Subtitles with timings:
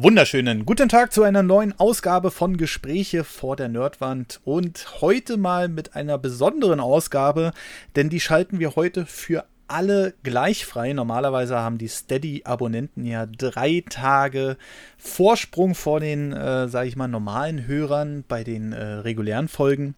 [0.00, 5.66] Wunderschönen guten Tag zu einer neuen Ausgabe von Gespräche vor der Nerdwand und heute mal
[5.66, 7.50] mit einer besonderen Ausgabe,
[7.96, 10.92] denn die schalten wir heute für alle gleich frei.
[10.92, 14.56] Normalerweise haben die Steady-Abonnenten ja drei Tage
[14.98, 19.96] Vorsprung vor den, äh, sage ich mal, normalen Hörern bei den äh, regulären Folgen.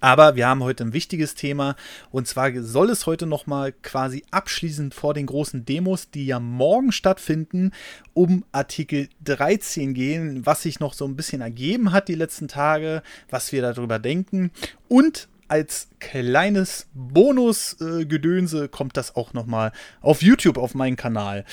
[0.00, 1.76] Aber wir haben heute ein wichtiges Thema
[2.10, 6.90] und zwar soll es heute nochmal quasi abschließend vor den großen Demos, die ja morgen
[6.90, 7.72] stattfinden,
[8.14, 13.02] um Artikel 13 gehen, was sich noch so ein bisschen ergeben hat die letzten Tage,
[13.28, 14.50] was wir darüber denken
[14.88, 21.44] und als kleines Bonusgedönse kommt das auch nochmal auf YouTube auf meinen Kanal.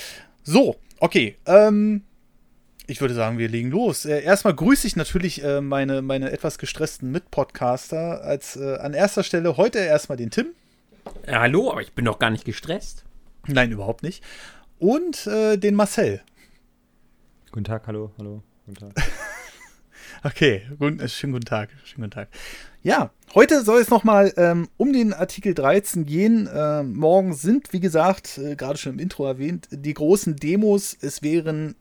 [0.43, 2.03] So, okay, ähm,
[2.91, 4.05] ich würde sagen, wir legen los.
[4.05, 8.21] Äh, erstmal grüße ich natürlich äh, meine, meine etwas gestressten Mitpodcaster.
[8.21, 10.47] Als äh, an erster Stelle heute erstmal den Tim.
[11.25, 13.05] Ja, hallo, aber ich bin doch gar nicht gestresst.
[13.47, 14.23] Nein, überhaupt nicht.
[14.77, 16.21] Und äh, den Marcel.
[17.51, 19.03] Guten Tag, hallo, hallo, guten Tag.
[20.23, 22.27] okay, guten, äh, schönen guten Tag, schönen guten Tag.
[22.83, 26.47] Ja, heute soll es nochmal ähm, um den Artikel 13 gehen.
[26.47, 30.97] Äh, morgen sind, wie gesagt, äh, gerade schon im Intro erwähnt, die großen Demos.
[30.99, 31.75] Es wären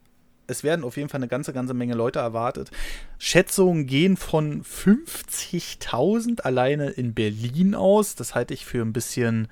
[0.51, 2.71] es werden auf jeden Fall eine ganze, ganze Menge Leute erwartet.
[3.19, 8.17] Schätzungen gehen von 50.000 alleine in Berlin aus.
[8.17, 9.49] Das halte ich für ein bisschen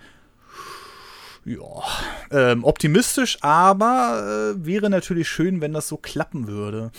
[1.44, 1.82] ja,
[2.30, 6.90] ähm, optimistisch, aber äh, wäre natürlich schön, wenn das so klappen würde.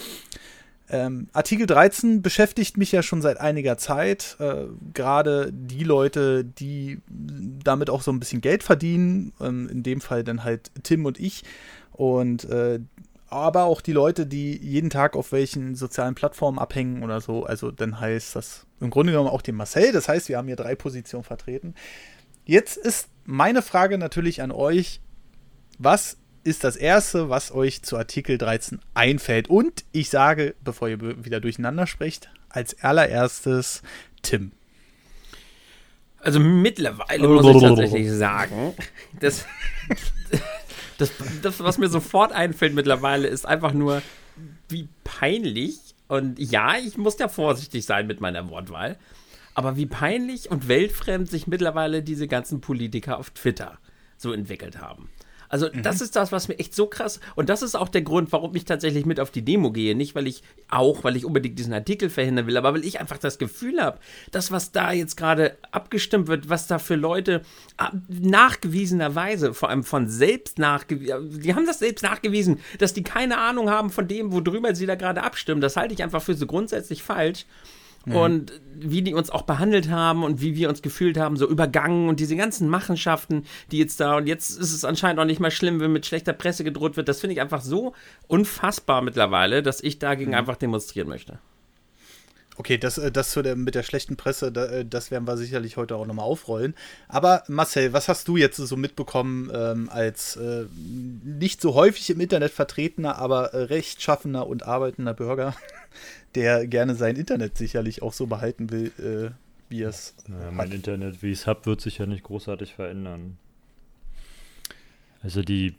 [0.92, 4.38] Ähm, Artikel 13 beschäftigt mich ja schon seit einiger Zeit.
[4.40, 10.02] Äh, Gerade die Leute, die damit auch so ein bisschen Geld verdienen, ähm, in dem
[10.02, 11.44] Fall dann halt Tim und ich.
[11.92, 12.80] Und äh,
[13.32, 17.46] aber auch die Leute, die jeden Tag auf welchen sozialen Plattformen abhängen oder so.
[17.46, 19.92] Also dann heißt das im Grunde genommen auch den Marcel.
[19.92, 21.76] Das heißt, wir haben hier drei Positionen vertreten.
[22.46, 25.02] Jetzt ist meine Frage natürlich an euch.
[25.78, 29.50] Was ist das Erste, was euch zu Artikel 13 einfällt?
[29.50, 33.84] Und ich sage, bevor ihr wieder durcheinander sprecht, als allererstes
[34.22, 34.52] Tim.
[36.18, 38.74] Also mittlerweile muss ich tatsächlich sagen,
[39.20, 39.46] dass
[41.00, 41.12] das,
[41.42, 44.02] das, was mir sofort einfällt mittlerweile, ist einfach nur,
[44.68, 45.80] wie peinlich.
[46.08, 48.98] Und ja, ich muss ja vorsichtig sein mit meiner Wortwahl.
[49.56, 53.80] Aber wie peinlich und weltfremd sich mittlerweile diese ganzen Politiker auf Twitter
[54.18, 55.10] so entwickelt haben.
[55.50, 55.82] Also mhm.
[55.84, 58.56] das ist das, was mir echt so krass und das ist auch der Grund, warum
[58.56, 59.96] ich tatsächlich mit auf die Demo gehe.
[59.96, 63.18] Nicht, weil ich auch, weil ich unbedingt diesen Artikel verhindern will, aber weil ich einfach
[63.18, 64.00] das Gefühl habe,
[64.32, 67.42] dass was da jetzt gerade abgestimmt wird, was da für Leute
[67.78, 73.40] ah, nachgewiesenerweise, vor allem von selbst nachgewiesen, die haben das selbst nachgewiesen, dass die keine
[73.40, 75.62] Ahnung haben von dem, worüber sie da gerade abstimmen.
[75.62, 77.46] Das halte ich einfach für so grundsätzlich falsch.
[78.06, 78.16] Mhm.
[78.16, 82.08] Und wie die uns auch behandelt haben und wie wir uns gefühlt haben, so übergangen
[82.08, 85.52] und diese ganzen Machenschaften, die jetzt da und jetzt ist es anscheinend auch nicht mehr
[85.52, 87.10] schlimm, wenn mit schlechter Presse gedroht wird.
[87.10, 87.94] Das finde ich einfach so
[88.28, 90.38] unfassbar mittlerweile, dass ich dagegen mhm.
[90.38, 91.40] einfach demonstrieren möchte.
[92.60, 95.96] Okay, das, äh, das der, mit der schlechten Presse, äh, das werden wir sicherlich heute
[95.96, 96.76] auch nochmal aufrollen.
[97.08, 100.66] Aber Marcel, was hast du jetzt so mitbekommen ähm, als äh,
[101.24, 105.56] nicht so häufig im Internet vertretener, aber äh, rechtschaffener und arbeitender Bürger?
[106.36, 109.32] der gerne sein Internet sicherlich auch so behalten will, äh,
[109.70, 110.14] wie es.
[110.28, 113.38] Naja, mein Internet, wie ich es habe, wird sich ja nicht großartig verändern.
[115.24, 115.76] Also die.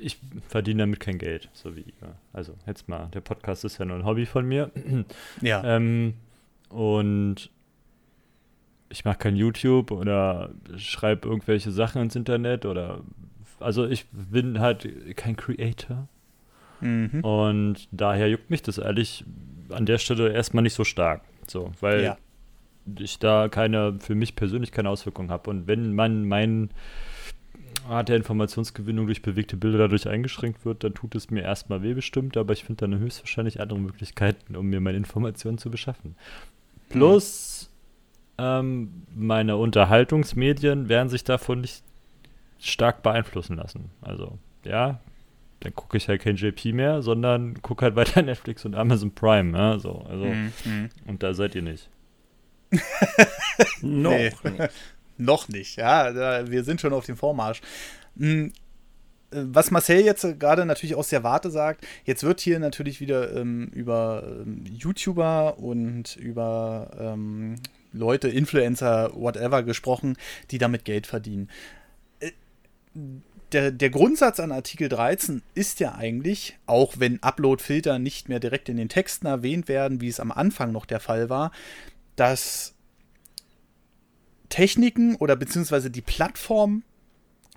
[0.00, 2.14] Ich verdiene damit kein Geld, so wie ihr.
[2.32, 4.70] Also jetzt mal, der Podcast ist ja nur ein Hobby von mir.
[5.40, 5.62] Ja.
[5.64, 6.14] Ähm,
[6.68, 7.50] und
[8.90, 13.02] ich mache kein YouTube oder schreibe irgendwelche Sachen ins Internet oder
[13.60, 16.08] also ich bin halt kein Creator.
[16.80, 17.20] Mhm.
[17.22, 19.24] Und daher juckt mich das ehrlich
[19.70, 21.22] an der Stelle erstmal nicht so stark.
[21.46, 22.16] So, weil ja.
[22.98, 25.50] ich da keine, für mich persönlich keine Auswirkungen habe.
[25.50, 26.70] Und wenn man mein
[27.88, 31.94] Art der Informationsgewinnung durch bewegte Bilder dadurch eingeschränkt wird, dann tut es mir erstmal weh
[31.94, 36.14] bestimmt, aber ich finde dann höchstwahrscheinlich andere Möglichkeiten, um mir meine Informationen zu beschaffen.
[36.88, 37.70] Plus
[38.38, 41.82] ähm, meine Unterhaltungsmedien werden sich davon nicht
[42.60, 43.90] stark beeinflussen lassen.
[44.00, 45.00] Also, ja,
[45.60, 49.56] dann gucke ich halt kein JP mehr, sondern gucke halt weiter Netflix und Amazon Prime.
[49.56, 50.88] Ja, so, also, mm, mm.
[51.06, 51.88] Und da seid ihr nicht.
[53.82, 54.30] Noch nee.
[55.18, 56.48] Noch nicht, ja.
[56.48, 57.60] Wir sind schon auf dem Vormarsch.
[58.16, 58.52] Hm,
[59.30, 63.34] äh, was Marcel jetzt gerade natürlich aus der Warte sagt, jetzt wird hier natürlich wieder
[63.36, 67.56] ähm, über ähm, YouTuber und über ähm,
[67.92, 70.16] Leute, Influencer, whatever gesprochen,
[70.50, 71.50] die damit Geld verdienen.
[72.20, 72.32] Äh,
[73.52, 78.68] der, der Grundsatz an Artikel 13 ist ja eigentlich, auch wenn Upload-Filter nicht mehr direkt
[78.68, 81.50] in den Texten erwähnt werden, wie es am Anfang noch der Fall war,
[82.14, 82.74] dass
[84.48, 86.82] Techniken oder beziehungsweise die Plattform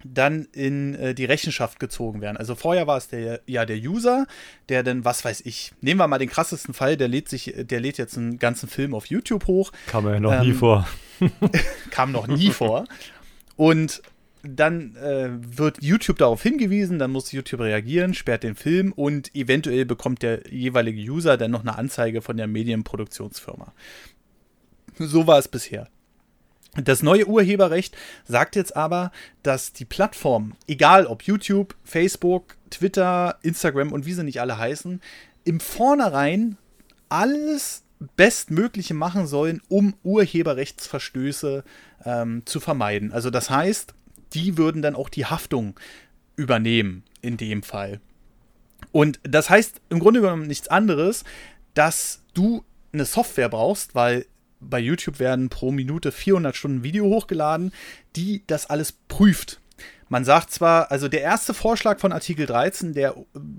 [0.04, 2.38] dann in äh, die Rechenschaft gezogen werden.
[2.38, 4.26] Also vorher war es der, ja der User,
[4.70, 7.80] der dann, was weiß ich, nehmen wir mal den krassesten Fall, der lädt sich, der
[7.80, 9.72] lädt jetzt einen ganzen Film auf YouTube hoch.
[9.88, 10.88] Kam ja noch ähm, nie vor.
[11.92, 12.86] kam noch nie vor.
[13.58, 14.02] Und
[14.44, 19.86] dann äh, wird YouTube darauf hingewiesen, dann muss YouTube reagieren, sperrt den Film und eventuell
[19.86, 23.72] bekommt der jeweilige User dann noch eine Anzeige von der Medienproduktionsfirma.
[24.98, 25.90] So war es bisher.
[26.76, 29.12] Das neue Urheberrecht sagt jetzt aber,
[29.44, 35.02] dass die Plattform, egal ob YouTube, Facebook, Twitter, Instagram und wie sie nicht alle heißen,
[35.44, 36.58] im Vornherein
[37.10, 37.84] alles
[38.16, 41.64] Bestmögliche machen sollen, um Urheberrechtsverstöße
[42.06, 43.12] ähm, zu vermeiden.
[43.12, 43.94] Also das heißt,
[44.34, 45.78] die würden dann auch die Haftung
[46.36, 48.00] übernehmen in dem Fall.
[48.92, 51.26] Und das heißt im Grunde genommen nichts anderes,
[51.74, 52.64] dass du
[52.94, 54.26] eine Software brauchst, weil
[54.62, 57.74] bei YouTube werden pro Minute 400 Stunden Video hochgeladen,
[58.16, 59.60] die das alles prüft.
[60.12, 63.16] Man sagt zwar, also der erste Vorschlag von Artikel 13, der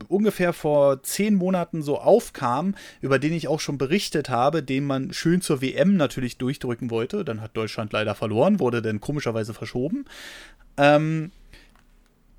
[0.08, 5.14] ungefähr vor zehn Monaten so aufkam, über den ich auch schon berichtet habe, den man
[5.14, 10.04] schön zur WM natürlich durchdrücken wollte, dann hat Deutschland leider verloren, wurde dann komischerweise verschoben,
[10.76, 11.32] ähm,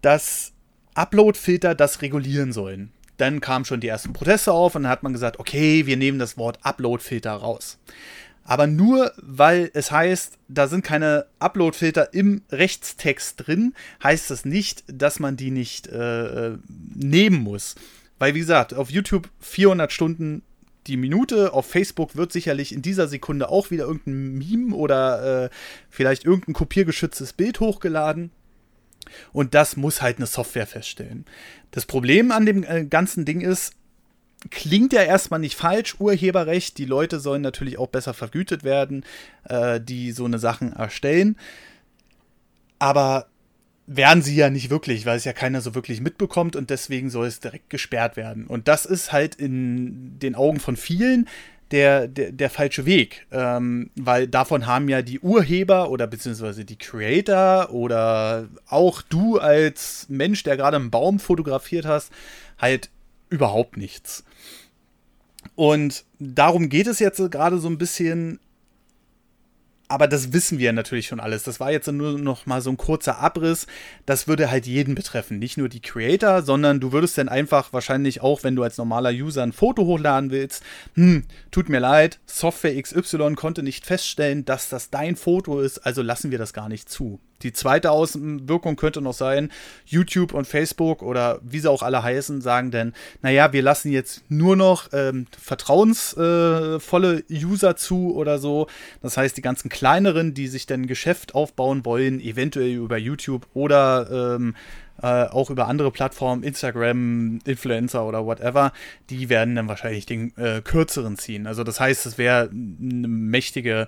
[0.02, 0.54] dass
[0.94, 2.92] Upload-Filter das regulieren sollen.
[3.18, 6.20] Dann kamen schon die ersten Proteste auf und dann hat man gesagt, okay, wir nehmen
[6.20, 7.80] das Wort Upload-Filter raus.
[8.44, 13.74] Aber nur weil es heißt, da sind keine Upload-Filter im Rechtstext drin,
[14.04, 16.58] heißt das nicht, dass man die nicht äh, äh
[16.94, 17.76] nehmen muss.
[18.20, 20.44] Weil, wie gesagt, auf YouTube 400 Stunden
[20.88, 25.50] die Minute, auf Facebook wird sicherlich in dieser Sekunde auch wieder irgendein Meme oder äh,
[25.90, 28.32] vielleicht irgendein kopiergeschütztes Bild hochgeladen.
[29.32, 31.26] Und das muss halt eine Software feststellen.
[31.72, 33.74] Das Problem an dem äh, ganzen Ding ist,
[34.50, 36.78] klingt ja erstmal nicht falsch, Urheberrecht.
[36.78, 39.06] Die Leute sollen natürlich auch besser vergütet werden,
[39.48, 41.38] äh, die so eine Sachen erstellen.
[42.80, 43.28] Aber
[43.86, 47.28] werden sie ja nicht wirklich, weil es ja keiner so wirklich mitbekommt und deswegen soll
[47.28, 48.48] es direkt gesperrt werden.
[48.48, 51.28] Und das ist halt in den Augen von vielen
[51.72, 56.78] der, der, der falsche Weg, ähm, weil davon haben ja die Urheber oder beziehungsweise die
[56.78, 62.12] Creator oder auch du als Mensch, der gerade einen Baum fotografiert hast,
[62.60, 62.90] halt
[63.30, 64.24] überhaupt nichts.
[65.56, 68.40] Und darum geht es jetzt gerade so ein bisschen.
[69.90, 71.44] Aber das wissen wir natürlich schon alles.
[71.44, 73.68] Das war jetzt nur noch mal so ein kurzer Abriss.
[74.08, 75.38] Das würde halt jeden betreffen.
[75.38, 79.12] Nicht nur die Creator, sondern du würdest dann einfach wahrscheinlich auch, wenn du als normaler
[79.12, 80.64] User ein Foto hochladen willst,
[80.96, 86.02] hm, tut mir leid, Software XY konnte nicht feststellen, dass das dein Foto ist, also
[86.02, 87.20] lassen wir das gar nicht zu.
[87.44, 89.52] Die zweite Auswirkung könnte noch sein,
[89.86, 94.24] YouTube und Facebook oder wie sie auch alle heißen, sagen denn, naja, wir lassen jetzt
[94.30, 98.68] nur noch ähm, vertrauensvolle äh, User zu oder so.
[99.02, 104.36] Das heißt, die ganzen kleineren, die sich dann Geschäft aufbauen wollen, eventuell über YouTube oder
[104.36, 104.56] ähm,
[105.02, 108.72] äh, auch über andere Plattformen, Instagram, Influencer oder whatever,
[109.10, 111.48] die werden dann wahrscheinlich den äh, kürzeren ziehen.
[111.48, 113.88] Also das heißt, es wäre eine mächtige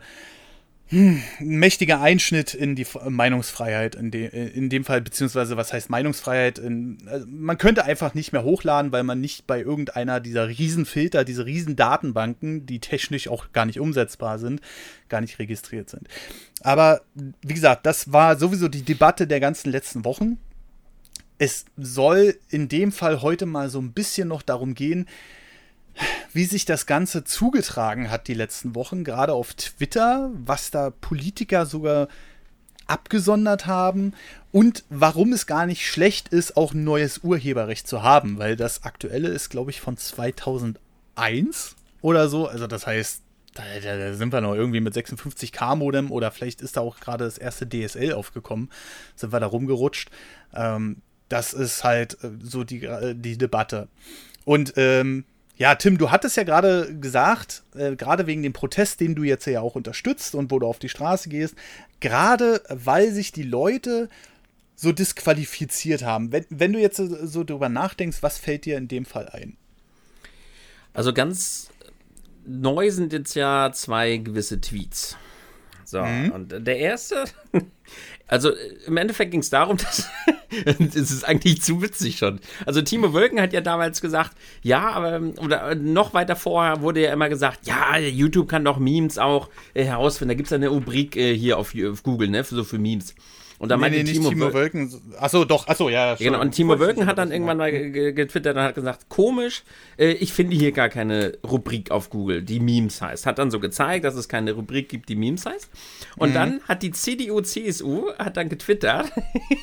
[0.88, 5.90] hm, ein mächtiger Einschnitt in die Meinungsfreiheit in, de, in dem Fall, beziehungsweise was heißt
[5.90, 6.60] Meinungsfreiheit?
[6.60, 11.26] In, also man könnte einfach nicht mehr hochladen, weil man nicht bei irgendeiner dieser Riesenfilter,
[11.26, 14.62] diese Riesendatenbanken, die technisch auch gar nicht umsetzbar sind,
[15.10, 16.08] gar nicht registriert sind.
[16.62, 17.02] Aber
[17.42, 20.38] wie gesagt, das war sowieso die Debatte der ganzen letzten Wochen.
[21.40, 25.08] Es soll in dem Fall heute mal so ein bisschen noch darum gehen,
[26.34, 31.66] wie sich das Ganze zugetragen hat die letzten Wochen, gerade auf Twitter, was da Politiker
[31.66, 32.08] sogar
[32.88, 34.14] abgesondert haben
[34.52, 38.84] und warum es gar nicht schlecht ist, auch ein neues Urheberrecht zu haben, weil das
[38.84, 42.48] aktuelle ist, glaube ich, von 2001 oder so.
[42.48, 43.22] Also das heißt,
[43.56, 47.24] da, da sind wir noch irgendwie mit 56k Modem oder vielleicht ist da auch gerade
[47.24, 48.70] das erste DSL aufgekommen,
[49.16, 50.12] sind wir da rumgerutscht.
[50.54, 50.98] Ähm,
[51.30, 53.88] das ist halt äh, so die, äh, die Debatte.
[54.44, 55.26] Und ähm,
[55.58, 59.46] ja, Tim, du hattest ja gerade gesagt, äh, gerade wegen dem Protest, den du jetzt
[59.46, 61.56] ja auch unterstützt und wo du auf die Straße gehst,
[62.00, 64.10] gerade weil sich die Leute
[64.76, 66.32] so disqualifiziert haben.
[66.32, 69.56] Wenn, wenn du jetzt so, so drüber nachdenkst, was fällt dir in dem Fall ein?
[70.94, 71.70] Also ganz
[72.46, 75.18] neu sind jetzt ja zwei gewisse Tweets.
[75.86, 76.32] So, mhm.
[76.32, 77.26] und der erste,
[78.28, 78.52] also
[78.88, 80.10] im Endeffekt ging es darum, dass
[80.76, 82.40] es ist eigentlich zu witzig schon.
[82.66, 84.32] Also Timo Wölken hat ja damals gesagt,
[84.64, 89.18] ja, aber oder noch weiter vorher wurde ja immer gesagt, ja, YouTube kann doch Memes
[89.18, 90.30] auch äh, herausfinden.
[90.30, 93.16] Da gibt es eine Rubrik äh, hier auf, auf, Google, ne, so für Memes.
[93.58, 94.94] Und da meinte nee, Timo, Timo Wölken.
[95.18, 96.16] Achso, doch, achso, ja.
[96.16, 99.64] Genau, und Timo Wölken hat dann irgendwann mal getwittert und hat gesagt, komisch,
[99.98, 103.26] äh, ich finde hier gar keine Rubrik auf Google, die Memes heißt.
[103.26, 105.70] Hat dann so gezeigt, dass es keine Rubrik gibt, die Memes heißt.
[106.18, 106.34] Und mhm.
[106.34, 109.12] dann hat die CDU, CSU, hat dann getwittert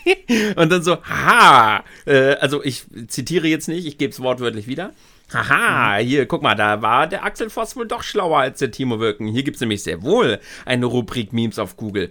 [0.57, 4.93] und dann so, haha, äh, also ich zitiere jetzt nicht, ich gebe es wortwörtlich wieder.
[5.33, 6.07] Haha, mhm.
[6.07, 9.27] hier, guck mal, da war der Axel Voss wohl doch schlauer als der Timo Wölken.
[9.29, 12.11] Hier gibt es nämlich sehr wohl eine Rubrik Memes auf Google.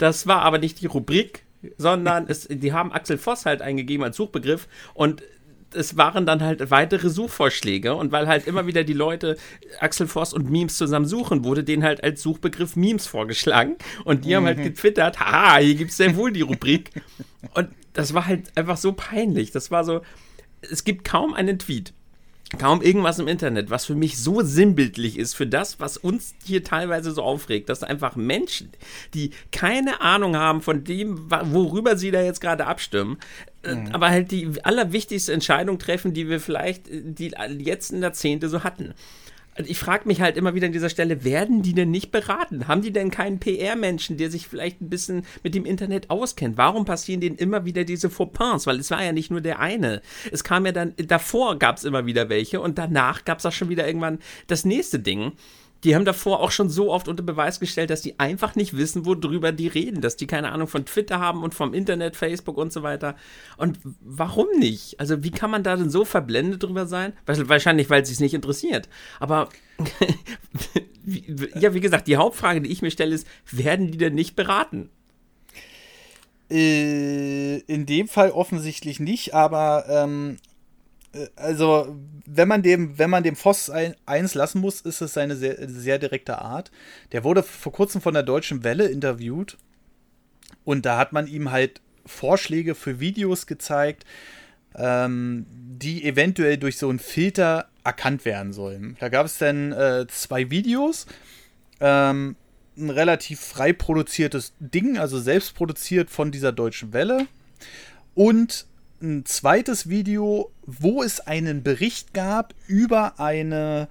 [0.00, 1.42] Das war aber nicht die Rubrik,
[1.76, 5.22] sondern es, die haben Axel Voss halt eingegeben als Suchbegriff und
[5.74, 9.36] es waren dann halt weitere Suchvorschläge und weil halt immer wieder die Leute
[9.78, 14.34] Axel Voss und Memes zusammen suchen, wurde denen halt als Suchbegriff Memes vorgeschlagen und die
[14.34, 14.64] haben halt mhm.
[14.64, 16.90] getwittert, haha, hier gibt es denn wohl die Rubrik
[17.52, 19.50] und das war halt einfach so peinlich.
[19.50, 20.00] Das war so,
[20.62, 21.92] es gibt kaum einen Tweet,
[22.58, 26.64] kaum irgendwas im Internet, was für mich so sinnbildlich ist für das, was uns hier
[26.64, 28.70] teilweise so aufregt, dass einfach Menschen,
[29.14, 33.18] die keine Ahnung haben von dem, worüber sie da jetzt gerade abstimmen,
[33.62, 33.88] äh, mhm.
[33.92, 38.94] aber halt die allerwichtigste Entscheidung treffen, die wir vielleicht äh, die letzten Jahrzehnte so hatten
[39.68, 42.68] ich frage mich halt immer wieder an dieser Stelle, werden die denn nicht beraten?
[42.68, 46.56] Haben die denn keinen PR-Menschen, der sich vielleicht ein bisschen mit dem Internet auskennt?
[46.56, 48.66] Warum passieren denen immer wieder diese Fauxpas?
[48.66, 50.02] Weil es war ja nicht nur der eine.
[50.30, 53.52] Es kam ja dann, davor gab es immer wieder welche und danach gab es auch
[53.52, 55.32] schon wieder irgendwann das nächste Ding
[55.84, 59.06] die haben davor auch schon so oft unter Beweis gestellt, dass die einfach nicht wissen,
[59.06, 62.72] worüber die reden, dass die keine Ahnung von Twitter haben und vom Internet, Facebook und
[62.72, 63.16] so weiter.
[63.56, 65.00] Und warum nicht?
[65.00, 67.14] Also wie kann man da denn so verblendet drüber sein?
[67.26, 68.88] Wahrscheinlich, weil es sich nicht interessiert.
[69.20, 69.48] Aber
[71.54, 74.90] ja, wie gesagt, die Hauptfrage, die ich mir stelle, ist, werden die denn nicht beraten?
[76.50, 80.49] Äh, in dem Fall offensichtlich nicht, aber ähm, äh,
[81.36, 85.36] also wenn man dem, wenn man dem Voss ein, eins lassen muss, ist es seine
[85.36, 86.70] sehr, sehr direkte Art.
[87.12, 89.58] Der wurde vor kurzem von der Deutschen Welle interviewt
[90.64, 94.04] und da hat man ihm halt Vorschläge für Videos gezeigt,
[94.76, 98.96] ähm, die eventuell durch so einen Filter erkannt werden sollen.
[99.00, 101.06] Da gab es dann äh, zwei Videos.
[101.80, 102.36] Ähm,
[102.76, 107.26] ein relativ frei produziertes Ding, also selbst produziert von dieser Deutschen Welle.
[108.14, 108.66] Und
[109.02, 113.88] ein zweites Video, wo es einen Bericht gab über eine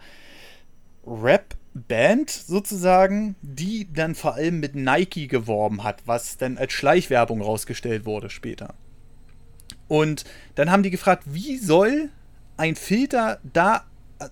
[1.06, 8.06] Rap-Band sozusagen, die dann vor allem mit Nike geworben hat, was dann als Schleichwerbung rausgestellt
[8.06, 8.76] wurde später.
[9.88, 10.26] Und
[10.56, 12.10] dann haben die gefragt, wie soll
[12.58, 13.86] ein Filter da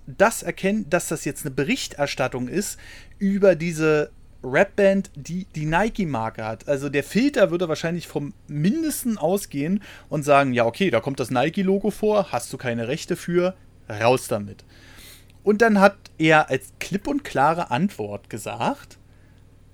[0.05, 2.77] das erkennen, dass das jetzt eine Berichterstattung ist
[3.19, 4.11] über diese
[4.43, 6.67] Rapband, die die Nike-Marke hat.
[6.67, 11.31] Also der Filter würde wahrscheinlich vom Mindesten ausgehen und sagen, ja, okay, da kommt das
[11.31, 13.55] Nike-Logo vor, hast du keine Rechte für,
[13.89, 14.63] raus damit.
[15.43, 18.97] Und dann hat er als klipp und klare Antwort gesagt,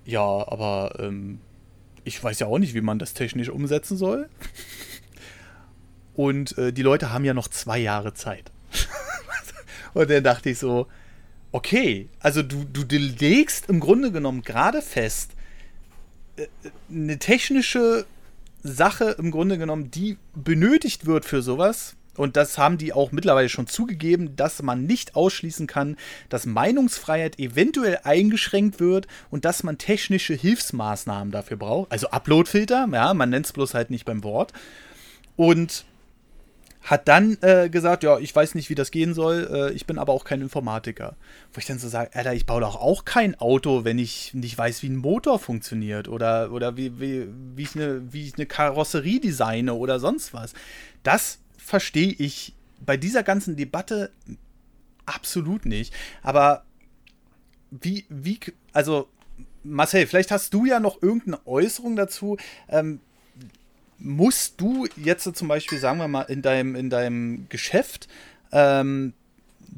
[0.05, 1.39] ja, aber ähm,
[2.03, 4.29] ich weiß ja auch nicht, wie man das technisch umsetzen soll.
[6.13, 8.51] Und äh, die Leute haben ja noch zwei Jahre Zeit.
[9.93, 10.87] und dann dachte ich so,
[11.53, 15.31] okay, also du, du legst im Grunde genommen gerade fest,
[16.35, 16.47] äh,
[16.91, 18.05] eine technische
[18.63, 21.95] Sache im Grunde genommen, die benötigt wird für sowas.
[22.15, 25.97] Und das haben die auch mittlerweile schon zugegeben, dass man nicht ausschließen kann,
[26.29, 31.91] dass Meinungsfreiheit eventuell eingeschränkt wird und dass man technische Hilfsmaßnahmen dafür braucht.
[31.91, 34.53] Also Uploadfilter, ja, man nennt es bloß halt nicht beim Wort.
[35.35, 35.85] Und
[36.83, 39.97] hat dann äh, gesagt, ja, ich weiß nicht, wie das gehen soll, äh, ich bin
[39.97, 41.15] aber auch kein Informatiker.
[41.53, 44.57] Wo ich dann so sage, Alter, ich baue doch auch kein Auto, wenn ich nicht
[44.57, 48.45] weiß, wie ein Motor funktioniert oder, oder wie, wie, wie, ich eine, wie ich eine
[48.45, 50.53] Karosserie designe oder sonst was.
[51.03, 52.53] Das verstehe ich
[52.85, 54.11] bei dieser ganzen Debatte
[55.05, 55.93] absolut nicht.
[56.21, 56.65] Aber
[57.71, 58.39] wie, wie,
[58.73, 59.07] also
[59.63, 62.37] Marcel, vielleicht hast du ja noch irgendeine Äußerung dazu.
[62.67, 62.99] Ähm,
[64.03, 68.07] musst du jetzt zum Beispiel, sagen wir mal, in deinem, in deinem Geschäft,
[68.51, 69.13] ähm,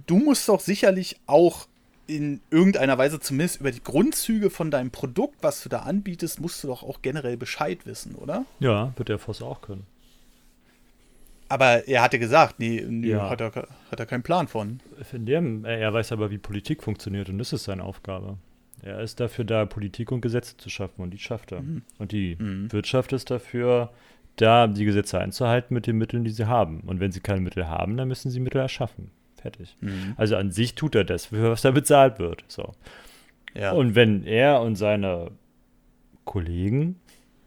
[0.07, 1.67] du musst doch sicherlich auch
[2.07, 6.63] in irgendeiner Weise zumindest über die Grundzüge von deinem Produkt, was du da anbietest, musst
[6.63, 8.45] du doch auch generell Bescheid wissen, oder?
[8.59, 9.85] Ja, wird der Voss auch können.
[11.47, 13.29] Aber er hatte gesagt, nee, nee ja.
[13.29, 13.51] hat, er,
[13.91, 14.79] hat er keinen Plan von.
[15.13, 18.37] In dem, er weiß aber, wie Politik funktioniert und das ist seine Aufgabe.
[18.81, 21.61] Er ist dafür da, Politik und Gesetze zu schaffen und die schafft er.
[21.61, 21.83] Mhm.
[21.97, 22.71] Und die mhm.
[22.71, 23.91] Wirtschaft ist dafür,
[24.35, 26.81] da die Gesetze einzuhalten mit den Mitteln, die sie haben.
[26.81, 29.11] Und wenn sie keine Mittel haben, dann müssen sie Mittel erschaffen.
[29.41, 29.75] Fertig.
[29.81, 30.13] Mhm.
[30.17, 32.43] Also an sich tut er das, für was da bezahlt wird.
[32.47, 32.73] So.
[33.53, 33.71] Ja.
[33.71, 35.31] Und wenn er und seine
[36.25, 36.99] Kollegen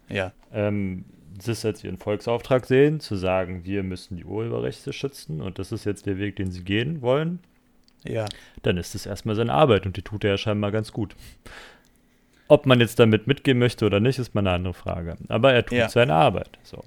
[0.09, 0.31] ja.
[0.51, 1.05] ähm,
[1.45, 5.85] das als ihren Volksauftrag sehen, zu sagen, wir müssen die Urheberrechte schützen und das ist
[5.85, 7.39] jetzt der Weg, den sie gehen wollen,
[8.03, 8.25] ja.
[8.63, 11.15] dann ist das erstmal seine Arbeit und die tut er ja scheinbar ganz gut.
[12.49, 15.15] Ob man jetzt damit mitgehen möchte oder nicht, ist mal eine andere Frage.
[15.27, 15.87] Aber er tut ja.
[15.87, 16.57] seine Arbeit.
[16.63, 16.83] So.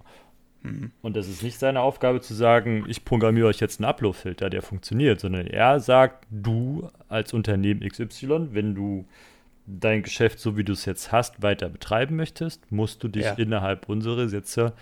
[0.63, 0.91] Mhm.
[1.03, 4.63] Und es ist nicht seine Aufgabe zu sagen, ich programmiere euch jetzt einen Upload-Filter, der
[4.63, 9.07] funktioniert, sondern er sagt, du als Unternehmen XY, wenn du
[9.67, 13.35] dein Geschäft, so wie du es jetzt hast, weiter betreiben möchtest, musst du dich ja.
[13.35, 14.73] innerhalb unserer Sätze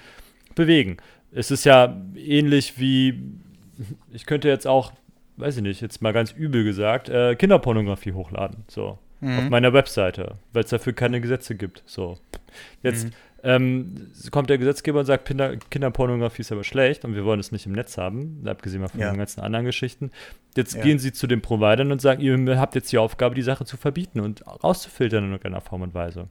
[0.55, 0.97] bewegen.
[1.31, 3.23] Es ist ja ähnlich wie,
[4.11, 4.93] ich könnte jetzt auch,
[5.37, 9.39] weiß ich nicht, jetzt mal ganz übel gesagt, äh, Kinderpornografie hochladen, so, mhm.
[9.39, 12.19] auf meiner Webseite, weil es dafür keine Gesetze gibt, so.
[12.83, 13.13] Jetzt mhm.
[13.43, 13.95] ähm,
[14.31, 17.67] kommt der Gesetzgeber und sagt, Kinder, Kinderpornografie ist aber schlecht und wir wollen es nicht
[17.67, 19.11] im Netz haben, abgesehen von ja.
[19.11, 20.11] den ganzen anderen Geschichten.
[20.57, 20.83] Jetzt ja.
[20.83, 23.77] gehen sie zu den Providern und sagen, ihr habt jetzt die Aufgabe, die Sache zu
[23.77, 26.29] verbieten und rauszufiltern in irgendeiner Form und Weise.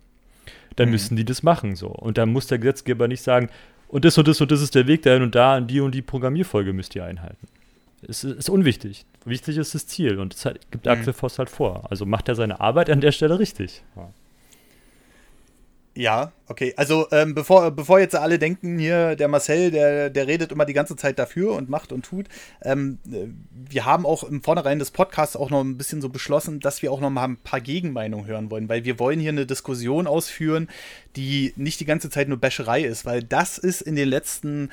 [0.75, 0.93] Dann mhm.
[0.93, 1.88] müssen die das machen, so.
[1.88, 3.50] Und dann muss der Gesetzgeber nicht sagen,
[3.88, 5.96] und das und das und das ist der Weg dahin und da und die und
[5.96, 7.48] die Programmierfolge müsst ihr einhalten.
[8.08, 9.06] Es ist, ist unwichtig.
[9.25, 10.91] Wichtig ist das Ziel und das halt, gibt mhm.
[10.91, 11.88] Axel Voss halt vor.
[11.89, 13.84] Also macht er seine Arbeit an der Stelle richtig.
[13.96, 14.10] Ja.
[16.00, 16.74] Ja, okay.
[16.77, 20.72] Also ähm, bevor, bevor jetzt alle denken, hier der Marcel, der, der redet immer die
[20.72, 22.27] ganze Zeit dafür und macht und tut.
[22.62, 26.62] Ähm, äh, wir haben auch im Vornherein des Podcasts auch noch ein bisschen so beschlossen,
[26.62, 29.46] dass wir auch noch mal ein paar Gegenmeinungen hören wollen, weil wir wollen hier eine
[29.46, 30.70] Diskussion ausführen,
[31.18, 34.70] die nicht die ganze Zeit nur Bäscherei ist, weil das ist in den letzten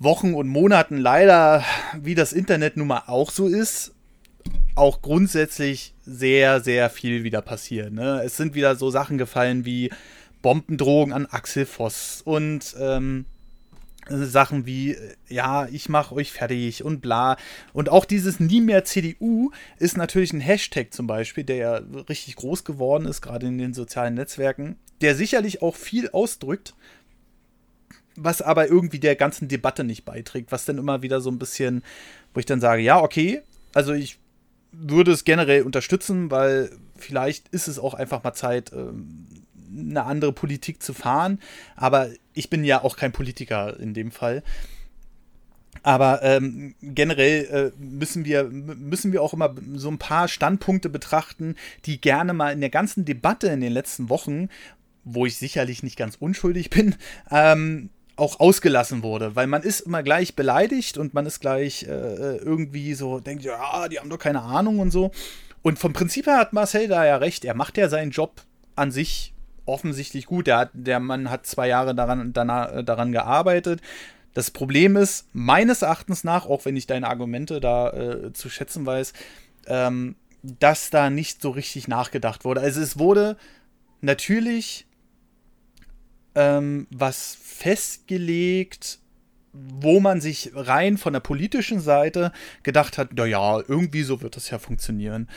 [0.00, 1.62] Wochen und Monaten leider,
[2.00, 3.92] wie das Internet nun mal auch so ist,
[4.74, 7.92] auch grundsätzlich sehr, sehr viel wieder passiert.
[7.92, 8.22] Ne?
[8.24, 9.90] Es sind wieder so Sachen gefallen wie
[10.40, 13.26] Bombendrohungen an Axel Voss und ähm,
[14.08, 17.36] Sachen wie, äh, ja, ich mache euch fertig und bla.
[17.74, 22.36] Und auch dieses Nie mehr CDU ist natürlich ein Hashtag zum Beispiel, der ja richtig
[22.36, 26.74] groß geworden ist, gerade in den sozialen Netzwerken, der sicherlich auch viel ausdrückt,
[28.22, 31.82] was aber irgendwie der ganzen Debatte nicht beiträgt, was dann immer wieder so ein bisschen,
[32.34, 34.18] wo ich dann sage, ja, okay, also ich
[34.72, 39.26] würde es generell unterstützen, weil vielleicht ist es auch einfach mal Zeit, ähm,
[39.72, 41.40] eine andere Politik zu fahren.
[41.76, 44.42] Aber ich bin ja auch kein Politiker in dem Fall.
[45.82, 51.56] Aber ähm, generell äh, müssen, wir, müssen wir auch immer so ein paar Standpunkte betrachten,
[51.86, 54.48] die gerne mal in der ganzen Debatte in den letzten Wochen,
[55.04, 56.96] wo ich sicherlich nicht ganz unschuldig bin,
[57.30, 62.36] ähm, auch ausgelassen wurde, weil man ist immer gleich beleidigt und man ist gleich äh,
[62.36, 65.10] irgendwie so, denkt, ja, die haben doch keine Ahnung und so.
[65.62, 68.42] Und vom Prinzip her hat Marcel da ja recht, er macht ja seinen Job
[68.76, 69.34] an sich
[69.66, 70.46] offensichtlich gut.
[70.46, 73.80] Der, hat, der Mann hat zwei Jahre daran, danach, äh, daran gearbeitet.
[74.34, 78.86] Das Problem ist, meines Erachtens nach, auch wenn ich deine Argumente da äh, zu schätzen
[78.86, 79.12] weiß,
[79.66, 82.60] ähm, dass da nicht so richtig nachgedacht wurde.
[82.60, 83.36] Also es wurde
[84.00, 84.86] natürlich
[86.34, 88.98] ähm, was festgelegt,
[89.52, 94.50] wo man sich rein von der politischen Seite gedacht hat, naja, irgendwie so wird das
[94.50, 95.28] ja funktionieren.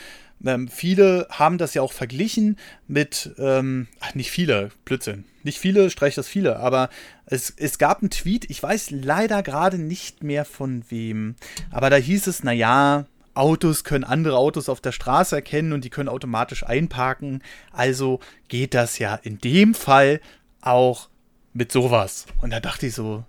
[0.44, 5.24] Ähm, viele haben das ja auch verglichen mit, ähm, ach, nicht viele, Blödsinn.
[5.42, 6.90] Nicht viele, streich das viele, aber
[7.26, 11.36] es, es gab einen Tweet, ich weiß leider gerade nicht mehr von wem,
[11.70, 15.90] aber da hieß es, naja, Autos können andere Autos auf der Straße erkennen und die
[15.90, 17.42] können automatisch einparken.
[17.72, 20.20] Also geht das ja in dem Fall
[20.66, 21.08] auch
[21.52, 22.26] mit sowas.
[22.40, 23.24] Und da dachte ich so,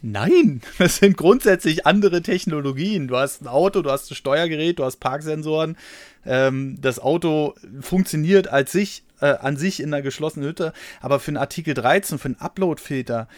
[0.00, 3.08] Nein, das sind grundsätzlich andere Technologien.
[3.08, 5.76] Du hast ein Auto, du hast ein Steuergerät, du hast Parksensoren.
[6.24, 11.30] Ähm, das Auto funktioniert als sich, äh, an sich in einer geschlossenen Hütte, aber für
[11.30, 13.28] einen Artikel 13, für einen Upload-Filter,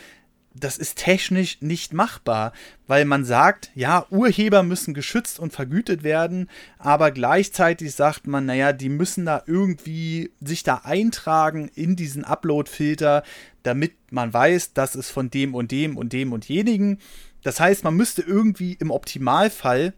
[0.52, 2.52] das ist technisch nicht machbar,
[2.86, 8.72] weil man sagt, ja, Urheber müssen geschützt und vergütet werden, aber gleichzeitig sagt man, naja,
[8.72, 13.22] die müssen da irgendwie sich da eintragen in diesen Upload-Filter,
[13.62, 16.98] damit man weiß, das ist von dem und dem und dem und jenigen.
[17.42, 19.94] Das heißt, man müsste irgendwie im Optimalfall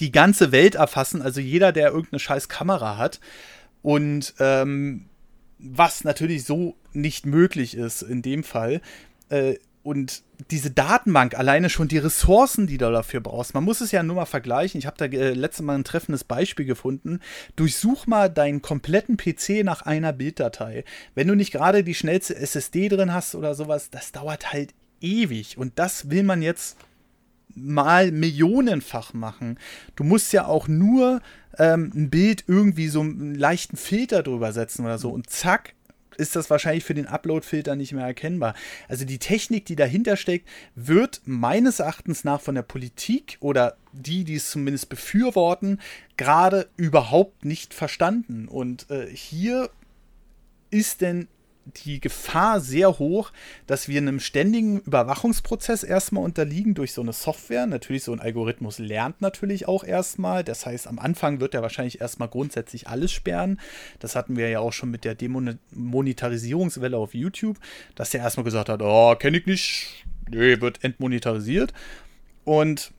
[0.00, 3.20] die ganze Welt erfassen, also jeder, der irgendeine scheiß Kamera hat.
[3.82, 5.06] Und ähm,
[5.58, 8.80] was natürlich so nicht möglich ist in dem Fall.
[9.34, 13.92] Äh, und diese Datenbank, alleine schon die Ressourcen, die du dafür brauchst, man muss es
[13.92, 14.78] ja nur mal vergleichen.
[14.78, 17.20] Ich habe da äh, letztes Mal ein treffendes Beispiel gefunden.
[17.54, 20.84] Durchsuch mal deinen kompletten PC nach einer Bilddatei.
[21.14, 25.58] Wenn du nicht gerade die schnellste SSD drin hast oder sowas, das dauert halt ewig.
[25.58, 26.78] Und das will man jetzt
[27.54, 29.58] mal millionenfach machen.
[29.96, 31.20] Du musst ja auch nur
[31.58, 35.10] ähm, ein Bild irgendwie so einen leichten Filter drüber setzen oder so.
[35.10, 35.74] Und zack,
[36.16, 38.54] ist das wahrscheinlich für den Upload-Filter nicht mehr erkennbar.
[38.88, 44.24] Also die Technik, die dahinter steckt, wird meines Erachtens nach von der Politik oder die,
[44.24, 45.80] die es zumindest befürworten,
[46.16, 48.48] gerade überhaupt nicht verstanden.
[48.48, 49.70] Und äh, hier
[50.70, 51.28] ist denn
[51.84, 53.32] die Gefahr sehr hoch,
[53.66, 57.66] dass wir einem ständigen Überwachungsprozess erstmal unterliegen durch so eine Software.
[57.66, 60.44] Natürlich, so ein Algorithmus lernt natürlich auch erstmal.
[60.44, 63.60] Das heißt, am Anfang wird er wahrscheinlich erstmal grundsätzlich alles sperren.
[63.98, 67.58] Das hatten wir ja auch schon mit der Demonetarisierungswelle auf YouTube,
[67.94, 71.72] dass er erstmal gesagt hat, oh, kenne ich nicht, nee, wird entmonetarisiert.
[72.44, 72.92] Und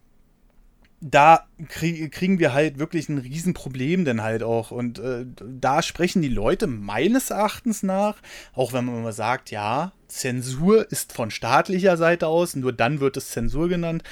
[1.08, 4.72] da krieg, kriegen wir halt wirklich ein Riesenproblem denn halt auch.
[4.72, 8.18] Und äh, da sprechen die Leute meines Erachtens nach,
[8.54, 13.18] auch wenn man mal sagt, ja, Zensur ist von staatlicher Seite aus, nur dann wird
[13.18, 14.04] es Zensur genannt.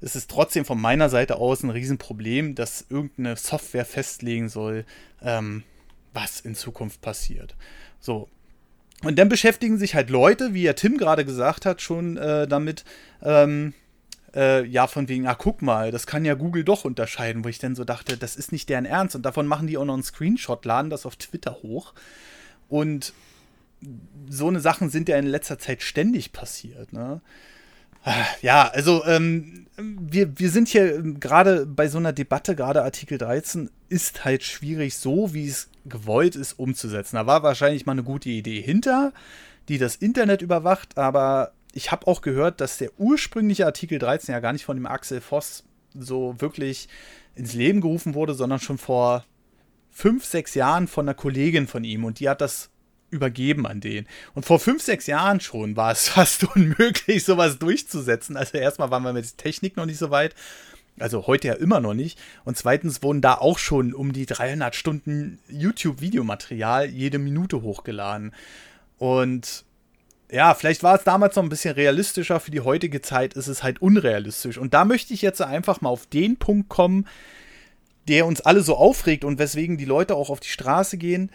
[0.00, 4.84] Es ist trotzdem von meiner Seite aus ein Riesenproblem, dass irgendeine Software festlegen soll,
[5.22, 5.62] ähm,
[6.12, 7.54] was in Zukunft passiert.
[8.00, 8.28] So.
[9.04, 12.84] Und dann beschäftigen sich halt Leute, wie ja Tim gerade gesagt hat, schon äh, damit,
[13.22, 13.72] ähm,
[14.34, 17.58] äh, ja, von wegen, ah, guck mal, das kann ja Google doch unterscheiden, wo ich
[17.58, 19.14] dann so dachte, das ist nicht deren Ernst.
[19.14, 21.94] Und davon machen die auch noch einen Screenshot, laden das auf Twitter hoch.
[22.68, 23.12] Und
[24.28, 27.20] so eine Sachen sind ja in letzter Zeit ständig passiert, ne?
[28.42, 33.70] Ja, also ähm, wir, wir sind hier gerade bei so einer Debatte, gerade Artikel 13,
[33.88, 37.16] ist halt schwierig, so wie es gewollt ist, umzusetzen.
[37.16, 39.14] Da war wahrscheinlich mal eine gute Idee hinter,
[39.68, 44.40] die das Internet überwacht, aber ich habe auch gehört, dass der ursprüngliche Artikel 13 ja
[44.40, 46.88] gar nicht von dem Axel Voss so wirklich
[47.34, 49.24] ins Leben gerufen wurde, sondern schon vor
[49.90, 52.70] fünf, sechs Jahren von einer Kollegin von ihm und die hat das
[53.10, 54.06] übergeben an den.
[54.34, 58.36] Und vor fünf, sechs Jahren schon war es fast unmöglich, sowas durchzusetzen.
[58.36, 60.34] Also erstmal waren wir mit der Technik noch nicht so weit.
[60.98, 62.20] Also heute ja immer noch nicht.
[62.44, 68.32] Und zweitens wurden da auch schon um die 300 Stunden YouTube-Videomaterial jede Minute hochgeladen.
[68.98, 69.64] Und
[70.34, 72.40] ja, vielleicht war es damals noch ein bisschen realistischer.
[72.40, 74.58] Für die heutige Zeit ist es halt unrealistisch.
[74.58, 77.06] Und da möchte ich jetzt einfach mal auf den Punkt kommen,
[78.08, 81.30] der uns alle so aufregt und weswegen die Leute auch auf die Straße gehen.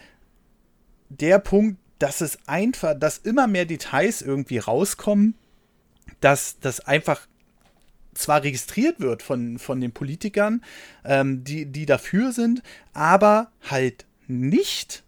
[1.08, 5.34] Der Punkt, dass es einfach, dass immer mehr Details irgendwie rauskommen,
[6.20, 7.26] dass das einfach
[8.12, 10.62] zwar registriert wird von, von den Politikern,
[11.06, 15.04] ähm, die, die dafür sind, aber halt nicht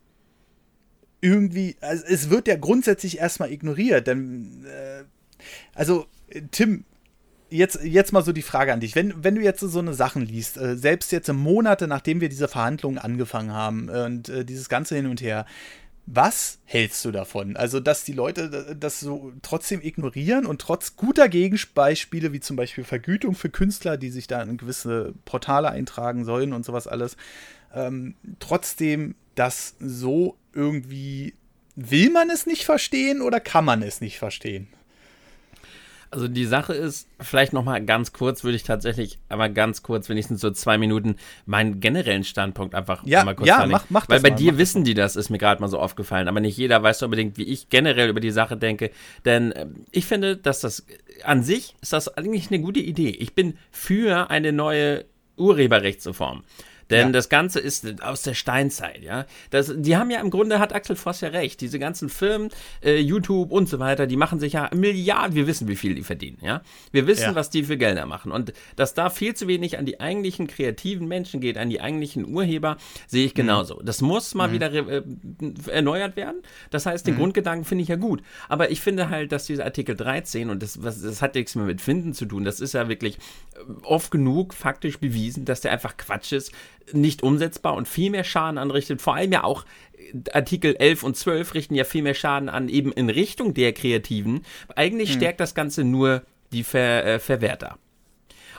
[1.23, 5.05] irgendwie, also es wird ja grundsätzlich erstmal ignoriert, denn, äh,
[5.75, 6.07] also,
[6.51, 6.85] Tim,
[7.49, 8.95] jetzt, jetzt mal so die Frage an dich.
[8.95, 12.49] Wenn, wenn du jetzt so eine Sachen liest, äh, selbst jetzt Monate nachdem wir diese
[12.49, 15.47] Verhandlungen angefangen haben und äh, dieses Ganze hin und her,
[16.07, 17.57] was hältst du davon?
[17.57, 22.83] Also, dass die Leute das so trotzdem ignorieren und trotz guter Gegenbeispiele, wie zum Beispiel
[22.83, 27.17] Vergütung für Künstler, die sich da in gewisse Portale eintragen sollen und sowas alles,
[27.75, 31.35] ähm, trotzdem das so irgendwie,
[31.75, 34.69] will man es nicht verstehen oder kann man es nicht verstehen?
[36.13, 40.11] Also die Sache ist, vielleicht noch mal ganz kurz, würde ich tatsächlich, aber ganz kurz,
[40.11, 44.21] wenigstens so zwei Minuten, meinen generellen Standpunkt einfach ja, mal kurz Ja, mach, mach Weil
[44.21, 46.29] bei mal, dir wissen die das, ist mir gerade mal so aufgefallen.
[46.29, 48.91] Aber nicht jeder weiß so unbedingt, wie ich generell über die Sache denke.
[49.25, 50.85] Denn äh, ich finde, dass das
[51.25, 53.09] an sich ist das eigentlich eine gute Idee.
[53.09, 55.07] Ich bin für eine neue
[55.39, 56.45] Urheberrechtsreform.
[56.93, 57.13] Denn ja.
[57.13, 59.27] das Ganze ist aus der Steinzeit, ja.
[59.51, 62.51] Das, die haben ja im Grunde, hat Axel Voss ja recht, diese ganzen Firmen,
[62.85, 66.03] äh, YouTube und so weiter, die machen sich ja Milliarden, wir wissen, wie viel die
[66.03, 66.61] verdienen, ja.
[66.91, 67.35] Wir wissen, ja.
[67.35, 68.31] was die für Gelder machen.
[68.31, 72.27] Und dass da viel zu wenig an die eigentlichen kreativen Menschen geht, an die eigentlichen
[72.27, 72.77] Urheber,
[73.07, 73.37] sehe ich mhm.
[73.37, 73.77] genauso.
[73.77, 73.87] Mhm.
[73.87, 74.53] Das muss mal mhm.
[74.53, 75.03] wieder äh,
[75.69, 76.43] erneuert werden.
[76.71, 77.19] Das heißt, den mhm.
[77.21, 78.23] Grundgedanken finde ich ja gut.
[78.49, 81.65] Aber ich finde halt, dass dieser Artikel 13, und das, was, das hat nichts mehr
[81.65, 83.17] mit Finden zu tun, das ist ja wirklich
[83.55, 86.53] äh, oft genug faktisch bewiesen, dass der einfach Quatsch ist
[86.92, 89.03] nicht umsetzbar und viel mehr Schaden anrichtet.
[89.03, 89.64] Vor allem ja auch
[89.97, 93.73] äh, Artikel 11 und 12 richten ja viel mehr Schaden an, eben in Richtung der
[93.73, 94.45] Kreativen.
[94.77, 95.14] Eigentlich mhm.
[95.14, 97.79] stärkt das Ganze nur die Ver, äh, Verwerter.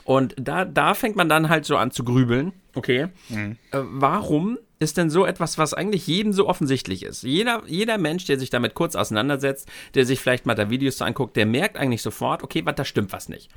[0.04, 2.52] Und da, da fängt man dann halt so an zu grübeln.
[2.76, 3.58] Okay, mhm.
[3.72, 7.24] äh, warum ist denn so etwas, was eigentlich jedem so offensichtlich ist?
[7.24, 11.06] Jeder, jeder Mensch, der sich damit kurz auseinandersetzt, der sich vielleicht mal da Videos so
[11.06, 13.50] anguckt, der merkt eigentlich sofort, okay, was, da stimmt was nicht.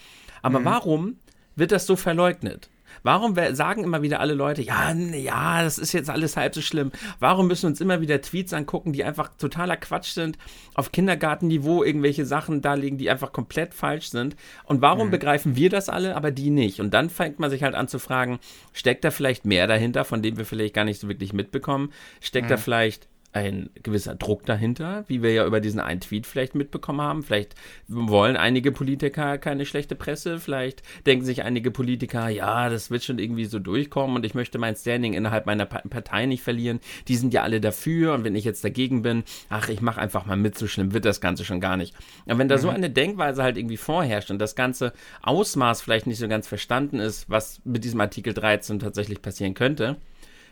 [0.43, 0.65] Aber mhm.
[0.65, 1.17] warum
[1.57, 2.69] wird das so verleugnet?
[3.03, 6.93] Warum sagen immer wieder alle Leute, ja, ja, das ist jetzt alles halb so schlimm?
[7.19, 10.39] Warum müssen wir uns immer wieder Tweets angucken, die einfach totaler Quatsch sind,
[10.75, 14.37] auf Kindergartenniveau irgendwelche Sachen darlegen, die einfach komplett falsch sind?
[14.65, 15.13] Und warum mhm.
[15.13, 16.81] begreifen wir das alle, aber die nicht?
[16.81, 18.39] Und dann fängt man sich halt an zu fragen,
[18.73, 21.93] steckt da vielleicht mehr dahinter, von dem wir vielleicht gar nicht so wirklich mitbekommen?
[22.21, 22.51] Steckt mhm.
[22.51, 27.03] da vielleicht ein gewisser Druck dahinter, wie wir ja über diesen einen Tweet vielleicht mitbekommen
[27.03, 27.23] haben.
[27.23, 27.55] Vielleicht
[27.87, 33.19] wollen einige Politiker keine schlechte Presse, vielleicht denken sich einige Politiker, ja, das wird schon
[33.19, 36.81] irgendwie so durchkommen und ich möchte mein Standing innerhalb meiner Partei nicht verlieren.
[37.09, 40.25] Die sind ja alle dafür und wenn ich jetzt dagegen bin, ach, ich mache einfach
[40.25, 41.95] mal mit, so schlimm wird das Ganze schon gar nicht.
[42.25, 42.61] Und wenn da mhm.
[42.61, 47.01] so eine Denkweise halt irgendwie vorherrscht und das ganze Ausmaß vielleicht nicht so ganz verstanden
[47.01, 49.97] ist, was mit diesem Artikel 13 tatsächlich passieren könnte,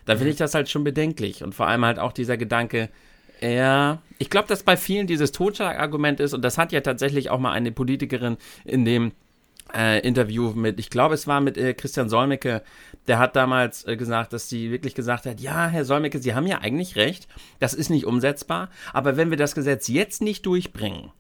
[0.07, 1.43] dann finde ich das halt schon bedenklich.
[1.43, 2.90] Und vor allem halt auch dieser Gedanke,
[3.40, 7.38] Ja, ich glaube, dass bei vielen dieses Totschlagargument ist, und das hat ja tatsächlich auch
[7.38, 9.12] mal eine Politikerin in dem
[9.75, 12.62] äh, Interview mit, ich glaube, es war mit äh, Christian Solmecke,
[13.07, 16.47] der hat damals äh, gesagt, dass sie wirklich gesagt hat, ja, Herr Solmecke, Sie haben
[16.47, 21.11] ja eigentlich recht, das ist nicht umsetzbar, aber wenn wir das Gesetz jetzt nicht durchbringen,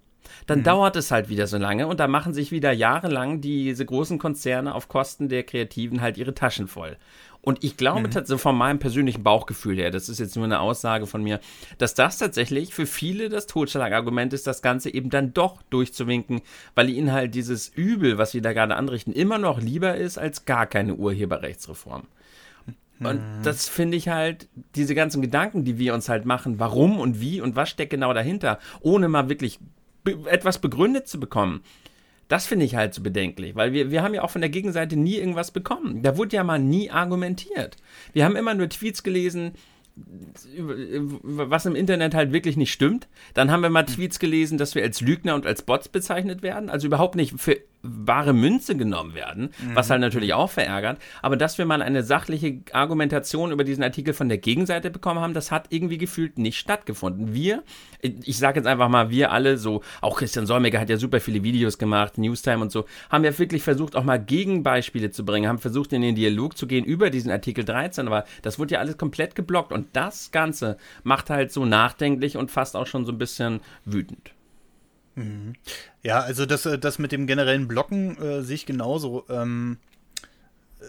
[0.46, 0.64] dann mhm.
[0.64, 4.74] dauert es halt wieder so lange und da machen sich wieder jahrelang diese großen Konzerne
[4.74, 6.96] auf Kosten der Kreativen halt ihre Taschen voll.
[7.44, 8.10] Und ich glaube mhm.
[8.10, 11.40] tatsächlich von meinem persönlichen Bauchgefühl her, das ist jetzt nur eine Aussage von mir,
[11.76, 16.40] dass das tatsächlich für viele das Totschlagargument ist, das Ganze eben dann doch durchzuwinken,
[16.74, 20.46] weil ihnen halt dieses Übel, was sie da gerade anrichten, immer noch lieber ist als
[20.46, 22.04] gar keine Urheberrechtsreform.
[23.00, 23.42] Und mhm.
[23.42, 27.40] das finde ich halt, diese ganzen Gedanken, die wir uns halt machen, warum und wie
[27.40, 29.58] und was steckt genau dahinter, ohne mal wirklich
[30.02, 31.62] be etwas begründet zu bekommen,
[32.28, 34.96] das finde ich halt so bedenklich, weil wir, wir haben ja auch von der Gegenseite
[34.96, 36.02] nie irgendwas bekommen.
[36.02, 37.76] Da wurde ja mal nie argumentiert.
[38.12, 39.52] Wir haben immer nur Tweets gelesen,
[41.22, 43.08] was im Internet halt wirklich nicht stimmt.
[43.34, 46.68] Dann haben wir mal Tweets gelesen, dass wir als Lügner und als Bots bezeichnet werden,
[46.68, 49.74] also überhaupt nicht für wahre Münze genommen werden, mhm.
[49.74, 50.98] was halt natürlich auch verärgert.
[51.22, 55.34] Aber dass wir mal eine sachliche Argumentation über diesen Artikel von der Gegenseite bekommen haben,
[55.34, 57.34] das hat irgendwie gefühlt nicht stattgefunden.
[57.34, 57.62] Wir,
[58.00, 61.42] ich sage jetzt einfach mal, wir alle, so, auch Christian Solmecke hat ja super viele
[61.42, 65.58] Videos gemacht, Newstime und so, haben ja wirklich versucht, auch mal Gegenbeispiele zu bringen, haben
[65.58, 68.96] versucht, in den Dialog zu gehen über diesen Artikel 13, aber das wurde ja alles
[68.96, 73.18] komplett geblockt und das Ganze macht halt so nachdenklich und fast auch schon so ein
[73.18, 74.33] bisschen wütend.
[75.14, 75.54] Mhm.
[76.02, 79.24] Ja, also das, äh, das mit dem generellen Blocken äh, sehe ich genauso.
[79.28, 79.78] Ähm,
[80.80, 80.84] äh,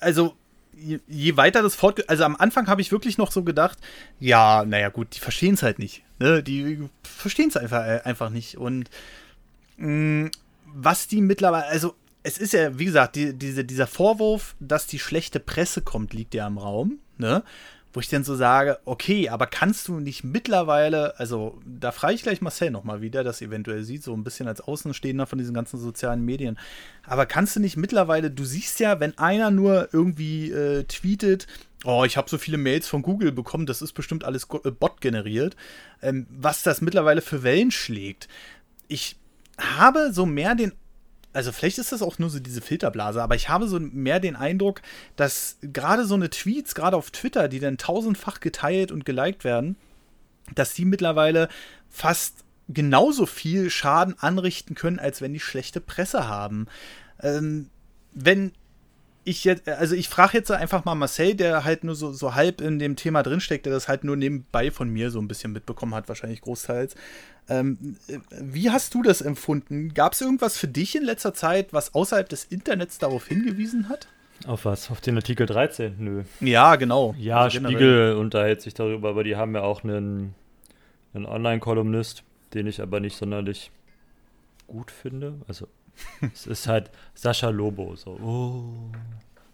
[0.00, 0.34] also
[0.76, 3.78] je, je, weiter das fort, also am Anfang habe ich wirklich noch so gedacht,
[4.18, 6.02] ja, naja gut, die verstehen es halt nicht.
[6.18, 6.42] Ne?
[6.42, 8.56] Die verstehen es einfach, äh, einfach nicht.
[8.56, 8.90] Und
[9.76, 10.30] mh, mm,
[10.72, 14.98] was die mittlerweile, also es ist ja, wie gesagt, die, diese, dieser Vorwurf, dass die
[14.98, 16.98] schlechte Presse kommt, liegt ja im Raum.
[17.18, 17.42] Ne?
[17.92, 22.22] Wo ich dann so sage, okay, aber kannst du nicht mittlerweile, also da frage ich
[22.22, 25.78] gleich Marcel nochmal wieder, das eventuell sieht, so ein bisschen als Außenstehender von diesen ganzen
[25.78, 26.58] sozialen Medien,
[27.04, 31.46] aber kannst du nicht mittlerweile, du siehst ja, wenn einer nur irgendwie äh, tweetet,
[31.84, 35.00] oh, ich habe so viele Mails von Google bekommen, das ist bestimmt alles äh, Bot
[35.00, 35.56] generiert,
[36.02, 38.28] ähm, was das mittlerweile für Wellen schlägt.
[38.86, 39.16] Ich
[39.58, 40.72] habe so mehr den
[41.32, 44.36] also vielleicht ist das auch nur so diese Filterblase, aber ich habe so mehr den
[44.36, 44.82] Eindruck,
[45.16, 49.76] dass gerade so eine Tweets, gerade auf Twitter, die dann tausendfach geteilt und geliked werden,
[50.54, 51.48] dass die mittlerweile
[51.88, 56.66] fast genauso viel Schaden anrichten können, als wenn die schlechte Presse haben.
[57.20, 57.68] Ähm,
[58.12, 58.52] wenn
[59.24, 62.60] ich jetzt, also ich frage jetzt einfach mal Marcel, der halt nur so, so halb
[62.60, 65.94] in dem Thema drinsteckt, der das halt nur nebenbei von mir so ein bisschen mitbekommen
[65.94, 66.94] hat, wahrscheinlich großteils.
[67.48, 67.96] Ähm,
[68.30, 69.92] wie hast du das empfunden?
[69.92, 74.08] Gab es irgendwas für dich in letzter Zeit, was außerhalb des Internets darauf hingewiesen hat?
[74.46, 74.90] Auf was?
[74.90, 75.96] Auf den Artikel 13?
[75.98, 76.22] Nö.
[76.40, 77.14] Ja, genau.
[77.18, 80.34] Ja, also Spiegel unterhält sich darüber, aber die haben ja auch einen,
[81.12, 82.22] einen Online-Kolumnist,
[82.54, 83.70] den ich aber nicht sonderlich
[84.66, 85.34] gut finde.
[85.46, 85.68] Also,
[86.34, 87.96] es ist halt Sascha Lobo.
[87.96, 88.92] So, oh.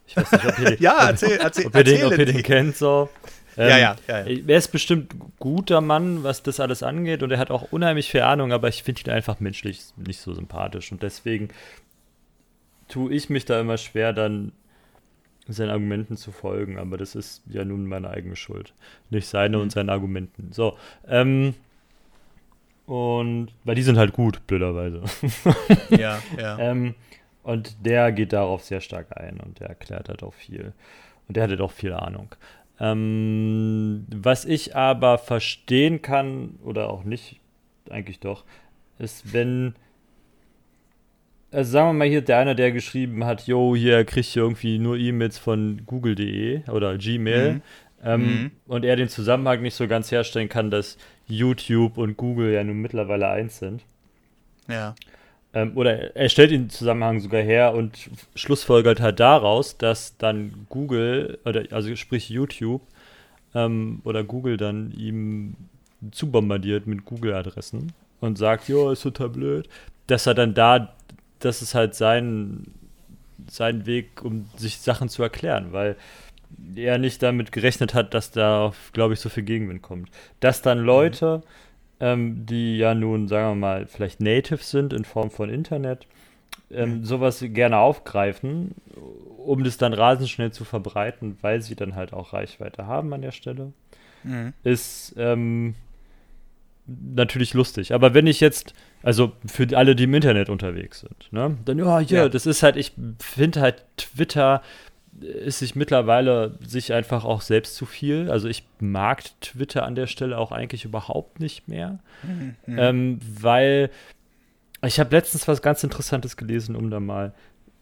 [0.07, 2.77] Ich weiß nicht, ob ihr, ja, erzähl, erzähl, ob ihr, den, ob ihr den kennt.
[2.77, 3.09] So.
[3.57, 4.43] Ähm, ja, ja, ja, ja.
[4.47, 8.21] Er ist bestimmt guter Mann, was das alles angeht und er hat auch unheimlich viel
[8.21, 11.49] Ahnung, aber ich finde ihn einfach menschlich nicht so sympathisch und deswegen
[12.89, 14.53] tue ich mich da immer schwer, dann
[15.49, 18.75] seinen Argumenten zu folgen, aber das ist ja nun meine eigene Schuld.
[19.11, 19.65] Nicht seine mhm.
[19.65, 20.53] und seinen Argumenten.
[20.53, 21.55] So, ähm,
[22.87, 25.03] und, weil die sind halt gut, blöderweise.
[25.91, 26.59] Ja, ja.
[26.59, 26.95] ähm,
[27.43, 30.73] und der geht darauf sehr stark ein und der erklärt halt auch viel.
[31.29, 32.35] Und der hatte doch viel Ahnung.
[32.79, 37.41] Ähm, was ich aber verstehen kann, oder auch nicht,
[37.91, 38.45] eigentlich doch,
[38.99, 39.75] ist, wenn,
[41.51, 44.79] also sagen wir mal hier, der einer, der geschrieben hat, yo, hier kriegt ihr irgendwie
[44.79, 47.63] nur E-Mails von google.de oder Gmail, mhm.
[48.05, 48.51] Ähm, mhm.
[48.67, 52.81] und er den Zusammenhang nicht so ganz herstellen kann, dass YouTube und Google ja nun
[52.81, 53.83] mittlerweile eins sind.
[54.69, 54.95] Ja.
[55.53, 61.39] Ähm, oder er stellt den Zusammenhang sogar her und schlussfolgert halt daraus, dass dann Google,
[61.45, 62.83] oder also sprich YouTube,
[63.55, 65.57] ähm, oder Google dann ihm
[66.11, 69.69] zubombardiert mit Google-Adressen und sagt, jo, ist total blöd,
[70.07, 70.95] dass er dann da,
[71.39, 72.67] das ist halt sein,
[73.49, 75.97] sein Weg, um sich Sachen zu erklären, weil
[76.75, 80.11] er nicht damit gerechnet hat, dass da, glaube ich, so viel Gegenwind kommt.
[80.41, 81.67] Dass dann Leute, mhm
[82.01, 86.07] ähm, die ja nun, sagen wir mal, vielleicht native sind in Form von Internet,
[86.71, 87.05] ähm, mhm.
[87.05, 88.75] sowas gerne aufgreifen,
[89.39, 93.23] um das dann rasend schnell zu verbreiten, weil sie dann halt auch Reichweite haben an
[93.23, 93.73] der Stelle,
[94.25, 94.53] mhm.
[94.63, 95.75] ist ähm,
[96.87, 97.95] natürlich lustig.
[97.95, 101.99] Aber wenn ich jetzt, also für alle, die im Internet unterwegs sind, ne, dann ja,
[102.01, 102.29] hier, ja.
[102.29, 104.63] das ist halt, ich finde halt Twitter
[105.21, 108.31] ist sich mittlerweile sich einfach auch selbst zu viel.
[108.31, 112.57] Also ich mag Twitter an der Stelle auch eigentlich überhaupt nicht mehr, mhm.
[112.67, 113.91] ähm, weil
[114.85, 117.33] ich habe letztens was ganz Interessantes gelesen, um da mal,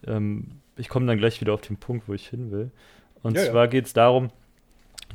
[0.07, 2.71] ähm, ich komme dann gleich wieder auf den Punkt, wo ich hin will.
[3.23, 3.71] Und ja, zwar ja.
[3.71, 4.31] geht es darum,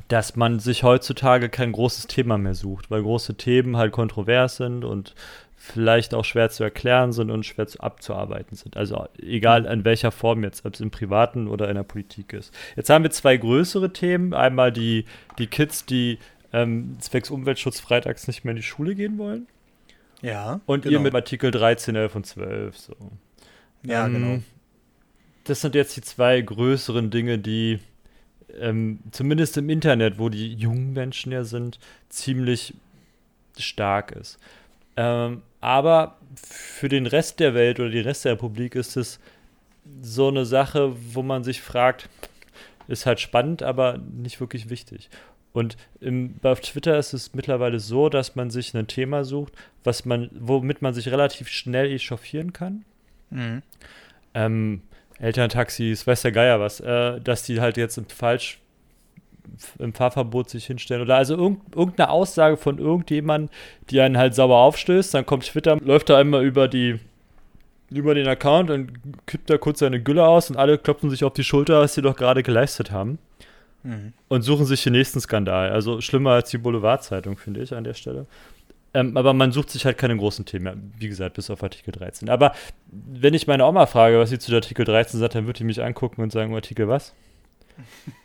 [0.08, 4.84] dass man sich heutzutage kein großes Thema mehr sucht, weil große Themen halt kontrovers sind
[4.84, 5.14] und
[5.62, 8.78] vielleicht auch schwer zu erklären sind und schwer zu abzuarbeiten sind.
[8.78, 12.52] Also egal in welcher Form jetzt, ob es im Privaten oder in der Politik ist.
[12.76, 14.32] Jetzt haben wir zwei größere Themen.
[14.32, 15.04] Einmal die,
[15.38, 16.18] die Kids, die
[16.54, 19.48] ähm, zwecks Umweltschutz freitags nicht mehr in die Schule gehen wollen.
[20.22, 20.62] Ja.
[20.64, 20.94] Und genau.
[20.94, 22.78] ihr mit Artikel 13, 11 und 12.
[22.78, 22.96] So.
[23.82, 24.42] Ja, ähm, genau.
[25.44, 27.80] Das sind jetzt die zwei größeren Dinge, die
[28.58, 32.72] ähm, zumindest im Internet, wo die jungen Menschen ja sind, ziemlich
[33.58, 34.38] stark ist.
[34.96, 39.20] Ähm, aber für den Rest der Welt oder den Rest der Republik ist es
[40.02, 42.08] so eine Sache, wo man sich fragt,
[42.88, 45.10] ist halt spannend, aber nicht wirklich wichtig.
[45.52, 50.04] Und im, auf Twitter ist es mittlerweile so, dass man sich ein Thema sucht, was
[50.04, 52.84] man, womit man sich relativ schnell echauffieren kann.
[53.30, 53.62] Mhm.
[54.34, 54.82] Ähm,
[55.18, 58.60] Elterntaxis, weiß der Geier was, äh, dass die halt jetzt im falsch
[59.78, 63.50] im Fahrverbot sich hinstellen oder also irg irgendeine Aussage von irgendjemandem,
[63.90, 66.98] die einen halt sauber aufstößt, dann kommt Twitter, läuft da einmal über die
[67.90, 68.92] über den Account und
[69.26, 72.02] kippt da kurz seine Gülle aus und alle klopfen sich auf die Schulter, was sie
[72.02, 73.18] doch gerade geleistet haben.
[73.82, 74.12] Mhm.
[74.28, 75.70] Und suchen sich den nächsten Skandal.
[75.70, 78.26] Also schlimmer als die Boulevardzeitung, finde ich, an der Stelle.
[78.92, 82.28] Ähm, aber man sucht sich halt keine großen Themen, wie gesagt, bis auf Artikel 13.
[82.28, 82.52] Aber
[82.90, 85.82] wenn ich meine Oma frage, was sie zu Artikel 13 sagt, dann wird die mich
[85.82, 87.14] angucken und sagen, Artikel was?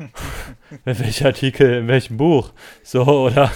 [0.86, 2.52] Welcher Artikel, in welchem Buch?
[2.84, 3.52] So, oder?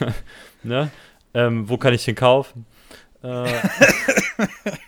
[0.62, 0.90] ne?
[1.34, 2.66] Ähm, wo kann ich den kaufen?
[3.22, 3.26] Äh,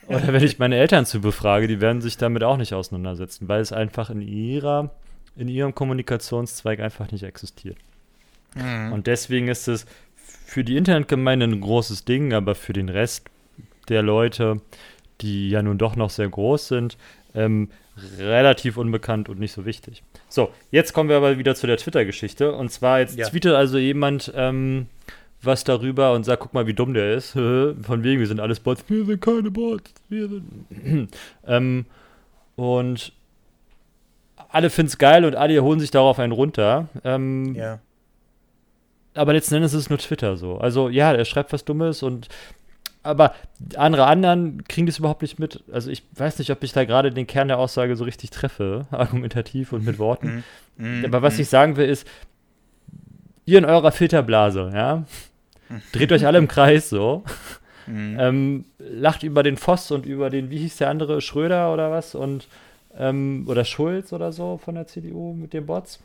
[0.07, 3.61] oder wenn ich meine Eltern zu befrage, die werden sich damit auch nicht auseinandersetzen, weil
[3.61, 4.91] es einfach in ihrer,
[5.37, 7.77] in ihrem Kommunikationszweig einfach nicht existiert.
[8.55, 8.93] Mhm.
[8.93, 9.87] Und deswegen ist es
[10.45, 13.29] für die Internetgemeinde ein großes Ding, aber für den Rest
[13.89, 14.61] der Leute,
[15.21, 16.97] die ja nun doch noch sehr groß sind,
[17.35, 17.71] ähm,
[18.19, 20.03] relativ unbekannt und nicht so wichtig.
[20.29, 22.53] So, jetzt kommen wir aber wieder zu der Twitter-Geschichte.
[22.53, 23.29] Und zwar, jetzt ja.
[23.29, 24.87] tweetet also jemand ähm,
[25.43, 27.31] was darüber und sagt, guck mal, wie dumm der ist.
[27.33, 28.85] Von wegen, wir sind alles Bots.
[28.89, 29.93] Wir sind keine Bots.
[30.09, 31.11] Wir sind.
[31.47, 31.87] ähm,
[32.57, 33.13] und
[34.49, 36.89] alle finden es geil und alle holen sich darauf einen runter.
[37.05, 37.81] Ähm, ja
[39.15, 40.59] aber letzten Endes ist es nur Twitter so.
[40.59, 42.29] Also ja, er schreibt was Dummes und
[43.03, 43.35] aber
[43.77, 45.65] andere anderen kriegen das überhaupt nicht mit.
[45.73, 48.87] Also ich weiß nicht, ob ich da gerade den Kern der Aussage so richtig treffe,
[48.91, 50.45] argumentativ und mit Worten.
[50.77, 51.41] Mm, mm, aber was mm.
[51.41, 52.07] ich sagen will ist,
[53.47, 55.05] ihr in eurer Filterblase, ja,
[55.93, 57.25] dreht euch alle im Kreis so,
[57.89, 62.15] ähm, lacht über den Voss und über den, wie hieß der andere, Schröder oder was
[62.15, 62.47] und
[62.97, 66.01] ähm, oder Schulz oder so von der CDU mit den Bots.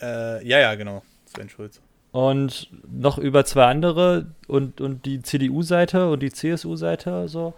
[0.00, 1.02] Äh, ja, ja, genau.
[1.26, 1.80] Sven Schulz.
[2.18, 7.54] Und noch über zwei andere und, und die CDU-Seite und die CSU-Seite so.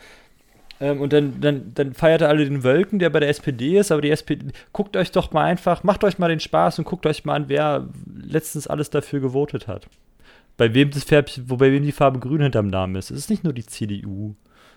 [0.81, 3.90] Ähm, und dann, dann, dann feiert er alle den Wölken, der bei der SPD ist,
[3.90, 7.07] aber die SPD, guckt euch doch mal einfach, macht euch mal den Spaß und guckt
[7.07, 7.88] euch mal an, wer
[8.23, 9.88] letztens alles dafür gewotet hat.
[10.59, 13.11] Bei wem das Färbchen, wobei wem die Farbe grün hinterm Namen ist.
[13.11, 14.35] Es ist nicht nur die CDU.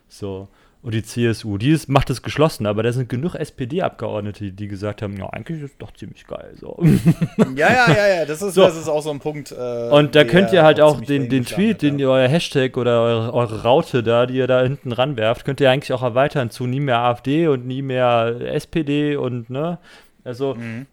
[0.08, 0.48] So.
[0.84, 5.02] Und die CSU, die ist, macht es geschlossen, aber da sind genug SPD-Abgeordnete, die gesagt
[5.02, 6.56] haben, ja, eigentlich ist es doch ziemlich geil.
[6.60, 6.78] So.
[7.56, 8.62] Ja, ja, ja, ja, das ist, so.
[8.64, 9.54] das ist auch so ein Punkt.
[9.54, 13.02] Äh, und da könnt ihr halt auch den, den Tweet, den ihr euer Hashtag oder
[13.02, 16.68] eure, eure, Raute da, die ihr da hinten ranwerft, könnt ihr eigentlich auch erweitern zu
[16.68, 19.78] nie mehr AfD und nie mehr SPD und, ne?
[20.26, 20.88] Also, mhm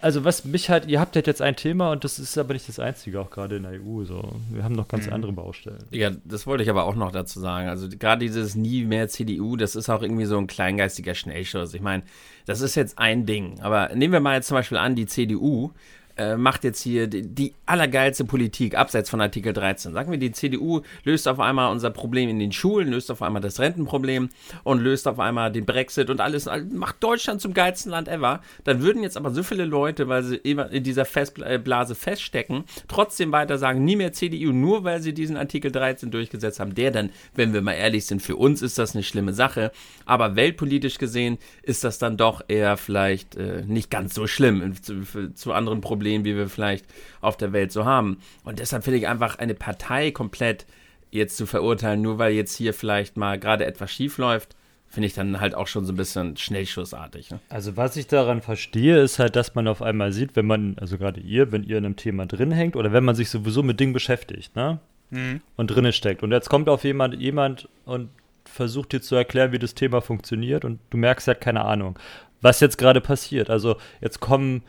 [0.00, 2.68] also was mich halt, ihr habt halt jetzt ein Thema und das ist aber nicht
[2.68, 4.04] das einzige, auch gerade in der EU.
[4.04, 4.32] So.
[4.50, 5.12] Wir haben noch ganz mhm.
[5.12, 5.84] andere Baustellen.
[5.90, 7.68] Ja, das wollte ich aber auch noch dazu sagen.
[7.68, 11.74] Also gerade dieses nie mehr CDU, das ist auch irgendwie so ein kleingeistiger Schnellschuss.
[11.74, 12.02] Ich meine,
[12.46, 13.60] das ist jetzt ein Ding.
[13.60, 15.72] Aber nehmen wir mal jetzt zum Beispiel an, die CDU
[16.16, 19.92] äh, macht jetzt hier die, die, allergeilste Politik, abseits von Artikel 13.
[19.92, 23.40] Sagen wir, die CDU löst auf einmal unser Problem in den Schulen, löst auf einmal
[23.40, 24.30] das Rentenproblem
[24.64, 28.40] und löst auf einmal den Brexit und alles, macht Deutschland zum geilsten Land ever.
[28.64, 33.30] Dann würden jetzt aber so viele Leute, weil sie immer in dieser Festblase feststecken, trotzdem
[33.32, 36.74] weiter sagen, nie mehr CDU, nur weil sie diesen Artikel 13 durchgesetzt haben.
[36.74, 39.70] Der dann, wenn wir mal ehrlich sind, für uns ist das eine schlimme Sache,
[40.06, 45.02] aber weltpolitisch gesehen ist das dann doch eher vielleicht äh, nicht ganz so schlimm zu,
[45.34, 46.84] zu anderen Problemen Problem, wie wir vielleicht
[47.20, 48.18] auf der Welt so haben.
[48.44, 50.66] Und deshalb finde ich einfach eine Partei komplett
[51.10, 54.56] jetzt zu verurteilen, nur weil jetzt hier vielleicht mal gerade etwas schief läuft,
[54.88, 57.30] finde ich dann halt auch schon so ein bisschen schnellschussartig.
[57.30, 57.40] Ne?
[57.48, 60.98] Also was ich daran verstehe, ist halt, dass man auf einmal sieht, wenn man, also
[60.98, 63.78] gerade ihr, wenn ihr in einem Thema drin hängt oder wenn man sich sowieso mit
[63.78, 64.80] Dingen beschäftigt, ne?
[65.10, 65.40] Mhm.
[65.56, 66.22] Und drinnen steckt.
[66.22, 68.10] Und jetzt kommt auf jemand, jemand und
[68.44, 71.98] versucht dir zu erklären, wie das Thema funktioniert und du merkst, er hat keine Ahnung.
[72.40, 73.50] was jetzt gerade passiert.
[73.50, 74.62] Also jetzt kommen,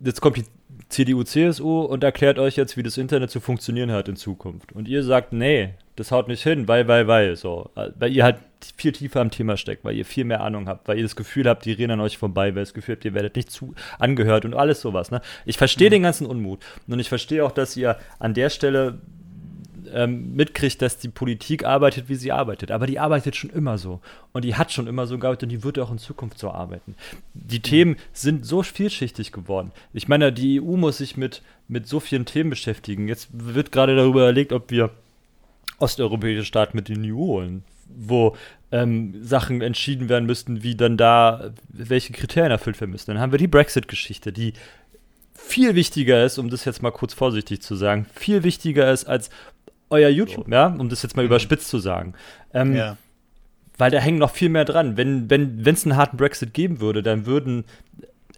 [0.00, 0.44] jetzt kommt die
[0.88, 4.72] CDU, CSU und erklärt euch jetzt, wie das Internet zu funktionieren hat in Zukunft.
[4.72, 7.70] Und ihr sagt, nee, das haut nicht hin, weil, weil, weil, so.
[7.74, 8.38] Weil ihr halt
[8.76, 11.48] viel tiefer am Thema steckt, weil ihr viel mehr Ahnung habt, weil ihr das Gefühl
[11.48, 13.74] habt, die reden an euch vorbei, weil ihr das Gefühl habt, ihr werdet nicht zu
[13.98, 15.20] angehört und alles sowas, ne?
[15.44, 15.92] Ich verstehe mhm.
[15.92, 16.60] den ganzen Unmut.
[16.88, 18.98] Und ich verstehe auch, dass ihr an der Stelle
[19.94, 22.70] ähm, mitkriegt, dass die Politik arbeitet, wie sie arbeitet.
[22.70, 24.00] Aber die arbeitet schon immer so.
[24.32, 26.94] Und die hat schon immer so gearbeitet und die wird auch in Zukunft so arbeiten.
[27.34, 27.62] Die mhm.
[27.62, 29.72] Themen sind so vielschichtig geworden.
[29.92, 33.08] Ich meine, die EU muss sich mit, mit so vielen Themen beschäftigen.
[33.08, 34.90] Jetzt wird gerade darüber überlegt, ob wir
[35.78, 38.36] osteuropäische Staaten mit in die EU holen, wo
[38.72, 43.10] ähm, Sachen entschieden werden müssten, wie dann da, welche Kriterien erfüllt werden müssen.
[43.10, 44.52] Dann haben wir die Brexit-Geschichte, die
[45.32, 49.30] viel wichtiger ist, um das jetzt mal kurz vorsichtig zu sagen, viel wichtiger ist als
[49.90, 50.52] euer YouTube, so.
[50.52, 51.28] ja, um das jetzt mal mhm.
[51.28, 52.14] überspitzt zu sagen.
[52.54, 52.96] Ähm, ja.
[53.76, 54.96] Weil da hängt noch viel mehr dran.
[54.96, 57.64] Wenn es wenn, einen harten Brexit geben würde, dann würden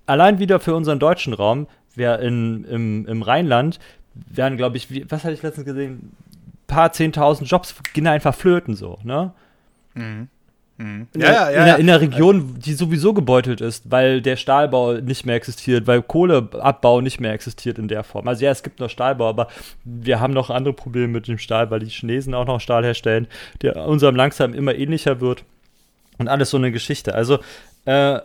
[0.07, 3.79] allein wieder für unseren deutschen Raum, wer in, im, im Rheinland,
[4.15, 8.35] wären, glaube ich, wie, was hatte ich letztens gesehen, ein paar zehntausend Jobs gehen einfach
[8.35, 9.33] flöten so, ne?
[9.95, 10.29] Mhm.
[10.83, 11.07] Mhm.
[11.17, 14.95] Ja, ja, ja, in, der, in der Region, die sowieso gebeutelt ist, weil der Stahlbau
[14.95, 18.27] nicht mehr existiert, weil Kohleabbau nicht mehr existiert in der Form.
[18.27, 19.47] Also ja, es gibt noch Stahlbau, aber
[19.85, 23.29] wir haben noch andere Probleme mit dem Stahl, weil die Chinesen auch noch Stahl herstellen,
[23.63, 25.45] der unserem langsam immer ähnlicher wird.
[26.19, 27.15] Und alles so eine Geschichte.
[27.15, 27.39] Also,
[27.85, 28.19] äh,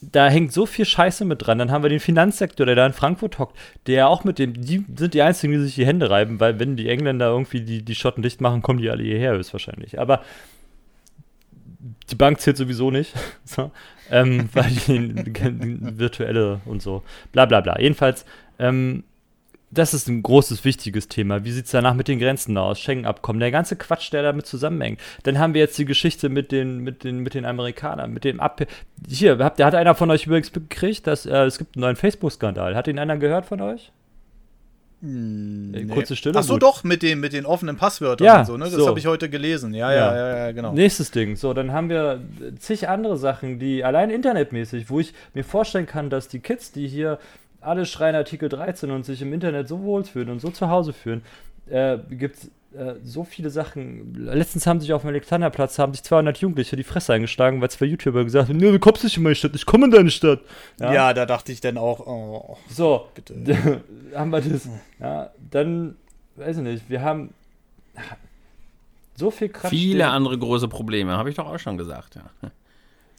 [0.00, 1.58] da hängt so viel Scheiße mit dran.
[1.58, 4.84] Dann haben wir den Finanzsektor, der da in Frankfurt hockt, der auch mit dem, die
[4.94, 7.94] sind die einzigen, die sich die Hände reiben, weil wenn die Engländer irgendwie die, die
[7.94, 9.98] Schotten dicht machen, kommen die alle hierher höchstwahrscheinlich.
[9.98, 10.22] Aber
[12.10, 13.14] die Bank zählt sowieso nicht,
[13.44, 13.70] so,
[14.10, 17.78] ähm, weil die, die, virtuelle und so, bla bla bla.
[17.80, 18.24] Jedenfalls,
[18.58, 19.04] ähm,
[19.70, 21.44] das ist ein großes, wichtiges Thema.
[21.44, 22.78] Wie sieht es danach mit den Grenzen aus?
[22.78, 25.00] Schengen-Abkommen, der ganze Quatsch, der damit zusammenhängt.
[25.24, 28.40] Dann haben wir jetzt die Geschichte mit den, mit den, mit den Amerikanern, mit dem
[28.40, 28.60] Ab.
[29.08, 32.76] Hier, habt, hat einer von euch übrigens gekriegt, dass äh, es gibt einen neuen Facebook-Skandal.
[32.76, 33.92] Hat ihn einer gehört von euch?
[35.06, 35.84] Hm, nee.
[35.84, 36.36] Kurze Stille.
[36.36, 38.64] Ach so, doch, mit, dem, mit den offenen Passwörtern ja, und so, ne?
[38.64, 38.88] Das so.
[38.88, 39.72] habe ich heute gelesen.
[39.72, 40.72] Ja, ja, ja, ja, genau.
[40.72, 41.36] Nächstes Ding.
[41.36, 42.20] So, dann haben wir
[42.58, 46.88] zig andere Sachen, die allein internetmäßig, wo ich mir vorstellen kann, dass die Kids, die
[46.88, 47.20] hier
[47.60, 51.22] alle schreien Artikel 13 und sich im Internet so wohlfühlen und so zu Hause fühlen,
[51.70, 52.50] äh, gibt es äh,
[53.02, 54.14] so viele Sachen.
[54.14, 57.86] Letztens haben sich auf dem Alexanderplatz haben sich 200 Jugendliche die Fresse eingeschlagen, weil zwei
[57.86, 60.40] YouTuber gesagt haben, nee, du kommst nicht in meine Stadt, ich komme in deine Stadt.
[60.78, 63.82] Ja, ja da dachte ich dann auch, oh, so, bitte.
[64.14, 64.68] haben wir das.
[65.00, 65.96] Ja, dann,
[66.36, 67.32] weiß ich nicht, wir haben
[69.14, 69.70] so viel Kraft.
[69.70, 70.14] Viele stehen.
[70.14, 72.50] andere große Probleme, habe ich doch auch schon gesagt, ja.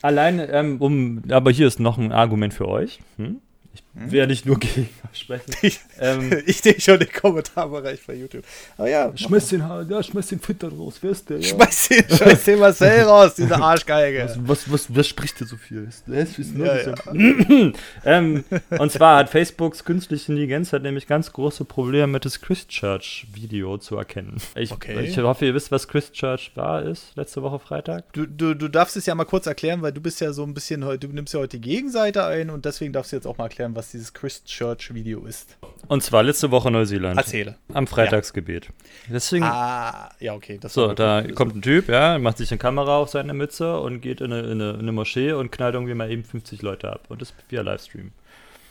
[0.04, 3.00] Allein, ähm, um, aber hier ist noch ein Argument für euch.
[3.18, 3.42] Hm?
[3.74, 4.12] Ich hm?
[4.12, 5.56] werde nicht nur gegen sprechen.
[5.62, 8.44] Ich, ähm, ich sehe schon den Kommentarbereich bei YouTube.
[8.78, 9.12] Aber ja.
[9.16, 11.40] Schmeiß den, ja, schmeiß den Fitter raus, wer ist der?
[11.40, 11.48] Ja.
[11.48, 14.24] Schmeiß den, schmeiß den Marcel raus, diese Arschgeige.
[14.26, 15.88] Was, was, was, was spricht der so viel?
[16.06, 16.94] Das ist nur ja, ja.
[18.06, 18.44] ähm,
[18.78, 23.96] und zwar hat Facebooks künstliche Intelligenz hat nämlich ganz große Probleme mit das Christchurch-Video zu
[23.96, 24.38] erkennen.
[24.56, 25.00] Ich, okay.
[25.02, 28.12] ich hoffe, ihr wisst, was Christchurch war ist, letzte Woche Freitag.
[28.14, 30.54] Du, du, du darfst es ja mal kurz erklären, weil du bist ja so ein
[30.54, 33.46] bisschen, du nimmst ja heute die Gegenseite ein und deswegen darfst du jetzt auch mal
[33.46, 35.58] erklären, was dieses Christchurch-Video ist.
[35.88, 37.18] Und zwar letzte Woche Neuseeland.
[37.18, 37.56] Erzähle.
[37.74, 38.66] Am Freitagsgebet.
[38.66, 38.72] Ja.
[39.10, 39.44] Deswegen.
[39.44, 40.60] Ah, ja, okay.
[40.68, 44.22] so, da kommt ein Typ, ja, macht sich eine Kamera auf seine Mütze und geht
[44.22, 47.06] in eine, in eine, in eine Moschee und knallt irgendwie mal eben 50 Leute ab.
[47.10, 48.12] Und das via Livestream.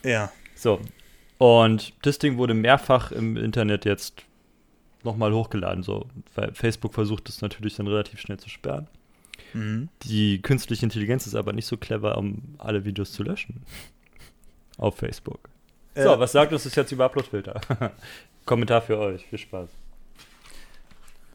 [0.05, 0.31] Ja.
[0.55, 0.81] So.
[1.39, 4.23] Und das Ding wurde mehrfach im Internet jetzt
[5.03, 8.89] nochmal hochgeladen, so, weil Facebook versucht es natürlich dann relativ schnell zu sperren.
[9.55, 9.89] Mhm.
[10.03, 13.62] Die künstliche Intelligenz ist aber nicht so clever, um alle Videos zu löschen.
[14.79, 15.49] Auf Facebook.
[15.95, 17.61] Äh, so, was sagt uns das jetzt über Uploadfilter?
[18.45, 19.27] Kommentar für euch.
[19.27, 19.68] Viel Spaß.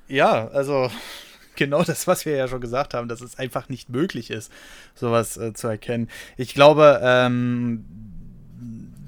[0.08, 0.92] Ja, also
[1.56, 4.52] genau das, was wir ja schon gesagt haben, dass es einfach nicht möglich ist,
[4.96, 6.10] sowas äh, zu erkennen.
[6.38, 7.86] Ich glaube, ähm,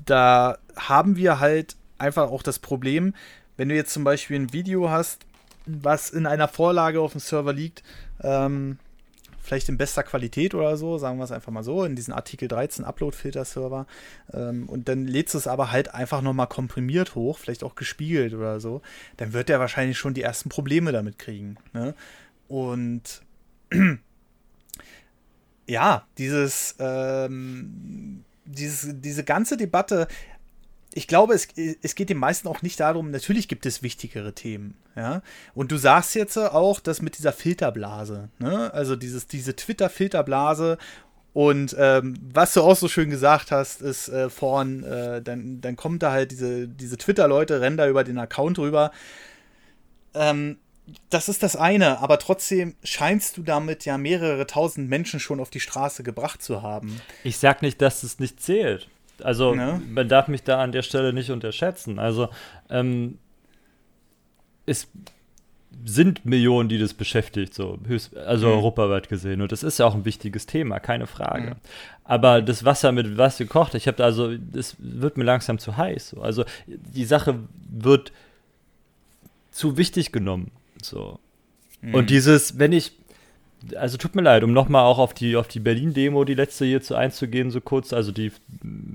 [0.05, 3.13] da haben wir halt einfach auch das Problem,
[3.57, 5.25] wenn du jetzt zum Beispiel ein Video hast,
[5.65, 7.83] was in einer Vorlage auf dem Server liegt,
[8.21, 8.79] ähm,
[9.43, 12.47] vielleicht in bester Qualität oder so, sagen wir es einfach mal so, in diesen Artikel
[12.47, 13.85] 13 Upload-Filter-Server.
[14.33, 18.33] Ähm, und dann lädst du es aber halt einfach nochmal komprimiert hoch, vielleicht auch gespiegelt
[18.33, 18.81] oder so.
[19.17, 21.57] Dann wird der wahrscheinlich schon die ersten Probleme damit kriegen.
[21.73, 21.93] Ne?
[22.47, 23.21] Und
[25.67, 30.07] ja, dieses, ähm, dieses, diese ganze Debatte,
[30.93, 31.47] ich glaube, es,
[31.81, 35.21] es geht den meisten auch nicht darum, natürlich gibt es wichtigere Themen, ja.
[35.53, 38.73] Und du sagst jetzt auch, dass mit dieser Filterblase, ne?
[38.73, 40.77] Also dieses, diese Twitter-Filterblase
[41.33, 45.75] und ähm, was du auch so schön gesagt hast, ist äh, vorn, äh, dann, dann
[45.75, 48.91] kommt da halt diese, diese Twitter-Leute, rennen da über den Account rüber.
[50.13, 50.57] Ähm,
[51.09, 55.49] das ist das eine, aber trotzdem scheinst du damit ja mehrere tausend Menschen schon auf
[55.49, 57.01] die Straße gebracht zu haben.
[57.23, 58.89] Ich sag nicht, dass es nicht zählt.
[59.21, 59.81] Also ne?
[59.89, 61.99] man darf mich da an der Stelle nicht unterschätzen.
[61.99, 62.29] Also
[62.69, 63.17] ähm,
[64.65, 64.87] es
[65.85, 68.53] sind Millionen, die das beschäftigt, so höchst, also mhm.
[68.53, 69.41] europaweit gesehen.
[69.41, 71.51] Und das ist ja auch ein wichtiges Thema, keine Frage.
[71.51, 71.55] Mhm.
[72.03, 75.77] Aber das Wasser mit was gekocht, ich habe da also, das wird mir langsam zu
[75.77, 76.11] heiß.
[76.11, 76.21] So.
[76.21, 77.39] Also die Sache
[77.69, 78.11] wird
[79.51, 80.51] zu wichtig genommen.
[80.81, 81.19] So.
[81.81, 81.95] Mhm.
[81.95, 82.93] Und dieses, wenn ich,
[83.75, 86.81] also tut mir leid, um nochmal auch auf die, auf die Berlin-Demo, die letzte hier
[86.81, 88.31] zu einzugehen, so kurz, also die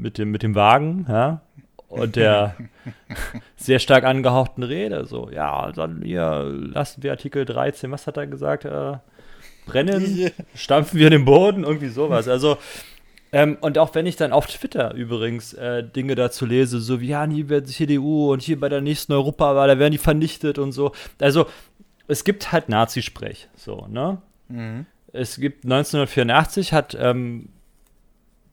[0.01, 1.40] mit dem, mit dem Wagen, ja,
[1.88, 2.57] und der
[3.57, 8.26] sehr stark angehauchten Rede, so, ja, dann hier lassen wir Artikel 13, was hat er
[8.26, 8.99] gesagt, äh,
[9.66, 12.59] brennen, stampfen wir den Boden, irgendwie sowas, also,
[13.30, 17.09] ähm, und auch wenn ich dann auf Twitter übrigens äh, Dinge dazu lese, so wie,
[17.09, 20.72] ja, nie wird CDU und hier bei der nächsten Europawahl, da werden die vernichtet und
[20.72, 21.46] so, also,
[22.07, 24.18] es gibt halt Nazisprech, so, ne?
[24.49, 24.86] Mhm.
[25.12, 27.49] Es gibt 1984 hat ähm,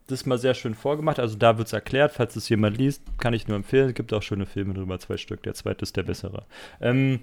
[0.07, 1.19] das mal sehr schön vorgemacht.
[1.19, 3.89] Also da wird es erklärt, falls es jemand liest, kann ich nur empfehlen.
[3.89, 5.43] Es gibt auch schöne Filme drüber, zwei Stück.
[5.43, 6.43] Der zweite ist der bessere.
[6.79, 7.21] Ähm,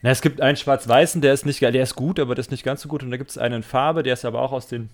[0.00, 2.64] na, es gibt einen schwarz-weißen, der ist nicht, der ist gut, aber der ist nicht
[2.64, 3.02] ganz so gut.
[3.02, 4.90] Und da gibt es einen in Farbe, der ist aber auch aus den,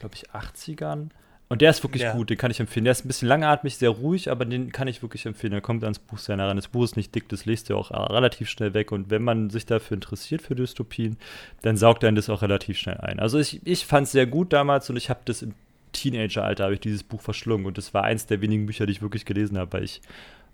[0.00, 1.10] glaube ich, 80ern.
[1.50, 2.12] Und der ist wirklich ja.
[2.12, 2.84] gut, den kann ich empfehlen.
[2.84, 5.52] Der ist ein bisschen langatmig, sehr ruhig, aber den kann ich wirklich empfehlen.
[5.52, 6.56] Der kommt ans Buch sehr nah ran.
[6.56, 8.92] Das Buch ist nicht dick, das lest ihr auch relativ schnell weg.
[8.92, 11.16] Und wenn man sich dafür interessiert, für Dystopien,
[11.62, 13.18] dann saugt einen das auch relativ schnell ein.
[13.18, 15.54] Also ich, ich fand es sehr gut damals und ich habe das im
[15.92, 17.64] Teenageralter, habe ich dieses Buch verschlungen.
[17.64, 20.02] Und das war eins der wenigen Bücher, die ich wirklich gelesen habe, weil ich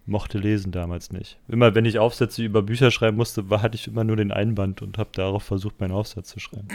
[0.06, 1.38] mochte lesen damals nicht.
[1.48, 4.80] Immer wenn ich Aufsätze über Bücher schreiben musste, war, hatte ich immer nur den Einband
[4.80, 6.68] und habe darauf versucht, meinen Aufsatz zu schreiben.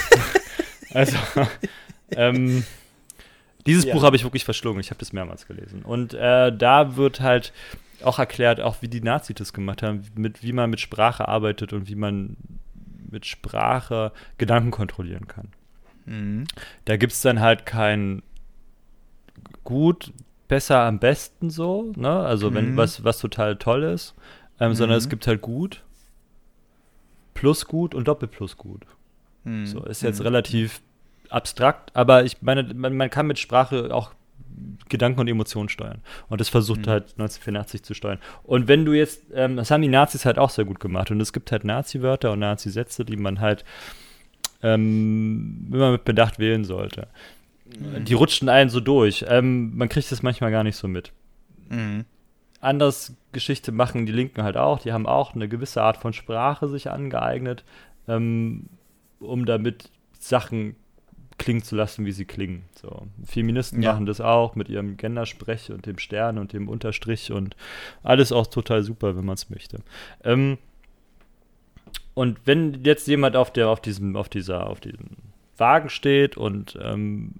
[0.94, 1.16] also,
[2.10, 2.64] ähm,
[3.66, 3.94] dieses ja.
[3.94, 4.80] Buch habe ich wirklich verschlungen.
[4.80, 5.82] Ich habe das mehrmals gelesen.
[5.82, 7.52] Und äh, da wird halt
[8.02, 11.72] auch erklärt, auch wie die Nazis das gemacht haben, mit, wie man mit Sprache arbeitet
[11.72, 12.36] und wie man
[13.10, 15.48] mit Sprache Gedanken kontrollieren kann.
[16.04, 16.44] Mhm.
[16.84, 18.22] Da gibt es dann halt kein
[19.64, 20.12] gut,
[20.48, 22.20] besser, am besten so, ne?
[22.20, 22.76] Also wenn mhm.
[22.76, 24.14] was, was total toll ist,
[24.60, 24.74] ähm, mhm.
[24.74, 25.82] sondern es gibt halt gut,
[27.34, 28.82] plus gut und doppelt plus gut.
[29.44, 29.66] Mhm.
[29.66, 30.26] So, ist jetzt mhm.
[30.26, 30.80] relativ
[31.30, 34.12] abstrakt, aber ich meine, man, man, kann mit Sprache auch
[34.88, 36.00] Gedanken und Emotionen steuern.
[36.28, 36.90] Und das versucht mhm.
[36.90, 38.18] halt 1984 zu steuern.
[38.44, 41.10] Und wenn du jetzt, ähm, das haben die Nazis halt auch sehr gut gemacht.
[41.10, 43.64] Und es gibt halt Nazi-Wörter und Nazi-Sätze, die man halt
[44.62, 47.08] ähm, immer mit Bedacht wählen sollte.
[47.66, 48.04] Mhm.
[48.04, 49.24] Die rutschten einen so durch.
[49.28, 51.12] Ähm, man kriegt das manchmal gar nicht so mit.
[51.68, 52.04] Mhm.
[52.60, 54.80] Anders Geschichte machen die Linken halt auch.
[54.80, 57.64] Die haben auch eine gewisse Art von Sprache sich angeeignet,
[58.08, 58.66] ähm,
[59.20, 60.76] um damit Sachen
[61.38, 62.64] klingen zu lassen, wie sie klingen.
[62.80, 63.06] So.
[63.24, 63.92] Feministen ja.
[63.92, 67.56] machen das auch mit ihrem Gendersprech und dem Stern und dem Unterstrich und
[68.02, 69.80] alles auch total super, wenn man es möchte.
[70.24, 70.58] Ähm,
[72.14, 75.08] und wenn jetzt jemand auf der, auf diesem, auf dieser, auf diesem
[75.58, 77.34] Wagen steht und ähm,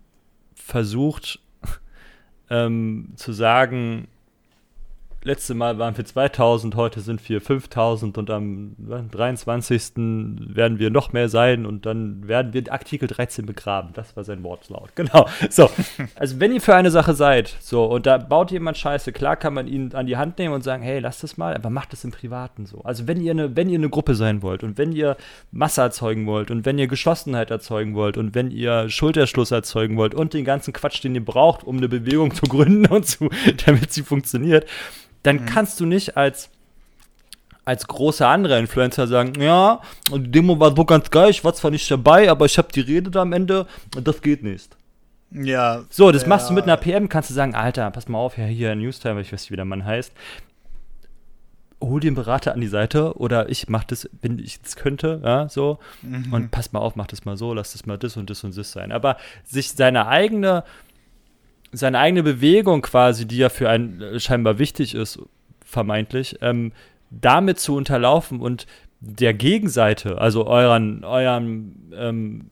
[0.55, 1.41] versucht
[2.51, 4.09] ähm, zu sagen,
[5.27, 8.77] letzte Mal waren wir 2000, heute sind wir 5000 und am
[9.11, 9.93] 23.
[9.97, 13.91] werden wir noch mehr sein und dann werden wir Artikel 13 begraben.
[13.93, 14.91] Das war sein Wortlaut.
[14.97, 15.29] Genau.
[15.51, 15.69] So.
[16.15, 19.53] Also, wenn ihr für eine Sache seid, so, und da baut jemand Scheiße, klar kann
[19.53, 22.05] man ihn an die Hand nehmen und sagen, hey, lasst das mal, aber macht es
[22.05, 22.81] im Privaten so.
[22.83, 25.17] Also, wenn ihr eine, wenn ihr eine Gruppe sein wollt und wenn ihr
[25.51, 30.15] Masse erzeugen wollt und wenn ihr Geschlossenheit erzeugen wollt und wenn ihr Schulterschluss erzeugen wollt
[30.15, 33.29] und den ganzen Quatsch, den ihr braucht, um eine Bewegung zu gründen und zu,
[33.67, 34.67] damit sie funktioniert,
[35.27, 35.47] dann mhm.
[35.47, 36.51] kannst du nicht als
[37.67, 41.73] als großer anderer Influencer sagen, ja, die Demo war so ganz geil, ich war zwar
[41.73, 43.67] nicht dabei, aber ich habe die Rede da am Ende,
[44.01, 44.77] das geht nicht.
[45.33, 45.85] Ja.
[45.91, 46.29] So, das ja.
[46.29, 49.21] machst du mit einer PM, kannst du sagen, Alter, pass mal auf, ja, hier Newstime,
[49.21, 50.13] ich weiß nicht, wie der Mann heißt.
[51.81, 55.49] Hol einen Berater an die Seite oder ich mach das, wenn ich es könnte, ja,
[55.49, 55.81] so.
[56.03, 56.33] Mhm.
[56.33, 58.57] Und pass mal auf, mach das mal so, lass das mal das und das und
[58.57, 58.93] das sein.
[58.93, 60.63] Aber sich seine eigene
[61.73, 65.19] seine eigene Bewegung quasi, die ja für einen äh, scheinbar wichtig ist,
[65.65, 66.73] vermeintlich, ähm,
[67.11, 68.67] damit zu unterlaufen und
[69.01, 72.51] der Gegenseite, also euren, euren ähm,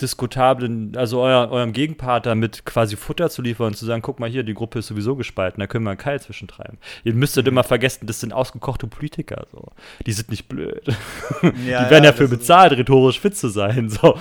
[0.00, 4.28] diskutablen, also euer, eurem Gegenpart damit quasi Futter zu liefern und zu sagen, guck mal
[4.28, 6.78] hier, die Gruppe ist sowieso gespalten, da können wir einen Keil zwischentreiben.
[7.04, 7.52] Ihr müsstet mhm.
[7.52, 9.72] immer vergessen, das sind ausgekochte Politiker, so.
[10.06, 10.84] Die sind nicht blöd.
[11.66, 14.18] Ja, die werden ja, dafür bezahlt, rhetorisch fit zu sein, so.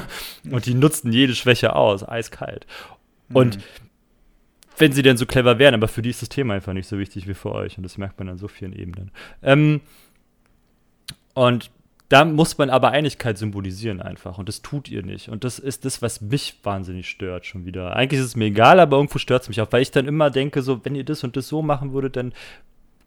[0.50, 2.66] und die nutzen jede Schwäche aus, eiskalt.
[3.32, 3.62] Und mhm.
[4.76, 6.98] wenn sie denn so clever wären, aber für die ist das Thema einfach nicht so
[6.98, 9.10] wichtig wie für euch und das merkt man an so vielen Ebenen.
[9.42, 9.80] Ähm,
[11.34, 11.70] und
[12.08, 15.28] da muss man aber Einigkeit symbolisieren einfach und das tut ihr nicht.
[15.28, 17.94] Und das ist das, was mich wahnsinnig stört schon wieder.
[17.96, 20.30] Eigentlich ist es mir egal, aber irgendwo stört es mich auch, weil ich dann immer
[20.30, 22.32] denke, so, wenn ihr das und das so machen würdet, dann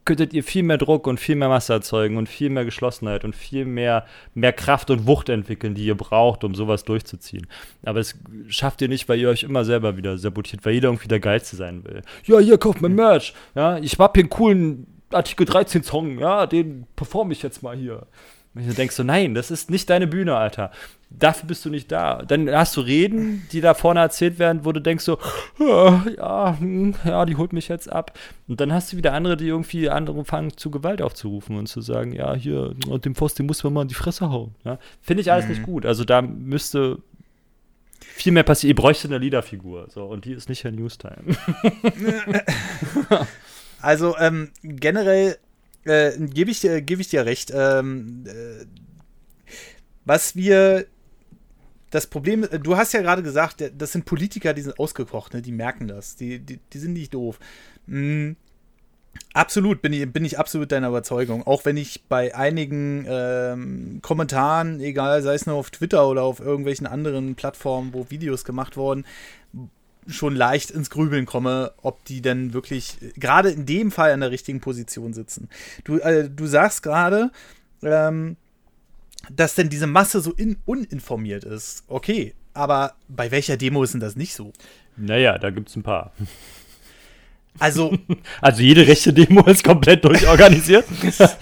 [0.05, 3.35] könntet ihr viel mehr Druck und viel mehr Masse erzeugen und viel mehr Geschlossenheit und
[3.35, 7.47] viel mehr, mehr Kraft und Wucht entwickeln, die ihr braucht, um sowas durchzuziehen.
[7.83, 8.15] Aber das
[8.47, 11.55] schafft ihr nicht, weil ihr euch immer selber wieder sabotiert, weil jeder irgendwie der Geilste
[11.55, 12.01] sein will.
[12.25, 13.33] Ja, hier kauft mein Merch.
[13.53, 16.17] Ja, ich hab hier einen coolen Artikel 13 Song.
[16.19, 18.07] Ja, den performe ich jetzt mal hier.
[18.53, 20.71] Und du denkst so, nein, das ist nicht deine Bühne, Alter.
[21.09, 22.21] Dafür bist du nicht da.
[22.21, 25.19] Dann hast du Reden, die da vorne erzählt werden, wo du denkst so,
[25.57, 28.17] ja, ja, hm, ja, die holt mich jetzt ab.
[28.49, 31.79] Und dann hast du wieder andere, die irgendwie andere fangen zu Gewalt aufzurufen und zu
[31.79, 34.53] sagen, ja, hier, und dem Pfosten muss man mal in die Fresse hauen.
[34.65, 34.79] Ja?
[35.01, 35.51] Finde ich alles mhm.
[35.51, 35.85] nicht gut.
[35.85, 36.97] Also da müsste
[37.99, 38.71] viel mehr passieren.
[38.71, 39.87] Ihr bräuchte eine Leaderfigur.
[39.89, 41.35] So, und die ist nicht Herr Newstime.
[43.81, 45.37] also ähm, generell
[45.85, 47.51] äh, gebe ich, geb ich dir recht.
[47.53, 48.65] Ähm, äh,
[50.05, 50.85] was wir.
[51.89, 55.41] Das Problem, äh, du hast ja gerade gesagt, das sind Politiker, die sind ausgekocht, ne?
[55.41, 56.15] die merken das.
[56.15, 57.37] Die, die, die sind nicht doof.
[57.85, 58.37] Mhm.
[59.33, 61.45] Absolut, bin ich, bin ich absolut deiner Überzeugung.
[61.45, 66.39] Auch wenn ich bei einigen ähm, Kommentaren, egal, sei es nur auf Twitter oder auf
[66.39, 69.05] irgendwelchen anderen Plattformen, wo Videos gemacht wurden,
[70.11, 74.31] schon leicht ins Grübeln komme, ob die denn wirklich gerade in dem Fall an der
[74.31, 75.49] richtigen Position sitzen.
[75.83, 77.31] Du, äh, du sagst gerade,
[77.83, 78.37] ähm,
[79.29, 81.83] dass denn diese Masse so in, uninformiert ist.
[81.87, 84.51] Okay, aber bei welcher Demo ist denn das nicht so?
[84.97, 86.11] Naja, da gibt es ein paar.
[87.59, 87.97] Also,
[88.41, 90.85] also jede rechte Demo ist komplett durchorganisiert.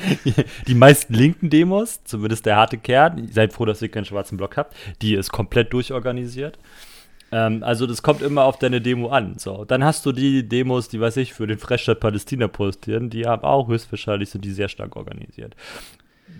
[0.67, 4.57] die meisten linken Demos, zumindest der harte Kern, seid froh, dass ihr keinen schwarzen Block
[4.57, 6.57] habt, die ist komplett durchorganisiert.
[7.31, 9.37] Ähm, also das kommt immer auf deine Demo an.
[9.37, 13.25] So, dann hast du die Demos, die weiß ich, für den Fressstadt Palästina postieren, die
[13.25, 15.55] haben auch höchstwahrscheinlich sind die sehr stark organisiert.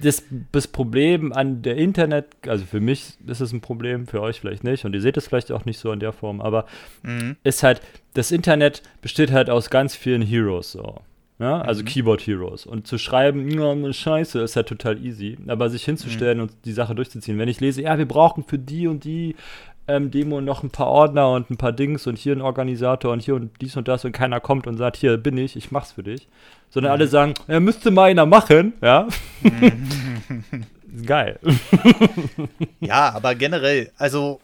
[0.02, 4.40] Das, das, Problem an der Internet, also für mich ist es ein Problem, für euch
[4.40, 6.66] vielleicht nicht und ihr seht es vielleicht auch nicht so in der Form, aber
[7.02, 7.36] mhm.
[7.44, 7.82] ist halt,
[8.14, 11.02] das Internet besteht halt aus ganz vielen Heroes so.
[11.40, 11.86] Ja, also mhm.
[11.86, 12.66] Keyboard Heroes.
[12.66, 15.38] Und zu schreiben, ja, scheiße, ist halt total easy.
[15.48, 16.44] Aber sich hinzustellen mhm.
[16.44, 17.38] und die Sache durchzuziehen.
[17.38, 19.38] Wenn ich lese, ja, wir brauchen für die und die
[19.90, 23.22] ähm, Demo noch ein paar Ordner und ein paar Dings und hier ein Organisator und
[23.22, 25.94] hier und dies und das und keiner kommt und sagt, hier bin ich, ich mach's
[25.94, 26.28] für dich.
[26.70, 26.94] Sondern mhm.
[26.94, 29.08] alle sagen, ja, müsste mal einer machen, ja.
[31.06, 31.40] Geil.
[32.80, 34.40] ja, aber generell, also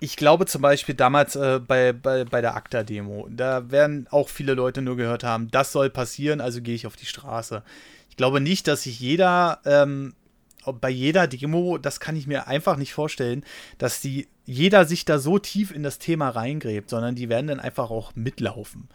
[0.00, 4.54] ich glaube zum Beispiel damals äh, bei, bei, bei der ACTA-Demo, da werden auch viele
[4.54, 7.62] Leute nur gehört haben, das soll passieren, also gehe ich auf die Straße.
[8.10, 10.14] Ich glaube nicht, dass sich jeder ähm,
[10.72, 13.44] bei jeder Demo, das kann ich mir einfach nicht vorstellen,
[13.78, 17.60] dass die jeder sich da so tief in das Thema reingräbt, sondern die werden dann
[17.60, 18.88] einfach auch mitlaufen.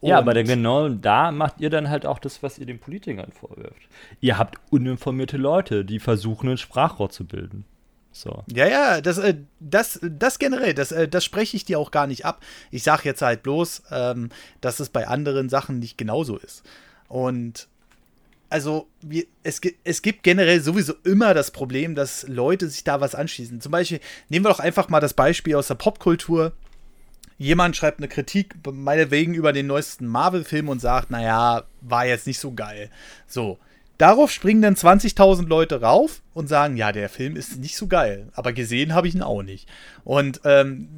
[0.00, 2.78] Und ja, aber dann genau da macht ihr dann halt auch das, was ihr den
[2.78, 3.88] Politikern vorwirft.
[4.20, 7.64] Ihr habt uninformierte Leute, die versuchen, ein Sprachrohr zu bilden.
[8.12, 8.44] So.
[8.52, 12.06] Ja, ja, das, äh, das, das generell, das, äh, das spreche ich dir auch gar
[12.06, 12.42] nicht ab.
[12.70, 14.30] Ich sage jetzt halt bloß, ähm,
[14.60, 16.64] dass es bei anderen Sachen nicht genauso ist.
[17.08, 17.68] Und
[18.50, 23.14] also wir, es, es gibt generell sowieso immer das Problem, dass Leute sich da was
[23.14, 23.60] anschließen.
[23.60, 26.52] Zum Beispiel, nehmen wir doch einfach mal das Beispiel aus der Popkultur.
[27.36, 32.40] Jemand schreibt eine Kritik, meinetwegen über den neuesten Marvel-Film und sagt, naja, war jetzt nicht
[32.40, 32.90] so geil.
[33.26, 33.58] So.
[33.96, 38.28] Darauf springen dann 20.000 Leute rauf und sagen, ja, der Film ist nicht so geil,
[38.32, 39.68] aber gesehen habe ich ihn auch nicht.
[40.04, 40.88] Und ähm,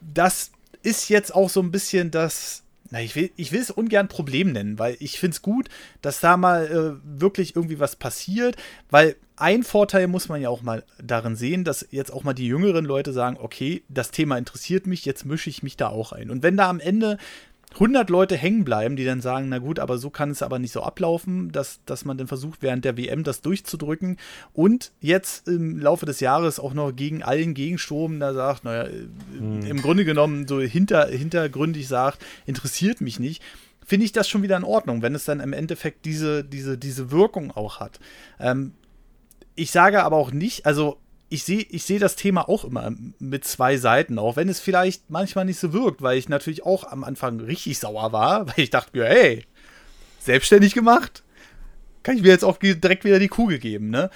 [0.00, 0.52] das
[0.82, 4.52] ist jetzt auch so ein bisschen das, na, ich will, ich will es ungern Problem
[4.52, 5.68] nennen, weil ich finde es gut,
[6.02, 8.56] dass da mal äh, wirklich irgendwie was passiert,
[8.90, 12.46] weil ein Vorteil muss man ja auch mal darin sehen, dass jetzt auch mal die
[12.46, 16.30] jüngeren Leute sagen, okay, das Thema interessiert mich, jetzt mische ich mich da auch ein.
[16.30, 17.18] Und wenn da am Ende
[17.74, 20.72] 100 Leute hängen bleiben, die dann sagen, na gut, aber so kann es aber nicht
[20.72, 24.16] so ablaufen, dass, dass man dann versucht, während der WM das durchzudrücken
[24.52, 28.88] und jetzt im Laufe des Jahres auch noch gegen allen Gegenstrom da sagt, naja,
[29.36, 29.62] hm.
[29.66, 33.42] im Grunde genommen so hinter, hintergründig sagt, interessiert mich nicht,
[33.84, 37.10] finde ich das schon wieder in Ordnung, wenn es dann im Endeffekt diese, diese, diese
[37.10, 37.98] Wirkung auch hat.
[38.38, 38.72] Ähm,
[39.56, 40.98] ich sage aber auch nicht, also
[41.28, 45.10] ich sehe ich seh das Thema auch immer mit zwei Seiten, auch wenn es vielleicht
[45.10, 48.70] manchmal nicht so wirkt, weil ich natürlich auch am Anfang richtig sauer war, weil ich
[48.70, 49.44] dachte mir, hey,
[50.20, 51.22] selbstständig gemacht,
[52.02, 54.10] kann ich mir jetzt auch direkt wieder die Kugel geben, ne?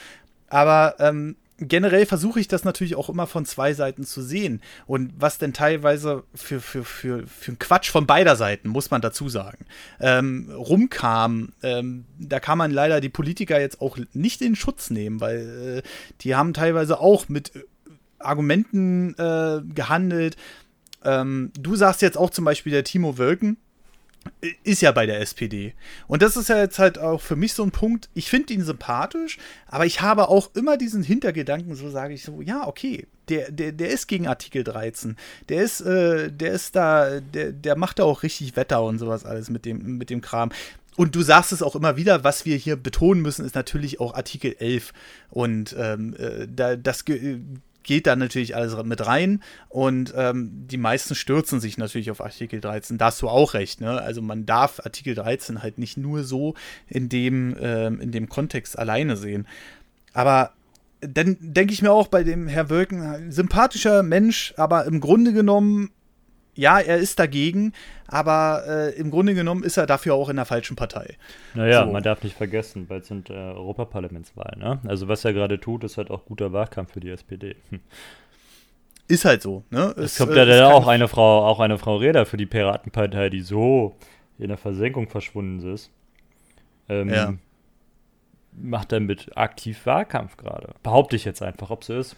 [0.49, 4.63] Aber ähm, generell versuche ich das natürlich auch immer von zwei Seiten zu sehen.
[4.87, 9.01] Und was denn teilweise für, für, für, für ein Quatsch von beider Seiten, muss man
[9.01, 9.67] dazu sagen,
[10.01, 15.21] ähm, rumkam, ähm, da kann man leider die Politiker jetzt auch nicht in Schutz nehmen,
[15.21, 15.89] weil äh,
[16.21, 17.65] die haben teilweise auch mit äh,
[18.19, 20.37] Argumenten äh, gehandelt.
[21.05, 23.57] Ähm, du sagst jetzt auch zum Beispiel der Timo Wölken,
[24.64, 25.74] ist ja bei der SPD.
[26.07, 28.64] Und das ist ja jetzt halt auch für mich so ein Punkt, ich finde ihn
[28.64, 33.51] sympathisch, aber ich habe auch immer diesen Hintergedanken, so sage ich so, ja, okay, der,
[33.51, 35.16] der, der ist gegen Artikel 13.
[35.49, 39.24] Der ist, äh, der ist da, der, der macht da auch richtig Wetter und sowas
[39.24, 40.51] alles mit dem, mit dem Kram.
[40.97, 44.14] und du sagst es auch immer wieder, was wir hier betonen müssen, ist natürlich auch
[44.14, 44.93] Artikel 11.
[45.31, 47.05] Und ähm, äh, da, das
[47.89, 49.43] geht da natürlich alles mit rein.
[49.70, 52.99] Und ähm, die meisten stürzen sich natürlich auf Artikel 13.
[52.99, 53.80] Da hast du auch recht.
[53.80, 54.01] Ne?
[54.01, 56.55] Also man darf Artikel 13 halt nicht nur so
[56.86, 59.49] in dem, ähm, in dem Kontext alleine sehen.
[60.12, 60.53] Aber
[61.01, 65.91] dann denke ich mir auch bei dem Herr Wölken, sympathischer Mensch, aber im Grunde genommen
[66.59, 67.73] ja, er ist dagegen,
[68.09, 71.17] aber äh, im Grunde genommen ist er dafür auch in der falschen Partei.
[71.55, 71.93] Naja, so.
[71.93, 74.59] man darf nicht vergessen, bald sind äh, Europaparlamentswahlen.
[74.59, 74.81] Ne?
[74.89, 77.55] Also was er gerade tut, ist halt auch guter Wahlkampf für die SPD.
[77.71, 77.79] Hm.
[79.07, 79.63] Ist halt so.
[79.71, 79.95] Ne?
[79.97, 83.31] Es, es kommt äh, ja auch eine Frau, auch eine Frau Reda für die Piratenpartei,
[83.31, 83.95] die so
[84.39, 85.93] in der Versenkung verschwunden ist.
[86.89, 87.35] Ähm, ja.
[88.53, 90.75] Macht damit aktiv Wahlkampf gerade.
[90.83, 92.17] Behaupte ich jetzt einfach, ob so ist.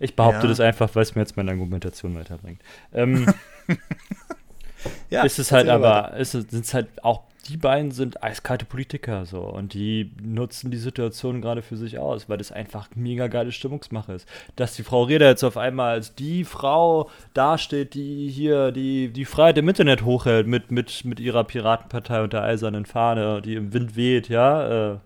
[0.00, 0.48] Ich behaupte ja.
[0.48, 2.60] das einfach, weil es mir jetzt meine Argumentation weiterbringt.
[2.92, 3.26] Ähm,
[5.10, 9.26] ja, ist es halt aber, ist es, sind halt auch, die beiden sind eiskalte Politiker
[9.26, 13.52] so und die nutzen die Situation gerade für sich aus, weil das einfach mega geile
[13.52, 14.28] Stimmungsmache ist.
[14.56, 19.24] Dass die Frau Reda jetzt auf einmal als die Frau dasteht, die hier die, die
[19.26, 23.74] Freiheit im Internet hochhält mit, mit, mit ihrer Piratenpartei und der eisernen Fahne, die im
[23.74, 24.98] Wind weht, ja, äh,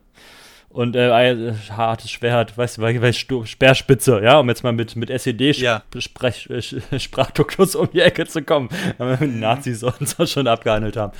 [0.74, 7.74] und äh, hartes Schwert, weißt du, weißt, Speerspitze, ja, um jetzt mal mit, mit SED-Sprachduktus
[7.74, 7.80] ja.
[7.80, 8.68] um die Ecke zu kommen,
[8.98, 11.12] wenn wir die Nazis uns so schon abgehandelt haben.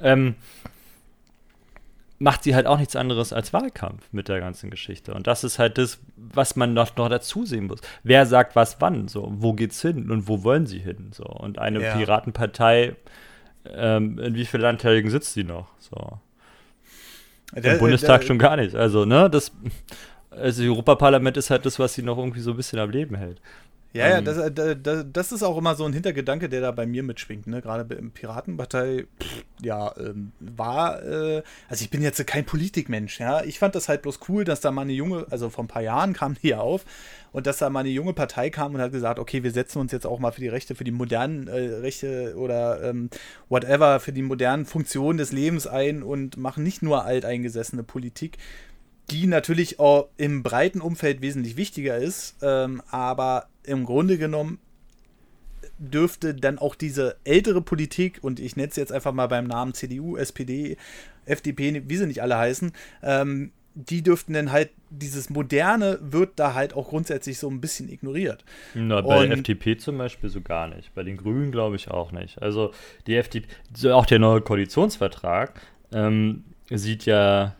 [0.00, 0.36] Ähm,
[2.20, 5.14] macht sie halt auch nichts anderes als Wahlkampf mit der ganzen Geschichte.
[5.14, 7.80] Und das ist halt das, was man noch, noch dazu sehen muss.
[8.04, 9.08] Wer sagt was wann?
[9.08, 11.10] So, wo geht's hin und wo wollen sie hin?
[11.10, 11.96] So, und eine ja.
[11.96, 12.94] Piratenpartei,
[13.68, 15.66] ähm, in wie vielen Landtagen sitzt sie noch?
[15.80, 16.20] So.
[17.52, 18.74] Der, Im Bundestag der, schon gar nicht.
[18.74, 19.52] Also, ne, das,
[20.30, 23.40] also Europaparlament ist halt das, was sie noch irgendwie so ein bisschen am Leben hält.
[23.94, 26.86] Ja, ja, ähm, das, das, das, ist auch immer so ein Hintergedanke, der da bei
[26.86, 27.46] mir mitschwingt.
[27.46, 27.60] Ne?
[27.60, 33.44] Gerade im Piratenpartei, pff, ja, ähm, war, äh, also ich bin jetzt kein Politikmensch, ja.
[33.44, 35.82] Ich fand das halt bloß cool, dass da mal eine junge, also vor ein paar
[35.82, 36.86] Jahren kam die ja auf
[37.32, 39.92] und dass da mal eine junge Partei kam und hat gesagt, okay, wir setzen uns
[39.92, 43.10] jetzt auch mal für die Rechte, für die modernen äh, Rechte oder ähm,
[43.48, 48.38] whatever, für die modernen Funktionen des Lebens ein und machen nicht nur alteingesessene Politik
[49.10, 54.58] die natürlich auch im breiten Umfeld wesentlich wichtiger ist, ähm, aber im Grunde genommen
[55.78, 59.74] dürfte dann auch diese ältere Politik, und ich nenne es jetzt einfach mal beim Namen
[59.74, 60.76] CDU, SPD,
[61.26, 62.72] FDP, wie sie nicht alle heißen,
[63.02, 67.88] ähm, die dürften dann halt, dieses Moderne wird da halt auch grundsätzlich so ein bisschen
[67.90, 68.44] ignoriert.
[68.74, 70.94] Na, bei der FDP zum Beispiel so gar nicht.
[70.94, 72.40] Bei den Grünen glaube ich auch nicht.
[72.42, 72.72] Also
[73.06, 73.46] die FDP,
[73.90, 75.60] auch der neue Koalitionsvertrag
[75.92, 77.54] ähm, sieht ja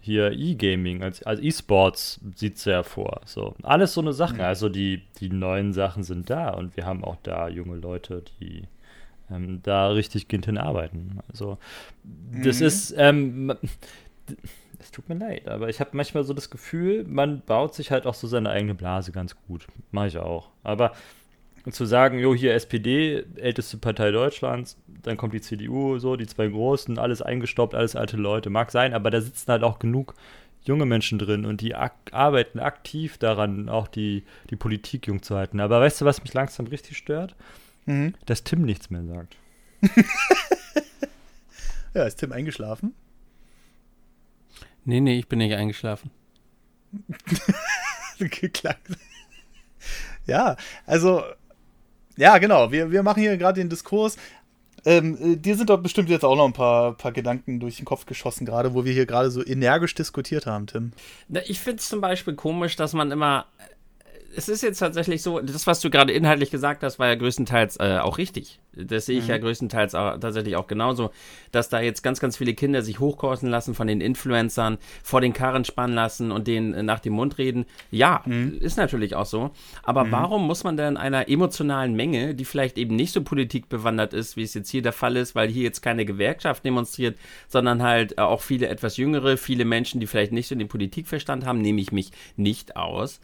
[0.00, 3.20] hier E-Gaming, als, als E-Sports sieht es ja vor.
[3.24, 4.34] So, alles so eine Sache.
[4.34, 4.40] Mhm.
[4.40, 8.64] Also die, die neuen Sachen sind da und wir haben auch da junge Leute, die
[9.30, 11.20] ähm, da richtig hinten arbeiten.
[11.30, 11.58] Also
[12.32, 12.66] das mhm.
[12.66, 13.54] ist, ähm,
[14.92, 18.14] tut mir leid, aber ich habe manchmal so das Gefühl, man baut sich halt auch
[18.14, 19.66] so seine eigene Blase ganz gut.
[19.90, 20.50] Mache ich auch.
[20.62, 20.92] Aber
[21.70, 26.48] zu sagen, jo, hier SPD, älteste Partei Deutschlands, dann kommt die CDU, so, die zwei
[26.48, 30.14] großen, alles eingestoppt, alles alte Leute, mag sein, aber da sitzen halt auch genug
[30.64, 35.36] junge Menschen drin und die ak arbeiten aktiv daran, auch die, die Politik jung zu
[35.36, 35.60] halten.
[35.60, 37.34] Aber weißt du, was mich langsam richtig stört?
[37.86, 38.14] Mhm.
[38.26, 39.36] Dass Tim nichts mehr sagt.
[41.94, 42.94] ja, ist Tim eingeschlafen?
[44.84, 46.10] Nee, nee, ich bin nicht eingeschlafen.
[50.26, 50.56] ja,
[50.86, 51.22] also
[52.16, 52.70] ja, genau.
[52.70, 54.16] Wir, wir machen hier gerade den Diskurs.
[54.84, 57.84] Ähm, äh, dir sind doch bestimmt jetzt auch noch ein paar, paar Gedanken durch den
[57.84, 60.92] Kopf geschossen, gerade wo wir hier gerade so energisch diskutiert haben, Tim.
[61.28, 63.46] Na, ich finde es zum Beispiel komisch, dass man immer
[64.34, 67.76] es ist jetzt tatsächlich so, das, was du gerade inhaltlich gesagt hast, war ja größtenteils
[67.76, 68.60] äh, auch richtig.
[68.74, 69.30] Das sehe ich mhm.
[69.30, 71.10] ja größtenteils auch, tatsächlich auch genauso,
[71.50, 75.32] dass da jetzt ganz, ganz viele Kinder sich hochkursen lassen von den Influencern, vor den
[75.32, 77.66] Karren spannen lassen und denen äh, nach dem Mund reden.
[77.90, 78.58] Ja, mhm.
[78.60, 79.50] ist natürlich auch so.
[79.82, 80.12] Aber mhm.
[80.12, 84.42] warum muss man denn einer emotionalen Menge, die vielleicht eben nicht so politikbewandert ist, wie
[84.42, 87.16] es jetzt hier der Fall ist, weil hier jetzt keine Gewerkschaft demonstriert,
[87.48, 91.44] sondern halt äh, auch viele etwas jüngere, viele Menschen, die vielleicht nicht so den Politikverstand
[91.44, 93.20] haben, nehme ich mich nicht aus.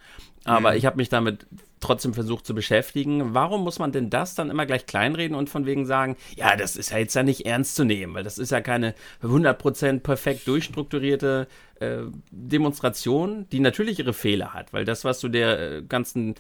[0.49, 0.79] Aber mhm.
[0.79, 1.47] ich habe mich damit
[1.81, 3.35] trotzdem versucht zu beschäftigen.
[3.35, 6.77] Warum muss man denn das dann immer gleich kleinreden und von wegen sagen, ja, das
[6.77, 10.49] ist ja jetzt ja nicht ernst zu nehmen, weil das ist ja keine 100% perfekt
[10.49, 11.47] durchstrukturierte
[11.81, 11.99] äh,
[12.31, 16.35] Demonstration, die natürlich ihre Fehler hat, weil das, was du der äh, ganzen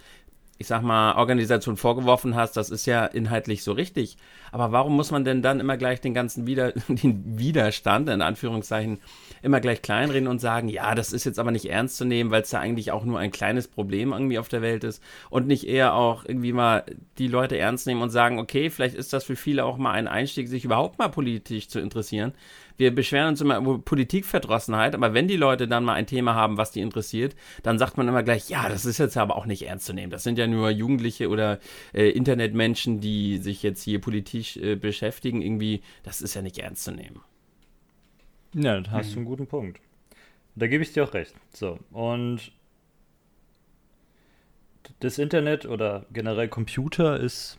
[0.60, 4.16] ich sag mal, Organisation vorgeworfen hast, das ist ja inhaltlich so richtig.
[4.50, 8.98] Aber warum muss man denn dann immer gleich den ganzen Wider den Widerstand, in Anführungszeichen,
[9.40, 12.42] immer gleich kleinreden und sagen, ja, das ist jetzt aber nicht ernst zu nehmen, weil
[12.42, 15.00] es da eigentlich auch nur ein kleines Problem irgendwie auf der Welt ist
[15.30, 16.84] und nicht eher auch irgendwie mal
[17.18, 20.08] die Leute ernst nehmen und sagen, okay, vielleicht ist das für viele auch mal ein
[20.08, 22.32] Einstieg, sich überhaupt mal politisch zu interessieren
[22.78, 26.56] wir beschweren uns immer über Politikverdrossenheit, aber wenn die Leute dann mal ein Thema haben,
[26.56, 29.66] was die interessiert, dann sagt man immer gleich, ja, das ist jetzt aber auch nicht
[29.66, 30.10] ernst zu nehmen.
[30.10, 31.58] Das sind ja nur Jugendliche oder
[31.92, 35.42] äh, Internetmenschen, die sich jetzt hier politisch äh, beschäftigen.
[35.42, 37.20] Irgendwie, das ist ja nicht ernst zu nehmen.
[38.54, 39.12] Ja, da hast mhm.
[39.12, 39.80] du einen guten Punkt.
[40.54, 41.34] Da gebe ich dir auch recht.
[41.52, 42.52] So, und
[45.00, 47.58] das Internet oder generell Computer ist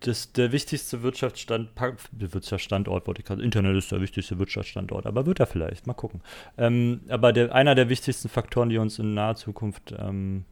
[0.00, 1.70] das, der wichtigste Wirtschaftsstand,
[2.12, 6.20] Wirtschaftsstandort, wollte ich gerade, Internet ist der wichtigste Wirtschaftsstandort, aber wird er vielleicht, mal gucken.
[6.56, 10.44] Ähm, aber der, einer der wichtigsten Faktoren, die uns in naher Zukunft ähm,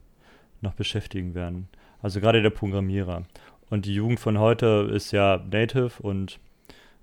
[0.60, 1.68] noch beschäftigen werden.
[2.02, 3.24] Also gerade der Programmierer.
[3.70, 6.38] Und die Jugend von heute ist ja native und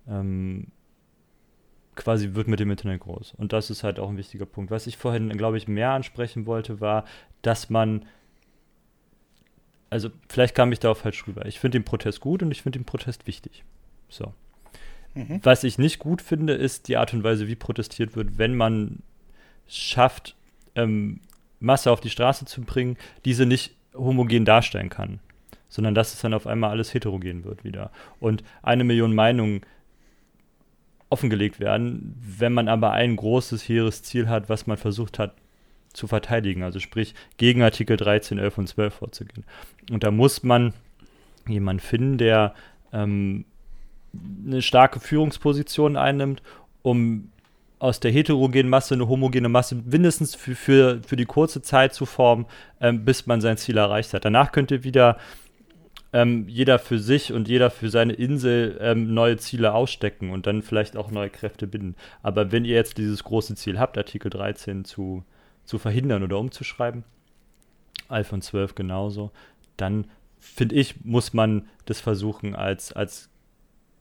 [0.07, 0.67] ähm,
[1.95, 3.33] quasi wird mit dem Internet groß.
[3.37, 4.71] Und das ist halt auch ein wichtiger Punkt.
[4.71, 7.05] Was ich vorhin, glaube ich, mehr ansprechen wollte, war,
[7.41, 8.05] dass man
[9.93, 11.45] also vielleicht kam ich da auch falsch rüber.
[11.45, 13.63] Ich finde den Protest gut und ich finde den Protest wichtig.
[14.09, 14.33] So.
[15.13, 15.39] Mhm.
[15.43, 19.03] Was ich nicht gut finde, ist die Art und Weise, wie protestiert wird, wenn man
[19.67, 20.35] schafft,
[20.73, 21.19] ähm,
[21.59, 25.19] Masse auf die Straße zu bringen, diese nicht homogen darstellen kann,
[25.69, 27.91] sondern dass es dann auf einmal alles heterogen wird wieder.
[28.19, 29.61] Und eine Million Meinungen
[31.11, 35.35] offengelegt werden, wenn man aber ein großes, hehres Ziel hat, was man versucht hat
[35.93, 39.45] zu verteidigen, also sprich gegen Artikel 13, 11 und 12 vorzugehen.
[39.91, 40.73] Und da muss man
[41.47, 42.53] jemanden finden, der
[42.91, 43.45] ähm,
[44.45, 46.41] eine starke Führungsposition einnimmt,
[46.81, 47.29] um
[47.79, 52.05] aus der heterogenen Masse eine homogene Masse mindestens für, für, für die kurze Zeit zu
[52.05, 52.45] formen,
[52.79, 54.23] ähm, bis man sein Ziel erreicht hat.
[54.23, 55.17] Danach könnte wieder
[56.13, 60.61] ähm, jeder für sich und jeder für seine Insel ähm, neue Ziele ausstecken und dann
[60.61, 61.95] vielleicht auch neue Kräfte binden.
[62.21, 65.25] Aber wenn ihr jetzt dieses große Ziel habt, Artikel 13 zu
[65.65, 67.03] zu verhindern oder umzuschreiben,
[68.09, 69.31] iPhone 12 genauso,
[69.77, 70.07] dann
[70.39, 73.29] finde ich, muss man das versuchen als, als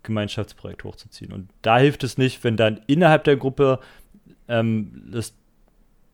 [0.03, 1.33] Gemeinschaftsprojekt hochzuziehen.
[1.33, 3.79] Und da hilft es nicht, wenn dann innerhalb der Gruppe
[4.49, 5.35] ähm, es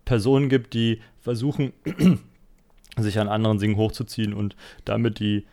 [0.05, 1.73] Personen gibt, die versuchen,
[2.99, 5.47] sich an anderen Dingen hochzuziehen und damit die,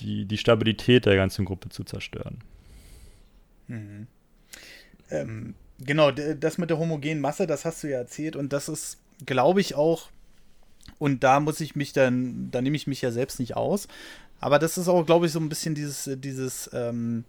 [0.00, 2.38] die, die Stabilität der ganzen Gruppe zu zerstören.
[3.68, 4.06] Mhm.
[5.10, 9.01] Ähm, genau, das mit der homogenen Masse, das hast du ja erzählt und das ist
[9.26, 10.08] glaube ich auch,
[10.98, 13.88] und da muss ich mich dann, da nehme ich mich ja selbst nicht aus.
[14.40, 17.24] Aber das ist auch, glaube ich, so ein bisschen dieses, dieses, ähm,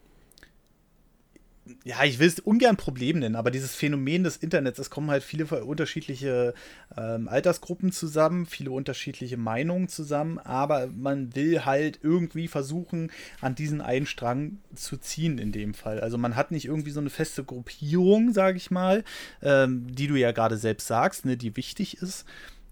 [1.86, 5.24] ja, ich will es ungern Problem nennen, aber dieses Phänomen des Internets, es kommen halt
[5.24, 6.54] viele unterschiedliche
[6.98, 13.80] ähm, Altersgruppen zusammen, viele unterschiedliche Meinungen zusammen, aber man will halt irgendwie versuchen, an diesen
[13.80, 16.02] einen Strang zu ziehen in dem Fall.
[16.02, 19.06] Also man hat nicht irgendwie so eine feste Gruppierung, sage ich mal,
[19.42, 22.26] ähm, die du ja gerade selbst sagst, ne, die wichtig ist,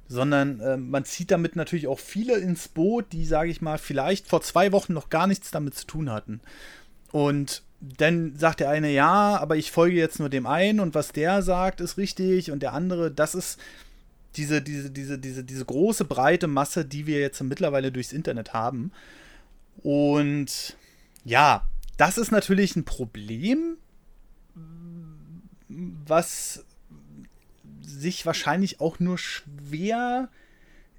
[0.09, 4.27] sondern äh, man zieht damit natürlich auch viele ins Boot, die, sage ich mal, vielleicht
[4.27, 6.41] vor zwei Wochen noch gar nichts damit zu tun hatten.
[7.13, 11.11] Und dann sagt der eine, ja, aber ich folge jetzt nur dem einen und was
[11.11, 13.59] der sagt, ist richtig und der andere, das ist
[14.35, 18.91] diese, diese, diese, diese, diese große, breite Masse, die wir jetzt mittlerweile durchs Internet haben.
[19.83, 20.77] Und
[21.25, 21.65] ja,
[21.97, 23.77] das ist natürlich ein Problem,
[25.67, 26.65] was
[27.81, 30.29] sich wahrscheinlich auch nur schwer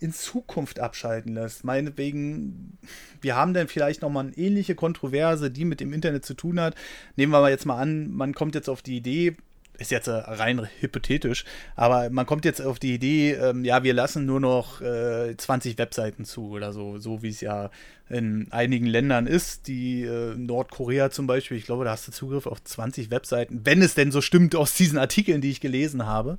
[0.03, 1.65] in Zukunft abschalten lässt.
[1.65, 2.79] Meinetwegen,
[3.21, 6.75] wir haben dann vielleicht nochmal eine ähnliche Kontroverse, die mit dem Internet zu tun hat.
[7.17, 9.37] Nehmen wir mal jetzt mal an, man kommt jetzt auf die Idee,
[9.79, 11.45] ist jetzt rein hypothetisch,
[11.77, 15.79] aber man kommt jetzt auf die Idee, ähm, ja, wir lassen nur noch äh, 20
[15.79, 17.71] Webseiten zu oder so, so wie es ja
[18.09, 22.47] in einigen Ländern ist, die äh, Nordkorea zum Beispiel, ich glaube, da hast du Zugriff
[22.47, 26.37] auf 20 Webseiten, wenn es denn so stimmt aus diesen Artikeln, die ich gelesen habe.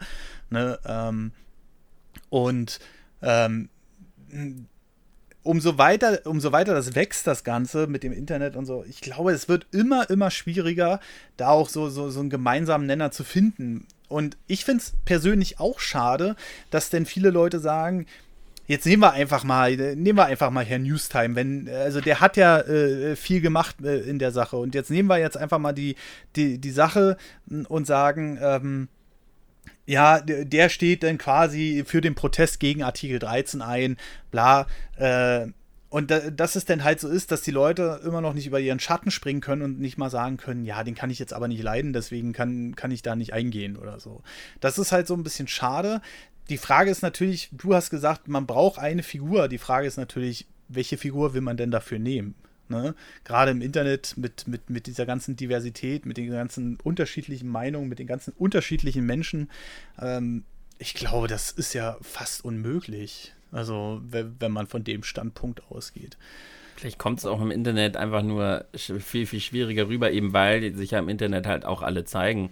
[0.50, 1.32] Ne, ähm,
[2.30, 2.80] und
[3.24, 3.70] ähm,
[5.44, 9.32] umso weiter, umso weiter das wächst, das Ganze mit dem Internet und so, ich glaube,
[9.32, 11.00] es wird immer, immer schwieriger,
[11.38, 13.86] da auch so, so, so einen gemeinsamen Nenner zu finden.
[14.08, 16.36] Und ich finde es persönlich auch schade,
[16.70, 18.06] dass denn viele Leute sagen,
[18.68, 22.38] jetzt nehmen wir einfach mal, nehmen wir einfach mal Herrn Newstime, wenn, also der hat
[22.38, 25.74] ja äh, viel gemacht äh, in der Sache und jetzt nehmen wir jetzt einfach mal
[25.74, 25.96] die,
[26.36, 27.18] die, die Sache
[27.68, 28.88] und sagen, ähm,
[29.86, 33.98] ja, der steht dann quasi für den Protest gegen Artikel 13 ein,
[34.32, 34.68] bla.
[34.98, 35.48] Äh,
[35.90, 38.60] und da, dass es dann halt so ist, dass die Leute immer noch nicht über
[38.60, 41.48] ihren Schatten springen können und nicht mal sagen können, ja, den kann ich jetzt aber
[41.48, 44.24] nicht leiden, deswegen kann, kann ich da nicht eingehen oder so.
[44.60, 46.02] Das ist halt so ein bisschen schade.
[46.50, 49.48] die Frage ist natürlich, du hast gesagt, man braucht eine Figur.
[49.48, 52.36] Die Frage ist natürlich, welche Figur will man denn dafür nehmen?
[52.70, 52.96] Ne?
[53.24, 58.00] Gerade im Internet mit, mit, mit dieser ganzen Diversität, mit den ganzen unterschiedlichen Meinungen, mit
[58.00, 59.50] den ganzen unterschiedlichen Menschen.
[60.00, 60.44] Ähm,
[60.80, 63.34] ich glaube, das ist ja fast unmöglich.
[63.52, 66.18] Also, wenn man von dem Standpunkt ausgeht.
[66.76, 70.92] Vielleicht kommt es auch im Internet einfach nur viel, viel schwieriger rüber, eben weil sich
[70.92, 72.50] ja im Internet halt auch alle zeigen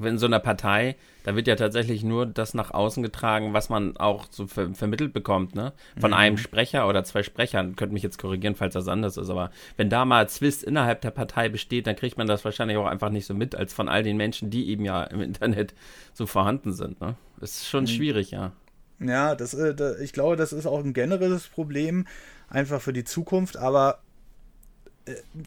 [0.00, 3.96] in so einer Partei, da wird ja tatsächlich nur das nach außen getragen, was man
[3.96, 5.72] auch so ver vermittelt bekommt, ne?
[5.98, 6.16] Von mhm.
[6.16, 7.76] einem Sprecher oder zwei Sprechern.
[7.76, 11.10] Könnt mich jetzt korrigieren, falls das anders ist, aber wenn da mal Zwist innerhalb der
[11.12, 14.02] Partei besteht, dann kriegt man das wahrscheinlich auch einfach nicht so mit, als von all
[14.02, 15.74] den Menschen, die eben ja im Internet
[16.12, 17.16] so vorhanden sind, ne?
[17.40, 17.88] Das ist schon mhm.
[17.88, 18.52] schwierig, ja.
[19.00, 22.06] Ja, das, äh, ich glaube, das ist auch ein generelles Problem,
[22.48, 24.00] einfach für die Zukunft, aber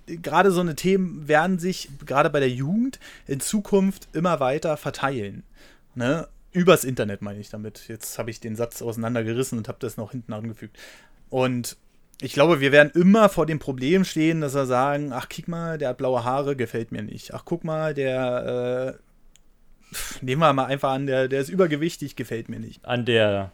[0.06, 5.44] gerade so eine Themen werden sich gerade bei der Jugend in Zukunft immer weiter verteilen.
[5.96, 6.28] Ne?
[6.52, 7.88] Übers Internet meine ich damit.
[7.88, 10.78] Jetzt habe ich den Satz auseinandergerissen und habe das noch hinten angefügt.
[11.30, 11.78] Und
[12.22, 15.78] ich glaube, wir werden immer vor dem Problem stehen, dass wir sagen, ach, guck mal,
[15.78, 17.34] der hat blaue Haare, gefällt mir nicht.
[17.34, 18.98] Ach, guck mal, der,
[19.92, 22.86] äh, nehmen wir mal einfach an, der, der ist übergewichtig, gefällt mir nicht.
[22.86, 23.52] An der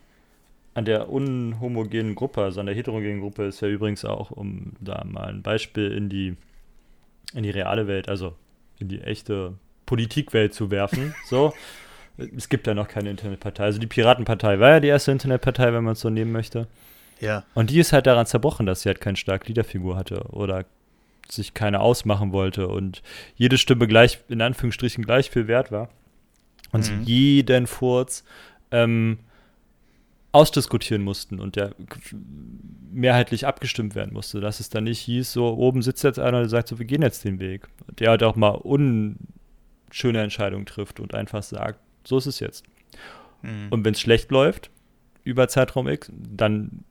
[0.74, 5.04] an der unhomogenen Gruppe, also an der heterogenen Gruppe, ist ja übrigens auch, um da
[5.06, 6.36] mal ein Beispiel in die,
[7.34, 8.36] in die reale Welt, also
[8.80, 9.54] in die echte
[9.86, 11.14] Politikwelt zu werfen.
[11.30, 11.54] so.
[12.38, 13.64] Es gibt ja noch keine Internetpartei.
[13.64, 16.68] Also die Piratenpartei war ja die erste Internetpartei, wenn man es so nehmen möchte.
[17.20, 17.44] Ja.
[17.56, 20.66] Und die ist halt daran zerbrochen, dass sie halt keine starke Liederfigur hatte oder
[21.28, 23.02] sich keine ausmachen wollte und
[23.36, 25.90] jede Stimme gleich, in Anführungsstrichen, gleich viel wert war.
[26.72, 27.04] Und mhm.
[27.04, 28.24] jeden Furz
[28.72, 29.20] ähm,
[30.34, 31.76] ausdiskutieren mussten und der
[32.92, 36.50] mehrheitlich abgestimmt werden musste, dass es dann nicht hieß, so oben sitzt jetzt einer, der
[36.50, 37.68] sagt so, wir gehen jetzt den Weg.
[38.00, 42.66] Der halt auch mal unschöne Entscheidungen trifft und einfach sagt, so ist es jetzt.
[43.44, 43.68] Mhm.
[43.70, 44.72] Und wenn es schlecht läuft,
[45.24, 46.84] über Zeitraum X, dann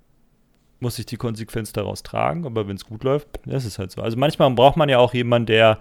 [0.78, 4.03] muss ich die Konsequenz daraus tragen, aber wenn es gut läuft, ist es halt so.
[4.03, 5.78] Also manchmal braucht man ja auch jemanden, der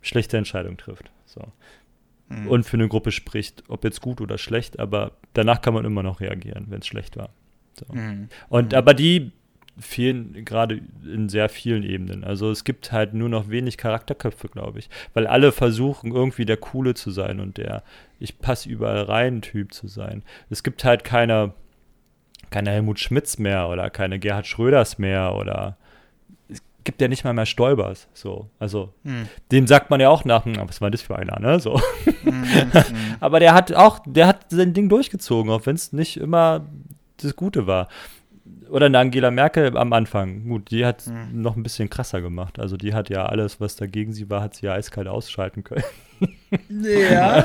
[0.00, 1.10] schlechte Entscheidungen trifft.
[1.26, 1.42] So
[2.28, 2.48] mhm.
[2.48, 6.02] und für eine Gruppe spricht, ob jetzt gut oder schlecht, aber danach kann man immer
[6.02, 7.30] noch reagieren, wenn es schlecht war.
[7.78, 7.86] So.
[7.92, 8.28] Mhm.
[8.48, 8.78] Und mhm.
[8.78, 9.32] aber die
[9.78, 12.24] fehlen gerade in sehr vielen Ebenen.
[12.24, 16.56] Also es gibt halt nur noch wenig Charakterköpfe, glaube ich, weil alle versuchen irgendwie der
[16.56, 17.82] Coole zu sein und der
[18.18, 20.22] ich passe überall rein Typ zu sein.
[20.48, 21.52] Es gibt halt keine
[22.48, 25.76] keine Helmut Schmitz mehr oder keine Gerhard Schröders mehr oder
[26.86, 28.08] gibt ja nicht mal mehr Stolbers.
[28.14, 29.28] So, also hm.
[29.52, 31.60] dem sagt man ja auch nach, hm, was war das für einer, ne?
[31.60, 31.78] So.
[32.22, 32.72] Hm, hm.
[33.20, 36.64] Aber der hat auch, der hat sein Ding durchgezogen, auch wenn es nicht immer
[37.18, 37.88] das Gute war.
[38.70, 40.48] Oder eine Angela Merkel am Anfang.
[40.48, 41.42] Gut, die hat hm.
[41.42, 42.58] noch ein bisschen krasser gemacht.
[42.58, 45.84] Also die hat ja alles, was dagegen sie war, hat sie ja eiskalt ausschalten können.
[46.70, 47.44] Ja.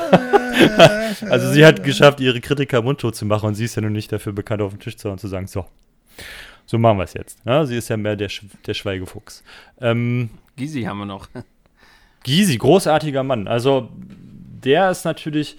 [1.28, 4.10] also sie hat geschafft, ihre Kritiker mundtot zu machen und sie ist ja nun nicht
[4.10, 5.66] dafür bekannt, auf den Tisch zu hauen und zu sagen, so,
[6.66, 7.38] so machen wir es jetzt.
[7.44, 7.66] Ja, ne?
[7.66, 9.42] sie ist ja mehr der, Sch der Schweigefuchs.
[9.80, 11.28] Ähm, Gysi haben wir noch.
[12.24, 13.48] Gysi, großartiger Mann.
[13.48, 15.56] Also, der ist natürlich,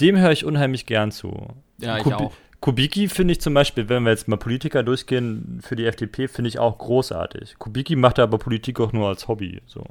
[0.00, 1.48] dem höre ich unheimlich gern zu.
[1.78, 2.32] Ja, ich auch.
[2.60, 6.48] Kubicki finde ich zum Beispiel, wenn wir jetzt mal Politiker durchgehen für die FDP, finde
[6.48, 7.56] ich auch großartig.
[7.58, 9.62] Kubicki macht aber Politik auch nur als Hobby.
[9.66, 9.84] So.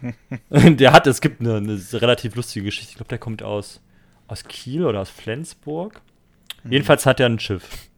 [0.50, 2.90] der hat, es gibt eine, eine relativ lustige Geschichte.
[2.90, 3.80] Ich glaube, der kommt aus,
[4.26, 6.00] aus Kiel oder aus Flensburg.
[6.64, 6.72] Mhm.
[6.72, 7.88] Jedenfalls hat er ein Schiff.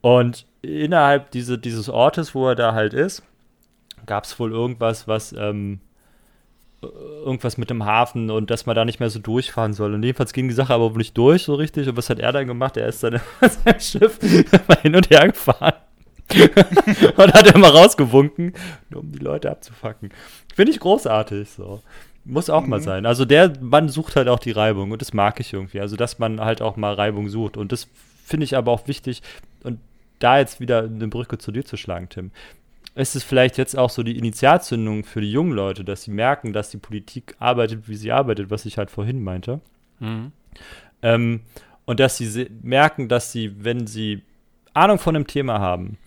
[0.00, 3.22] Und innerhalb diese, dieses Ortes, wo er da halt ist,
[4.04, 5.80] gab es wohl irgendwas, was ähm,
[6.82, 9.94] irgendwas mit dem Hafen und dass man da nicht mehr so durchfahren soll.
[9.94, 11.88] Und jedenfalls ging die Sache aber wohl nicht durch so richtig.
[11.88, 12.76] Und was hat er dann gemacht?
[12.76, 14.18] Er ist dann sein Schiff
[14.68, 15.74] mal hin und her gefahren.
[17.16, 18.52] und hat immer rausgewunken,
[18.90, 20.10] nur um die Leute abzufacken.
[20.54, 21.82] Finde ich großartig so.
[22.24, 22.70] Muss auch mhm.
[22.70, 23.06] mal sein.
[23.06, 25.80] Also der Mann sucht halt auch die Reibung und das mag ich irgendwie.
[25.80, 27.56] Also dass man halt auch mal Reibung sucht.
[27.56, 27.86] Und das
[28.24, 29.22] finde ich aber auch wichtig.
[29.62, 29.78] Und
[30.18, 32.30] da jetzt wieder eine Brücke zu dir zu schlagen, Tim,
[32.94, 36.52] ist es vielleicht jetzt auch so die Initialzündung für die jungen Leute, dass sie merken,
[36.52, 39.60] dass die Politik arbeitet, wie sie arbeitet, was ich halt vorhin meinte.
[40.00, 40.32] Mhm.
[41.02, 41.40] Ähm,
[41.84, 44.22] und dass sie merken, dass sie, wenn sie
[44.72, 45.98] Ahnung von einem Thema haben,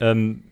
[0.00, 0.44] ähm,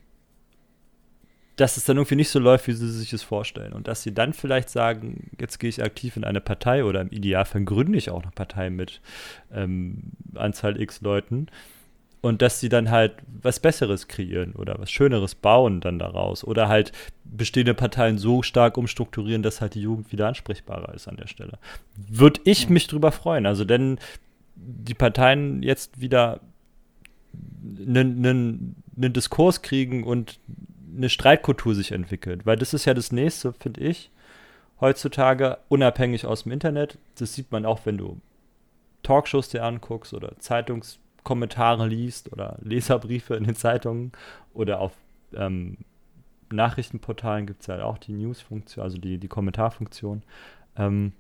[1.57, 3.75] dass es dann irgendwie nicht so läuft, wie sie sich es vorstellen.
[3.75, 7.11] Und dass sie dann vielleicht sagen, jetzt gehe ich aktiv in eine Partei oder im
[7.11, 9.03] Idealfall gründe ich auch eine Partei mit
[9.53, 11.49] ähm, Anzahl X Leuten
[12.23, 16.69] und dass sie dann halt was Besseres kreieren oder was Schöneres bauen dann daraus oder
[16.69, 16.93] halt
[17.25, 21.59] bestehende Parteien so stark umstrukturieren, dass halt die Jugend wieder ansprechbarer ist an der Stelle.
[21.97, 23.45] Würde ich mich drüber freuen.
[23.45, 23.99] Also denn
[24.55, 26.41] die Parteien jetzt wieder
[27.35, 30.39] einen Diskurs kriegen und
[30.97, 34.11] eine Streitkultur sich entwickelt, weil das ist ja das nächste, finde ich,
[34.81, 36.99] heutzutage unabhängig aus dem Internet.
[37.19, 38.21] Das sieht man auch, wenn du
[39.03, 40.39] Talkshows dir anguckst oder
[41.23, 44.13] Zeitungskommentare liest oder Leserbriefe in den Zeitungen
[44.55, 44.93] oder auf
[45.35, 45.79] ähm,
[46.51, 50.23] Nachrichtenportalen gibt es halt auch die News-Funktion, also die, die Kommentarfunktion.
[50.77, 51.13] Ähm,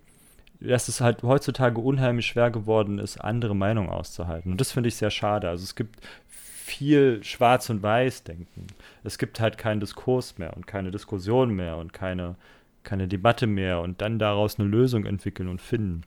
[0.60, 4.52] dass es halt heutzutage unheimlich schwer geworden ist, andere Meinungen auszuhalten.
[4.52, 5.48] Und das finde ich sehr schade.
[5.48, 5.98] Also es gibt
[6.28, 8.68] viel Schwarz- und Weiß-Denken.
[9.02, 12.36] Es gibt halt keinen Diskurs mehr und keine Diskussion mehr und keine,
[12.84, 16.02] keine Debatte mehr und dann daraus eine Lösung entwickeln und finden.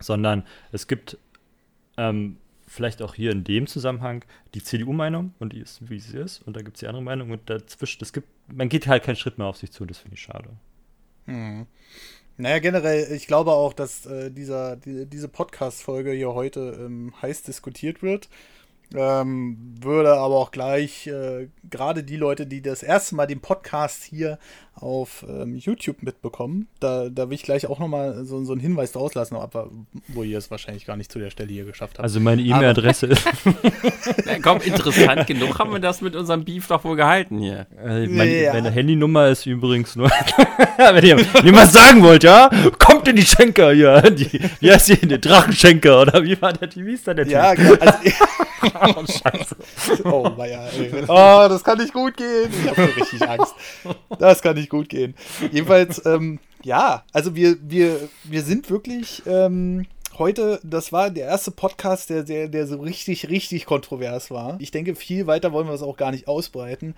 [0.00, 1.16] Sondern es gibt
[1.96, 2.38] ähm,
[2.74, 6.56] vielleicht auch hier in dem Zusammenhang die CDU-Meinung und die ist, wie sie ist, und
[6.56, 9.38] da gibt es die andere Meinung und dazwischen, es gibt, man geht halt keinen Schritt
[9.38, 10.50] mehr auf sich zu, das finde ich schade.
[11.26, 11.66] Hm.
[12.36, 17.44] Naja, generell, ich glaube auch, dass äh, dieser, die, diese Podcast-Folge hier heute ähm, heiß
[17.44, 18.28] diskutiert wird.
[18.94, 24.04] Ähm, würde aber auch gleich äh, gerade die Leute, die das erste Mal den Podcast
[24.04, 24.38] hier
[24.74, 28.92] auf ähm, YouTube mitbekommen, da, da will ich gleich auch nochmal so, so einen Hinweis
[28.92, 29.70] draus lassen, aber
[30.08, 32.04] wo ihr es wahrscheinlich gar nicht zu der Stelle hier geschafft habt.
[32.04, 33.26] Also meine E-Mail-Adresse ist.
[34.26, 37.66] Na, komm, interessant genug haben wir das mit unserem Beef doch wohl gehalten hier.
[37.82, 38.52] Äh, mein, ja.
[38.52, 40.10] Meine Handynummer ist übrigens nur.
[40.94, 42.50] wenn ihr was sagen wollt, ja?
[42.78, 44.00] Kommt in die Schenker hier.
[44.14, 45.06] Die, wie heißt die?
[45.06, 46.68] Die Drachenschenker oder wie war der?
[46.74, 47.74] Wie ist der Ja, genau.
[47.74, 47.98] Also,
[48.80, 49.56] oh, Scheiße.
[50.04, 51.04] Oh, ey.
[51.08, 52.50] Oh, das kann nicht gut gehen.
[52.50, 53.54] Ich habe richtig Angst.
[54.18, 55.14] Das kann nicht gut gehen.
[55.52, 59.86] Jedenfalls, ähm, ja, also wir, wir, wir sind wirklich ähm,
[60.18, 64.56] heute, das war der erste Podcast, der, der, der so richtig, richtig kontrovers war.
[64.60, 66.94] Ich denke, viel weiter wollen wir es auch gar nicht ausbreiten.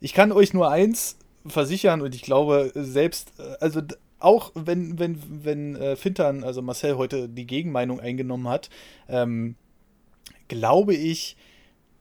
[0.00, 1.16] Ich kann euch nur eins
[1.46, 3.82] versichern und ich glaube, selbst, äh, also
[4.18, 8.70] auch wenn, wenn, wenn äh, Fintern, also Marcel, heute die Gegenmeinung eingenommen hat,
[9.08, 9.54] ähm,
[10.48, 11.36] glaube ich,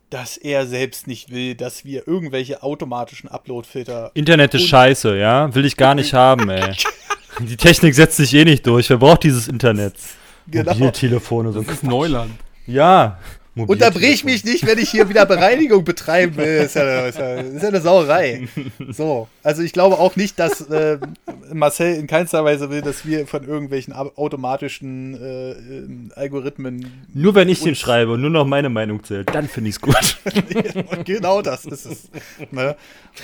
[0.09, 4.11] dass er selbst nicht will, dass wir irgendwelche automatischen Upload-Filter.
[4.13, 5.53] Internet ist scheiße, ja?
[5.55, 6.75] Will ich gar nicht haben, ey.
[7.39, 8.89] Die Technik setzt sich eh nicht durch.
[8.91, 9.95] Wer braucht dieses Internet?
[10.47, 10.73] Genau.
[10.73, 12.31] Mobiltelefone, so das ist Neuland.
[12.67, 13.19] Ja.
[13.55, 16.63] Unterbrich mich nicht, wenn ich hier wieder Bereinigung betreiben will.
[16.63, 18.47] Ist ja, ist ja, ist ja eine Sauerei.
[18.89, 20.97] So, also ich glaube auch nicht, dass äh,
[21.51, 27.05] Marcel in keinster Weise will, dass wir von irgendwelchen automatischen äh Algorithmen.
[27.13, 29.81] Nur wenn ich den schreibe und nur noch meine Meinung zählt, dann finde ich es
[29.81, 30.17] gut.
[31.05, 32.09] genau das ist es.
[32.51, 32.75] Ne?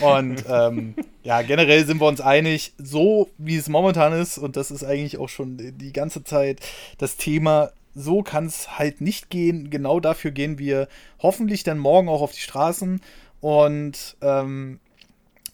[0.02, 4.72] Und ähm, ja, generell sind wir uns einig, so wie es momentan ist, und das
[4.72, 6.60] ist eigentlich auch schon die ganze Zeit
[6.98, 9.70] das Thema so kann es halt nicht gehen.
[9.70, 10.88] Genau dafür gehen wir
[11.20, 13.02] hoffentlich dann morgen auch auf die Straßen
[13.42, 14.80] und ähm,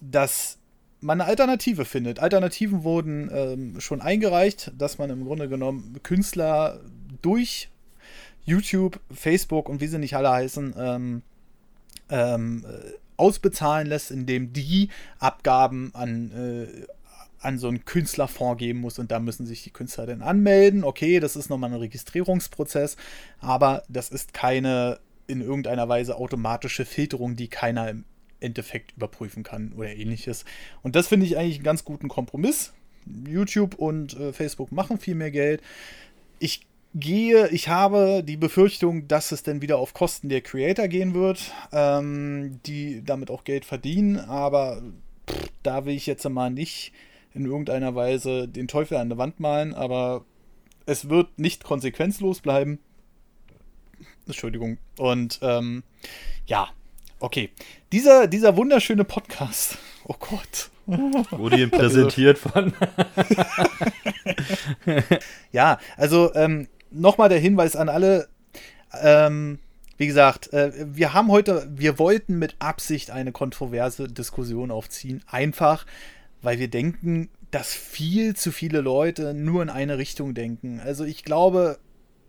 [0.01, 0.57] dass
[1.01, 2.19] man eine Alternative findet.
[2.19, 6.81] Alternativen wurden ähm, schon eingereicht, dass man im Grunde genommen Künstler
[7.21, 7.69] durch
[8.43, 11.21] YouTube, Facebook und wie sie nicht alle heißen, ähm,
[12.09, 16.85] ähm, äh, ausbezahlen lässt, indem die Abgaben an äh,
[17.45, 20.83] an so einen Künstlerfonds geben muss und da müssen sich die Künstler dann anmelden.
[20.83, 22.97] Okay, das ist nochmal ein Registrierungsprozess,
[23.39, 28.03] aber das ist keine in irgendeiner Weise automatische Filterung, die keiner im
[28.39, 30.45] Endeffekt überprüfen kann oder ähnliches.
[30.83, 32.73] Und das finde ich eigentlich einen ganz guten Kompromiss.
[33.27, 35.61] YouTube und äh, Facebook machen viel mehr Geld.
[36.39, 36.61] Ich
[36.95, 41.51] gehe, ich habe die Befürchtung, dass es dann wieder auf Kosten der Creator gehen wird,
[41.71, 44.81] ähm, die damit auch Geld verdienen, aber
[45.29, 46.93] pff, da will ich jetzt mal nicht
[47.35, 50.25] in irgendeiner Weise den Teufel an der Wand malen, aber
[50.85, 52.79] es wird nicht konsequenzlos bleiben.
[54.25, 54.77] Entschuldigung.
[54.97, 55.83] Und ähm,
[56.45, 56.69] ja,
[57.19, 57.49] okay.
[57.91, 59.77] Dieser, dieser wunderschöne Podcast.
[60.07, 60.69] Oh Gott.
[61.31, 62.73] Wurde ihm präsentiert von.
[65.51, 68.27] ja, also ähm, nochmal der Hinweis an alle.
[69.01, 69.57] Ähm,
[69.97, 75.23] wie gesagt, äh, wir haben heute, wir wollten mit Absicht eine kontroverse Diskussion aufziehen.
[75.25, 75.87] Einfach,
[76.45, 80.79] weil wir denken, dass viel zu viele Leute nur in eine Richtung denken.
[80.79, 81.79] Also ich glaube,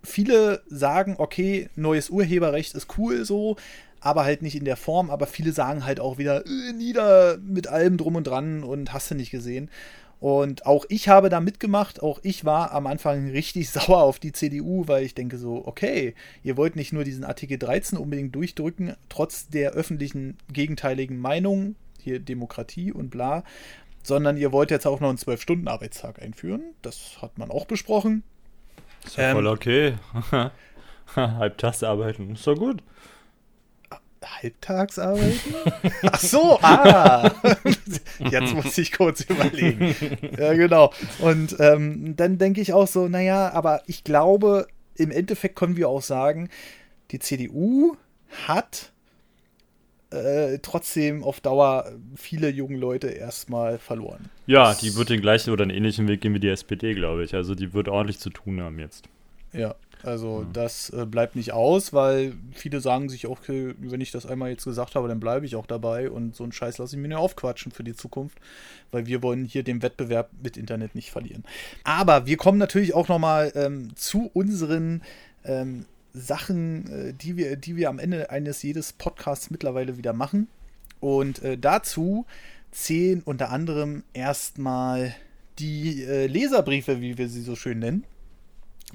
[0.02, 3.56] viele sagen, okay, neues Urheberrecht ist cool so,
[4.00, 7.66] aber halt nicht in der Form, aber viele sagen halt auch wieder, äh, nieder mit
[7.66, 9.70] allem drum und dran und hast du nicht gesehen.
[10.18, 14.32] Und auch ich habe da mitgemacht, auch ich war am Anfang richtig sauer auf die
[14.32, 18.94] CDU, weil ich denke so, okay, ihr wollt nicht nur diesen Artikel 13 unbedingt durchdrücken,
[19.08, 23.42] trotz der öffentlichen gegenteiligen Meinung, hier Demokratie und bla,
[24.06, 26.62] sondern ihr wollt jetzt auch noch einen 12-Stunden-Arbeitstag einführen.
[26.82, 28.22] Das hat man auch besprochen.
[29.04, 29.94] Ist ja ähm, voll okay.
[31.16, 32.82] Halbtags arbeiten, ist doch gut.
[34.42, 35.54] Halbtagsarbeiten?
[36.10, 37.30] Ach so, ah!
[38.18, 39.94] Jetzt muss ich kurz überlegen.
[40.38, 40.92] Ja, genau.
[41.20, 45.88] Und ähm, dann denke ich auch so, naja, aber ich glaube, im Endeffekt können wir
[45.88, 46.48] auch sagen,
[47.10, 47.96] die CDU
[48.46, 48.92] hat
[50.10, 54.28] äh, trotzdem auf Dauer viele junge Leute erstmal verloren.
[54.46, 57.34] Ja, die wird den gleichen oder einen ähnlichen Weg gehen wie die SPD, glaube ich.
[57.34, 59.04] Also die wird ordentlich zu tun haben jetzt.
[59.52, 59.74] Ja.
[60.02, 60.52] Also mhm.
[60.52, 64.50] das äh, bleibt nicht aus, weil viele sagen sich auch, okay, wenn ich das einmal
[64.50, 67.08] jetzt gesagt habe, dann bleibe ich auch dabei und so einen Scheiß lasse ich mir
[67.08, 68.38] nicht aufquatschen für die Zukunft,
[68.92, 71.44] weil wir wollen hier den Wettbewerb mit Internet nicht verlieren.
[71.82, 75.02] Aber wir kommen natürlich auch nochmal ähm, zu unseren
[75.44, 75.86] ähm,
[76.16, 80.48] Sachen, äh, die, wir, die wir am Ende eines jedes Podcasts mittlerweile wieder machen.
[81.00, 82.26] Und äh, dazu
[82.70, 85.14] zählen unter anderem erstmal
[85.58, 88.04] die äh, Leserbriefe, wie wir sie so schön nennen.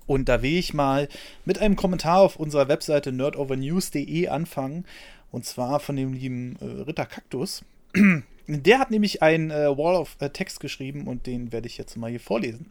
[0.05, 1.07] Und da will ich mal
[1.45, 4.85] mit einem Kommentar auf unserer Webseite nerdovernews.de anfangen.
[5.31, 7.63] Und zwar von dem lieben äh, Ritter Kaktus.
[8.47, 11.95] Der hat nämlich ein äh, Wall of äh, Text geschrieben und den werde ich jetzt
[11.95, 12.65] mal hier vorlesen.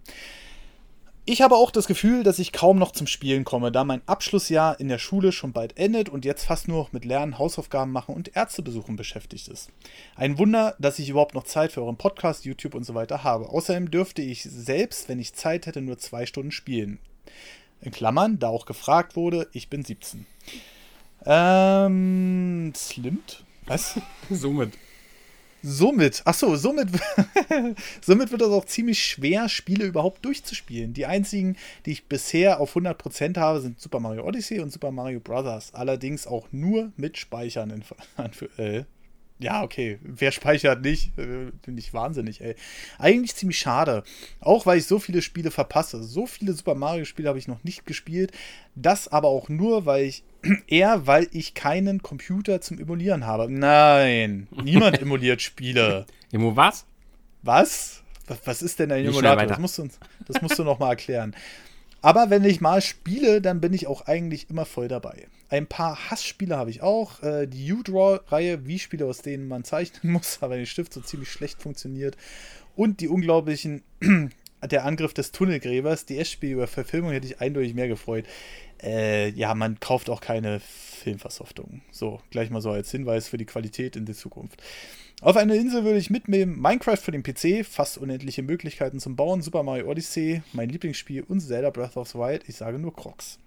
[1.26, 4.80] Ich habe auch das Gefühl, dass ich kaum noch zum Spielen komme, da mein Abschlussjahr
[4.80, 8.14] in der Schule schon bald endet und jetzt fast nur noch mit Lernen, Hausaufgaben machen
[8.14, 9.70] und Ärztebesuchen beschäftigt ist.
[10.16, 13.51] Ein Wunder, dass ich überhaupt noch Zeit für euren Podcast, YouTube und so weiter habe.
[13.51, 16.98] Außerdem dürfte ich selbst, wenn ich Zeit hätte, nur zwei Stunden spielen.
[17.82, 20.26] In Klammern, da auch gefragt wurde, ich bin 17.
[21.26, 23.44] Ähm, slimmt?
[23.66, 24.01] Was?
[24.30, 24.72] Somit.
[25.62, 26.88] Somit, achso, somit,
[28.00, 30.94] somit wird es auch ziemlich schwer, Spiele überhaupt durchzuspielen.
[30.94, 35.20] Die einzigen, die ich bisher auf 100% habe, sind Super Mario Odyssey und Super Mario
[35.20, 35.74] Bros.
[35.74, 37.70] Allerdings auch nur mit Speichern.
[37.70, 37.84] In,
[38.56, 38.84] äh,
[39.40, 41.16] ja, okay, wer speichert nicht?
[41.18, 42.54] Äh, Finde ich wahnsinnig, ey.
[42.98, 44.04] Eigentlich ziemlich schade.
[44.38, 46.02] Auch weil ich so viele Spiele verpasse.
[46.02, 48.32] So viele Super Mario-Spiele habe ich noch nicht gespielt.
[48.74, 50.24] Das aber auch nur, weil ich
[50.66, 53.50] eher, weil ich keinen Computer zum Emulieren habe.
[53.50, 56.06] Nein, niemand emuliert Spiele.
[56.32, 56.86] Emo was?
[57.42, 58.02] Was?
[58.44, 59.46] Was ist denn ein Emulator?
[59.46, 59.88] Das musst du,
[60.26, 61.34] das musst du noch mal erklären.
[62.02, 65.26] Aber wenn ich mal spiele, dann bin ich auch eigentlich immer voll dabei.
[65.48, 67.22] Ein paar Hassspiele habe ich auch.
[67.22, 71.30] Äh, die U-Draw-Reihe, wie Spiele, aus denen man zeichnen muss, aber der Stift so ziemlich
[71.30, 72.16] schlecht funktioniert.
[72.76, 73.82] Und die unglaublichen,
[74.62, 76.06] der Angriff des Tunnelgräbers.
[76.06, 78.26] Die S-Spiele über Verfilmung hätte ich eindeutig mehr gefreut
[78.82, 81.82] äh, ja, man kauft auch keine Filmversoftung.
[81.90, 84.62] So, gleich mal so als Hinweis für die Qualität in der Zukunft.
[85.22, 89.42] Auf einer Insel würde ich mitnehmen Minecraft für den PC, fast unendliche Möglichkeiten zum Bauen,
[89.42, 92.48] Super Mario Odyssey, mein Lieblingsspiel und Zelda Breath of the Wild.
[92.48, 93.38] Ich sage nur Crocs.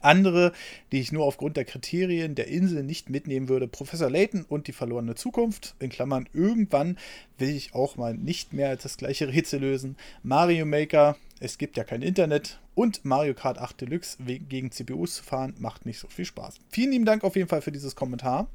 [0.00, 0.52] Andere,
[0.92, 4.72] die ich nur aufgrund der Kriterien der Insel nicht mitnehmen würde, Professor Layton und die
[4.72, 5.74] verlorene Zukunft.
[5.78, 6.98] In Klammern, irgendwann
[7.38, 9.96] will ich auch mal nicht mehr als das gleiche Rätsel lösen.
[10.22, 15.24] Mario Maker, es gibt ja kein Internet und Mario Kart 8 Deluxe gegen CPUs zu
[15.24, 16.58] fahren, macht nicht so viel Spaß.
[16.70, 18.48] Vielen lieben Dank auf jeden Fall für dieses Kommentar.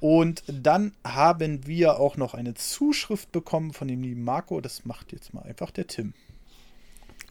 [0.00, 4.60] Und dann haben wir auch noch eine Zuschrift bekommen von dem lieben Marco.
[4.62, 6.14] Das macht jetzt mal einfach der Tim.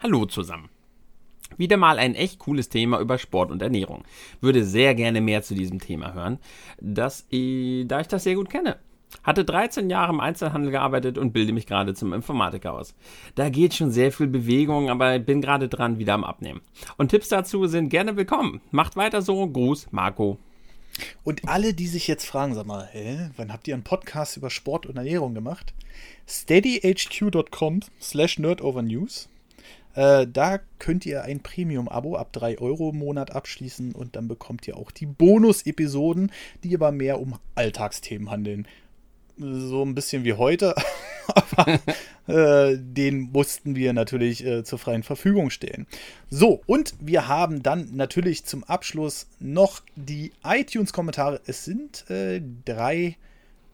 [0.02, 0.70] Hallo zusammen.
[1.58, 4.04] Wieder mal ein echt cooles Thema über Sport und Ernährung.
[4.42, 6.40] Würde sehr gerne mehr zu diesem Thema hören,
[6.80, 8.78] das, da ich das sehr gut kenne.
[9.24, 12.94] Hatte 13 Jahre im Einzelhandel gearbeitet und bilde mich gerade zum Informatiker aus.
[13.36, 16.62] Da geht schon sehr viel Bewegung, aber bin gerade dran, wieder am Abnehmen.
[16.98, 18.62] Und Tipps dazu sind gerne willkommen.
[18.72, 19.48] Macht weiter so.
[19.48, 20.38] Gruß, Marco.
[21.24, 24.50] Und alle, die sich jetzt fragen, sag mal, hä, wann habt ihr einen Podcast über
[24.50, 25.74] Sport und Ernährung gemacht?
[26.28, 29.30] steadyhq.com slash nerdovernews.
[29.96, 34.68] Äh, da könnt ihr ein Premium-Abo ab 3 Euro im Monat abschließen und dann bekommt
[34.68, 36.32] ihr auch die Bonus-Episoden,
[36.64, 38.68] die aber mehr um Alltagsthemen handeln
[39.40, 40.76] so ein bisschen wie heute,
[41.28, 41.80] aber
[42.28, 45.88] äh, den mussten wir natürlich äh, zur freien Verfügung stellen.
[46.30, 51.42] So, und wir haben dann natürlich zum Abschluss noch die iTunes-Kommentare.
[51.46, 53.18] Es sind äh, drei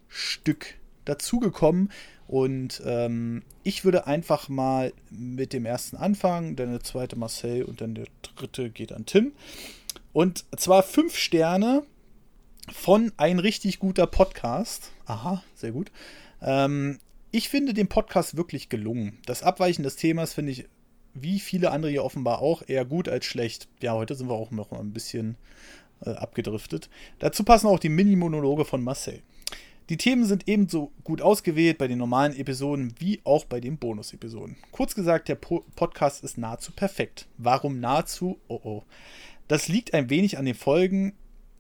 [0.08, 0.76] Stück
[1.06, 1.92] dazugekommen.
[2.28, 7.82] Und ähm, ich würde einfach mal mit dem ersten anfangen, dann der zweite Marcel und
[7.82, 9.34] dann der dritte geht an Tim.
[10.12, 11.84] Und zwar fünf Sterne
[12.72, 14.92] von ein richtig guter Podcast.
[15.06, 15.92] Aha, sehr gut.
[16.42, 17.00] Ähm,
[17.32, 19.20] ich finde den Podcast wirklich gelungen.
[19.26, 20.66] Das Abweichen des Themas finde ich,
[21.14, 23.68] wie viele andere hier offenbar auch, eher gut als schlecht.
[23.82, 25.38] Ja, heute sind wir auch noch ein bisschen
[26.06, 26.90] äh, abgedriftet.
[27.20, 29.22] Dazu passen auch die Mini-Monologe von Marcel.
[29.90, 34.56] Die Themen sind ebenso gut ausgewählt bei den normalen Episoden wie auch bei den Bonus-Episoden.
[34.72, 37.28] Kurz gesagt, der po Podcast ist nahezu perfekt.
[37.38, 38.40] Warum nahezu?
[38.48, 38.84] Oh oh.
[39.48, 41.14] Das liegt ein wenig an den Folgen,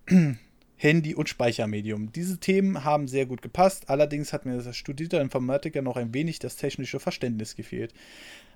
[0.76, 2.11] Handy und Speichermedium.
[2.14, 6.39] Diese Themen haben sehr gut gepasst, allerdings hat mir als studierter Informatiker noch ein wenig
[6.39, 7.93] das technische Verständnis gefehlt.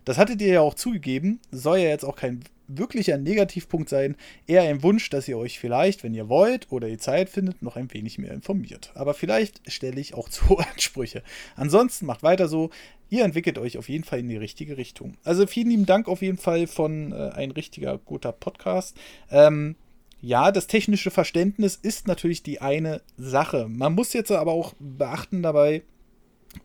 [0.03, 2.39] Das hattet ihr ja auch zugegeben, soll ja jetzt auch kein
[2.69, 4.15] wirklicher Negativpunkt sein,
[4.47, 7.75] eher ein Wunsch, dass ihr euch vielleicht, wenn ihr wollt oder die Zeit findet, noch
[7.75, 8.91] ein wenig mehr informiert.
[8.93, 11.23] Aber vielleicht stelle ich auch zu Ansprüche.
[11.55, 12.69] Ansonsten macht weiter so,
[13.09, 15.15] ihr entwickelt euch auf jeden Fall in die richtige Richtung.
[15.23, 18.95] Also vielen lieben Dank auf jeden Fall von äh, ein richtiger guter Podcast.
[19.31, 19.75] Ähm,
[20.21, 23.67] ja, das technische Verständnis ist natürlich die eine Sache.
[23.69, 25.83] Man muss jetzt aber auch beachten dabei,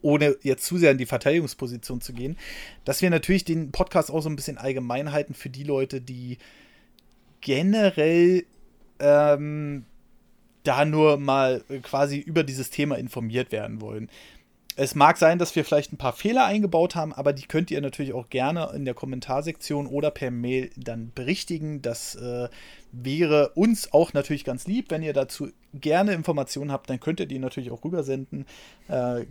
[0.02, 2.36] ohne jetzt zu sehr in die Verteidigungsposition zu gehen,
[2.85, 6.39] dass wir natürlich den Podcast auch so ein bisschen allgemein halten für die Leute, die
[7.40, 8.44] generell
[8.98, 9.85] ähm,
[10.62, 14.09] da nur mal quasi über dieses Thema informiert werden wollen.
[14.77, 17.81] Es mag sein, dass wir vielleicht ein paar Fehler eingebaut haben, aber die könnt ihr
[17.81, 21.81] natürlich auch gerne in der Kommentarsektion oder per Mail dann berichtigen.
[21.81, 22.48] Das äh,
[22.90, 24.90] wäre uns auch natürlich ganz lieb.
[24.90, 28.47] Wenn ihr dazu gerne Informationen habt, dann könnt ihr die natürlich auch rübersenden.
[28.89, 29.27] Äh,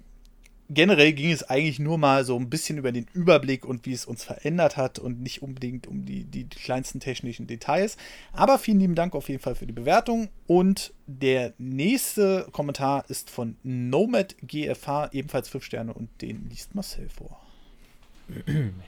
[0.69, 4.05] generell ging es eigentlich nur mal so ein bisschen über den Überblick und wie es
[4.05, 7.97] uns verändert hat und nicht unbedingt um die, die, kleinsten technischen Details.
[8.31, 10.29] Aber vielen lieben Dank auf jeden Fall für die Bewertung.
[10.47, 17.09] Und der nächste Kommentar ist von Nomad GFH, ebenfalls 5 Sterne und den liest Marcel
[17.09, 17.39] vor.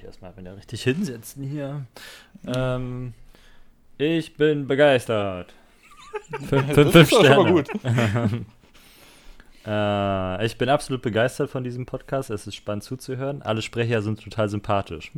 [0.04, 1.86] Erstmal wieder richtig hinsetzen hier.
[2.48, 3.14] Ähm,
[3.98, 5.54] ich bin begeistert.
[6.48, 7.64] Fünf, fünf, fünf Sterne.
[9.66, 12.30] Äh, ich bin absolut begeistert von diesem Podcast.
[12.30, 13.42] Es ist spannend zuzuhören.
[13.42, 15.12] Alle Sprecher sind total sympathisch.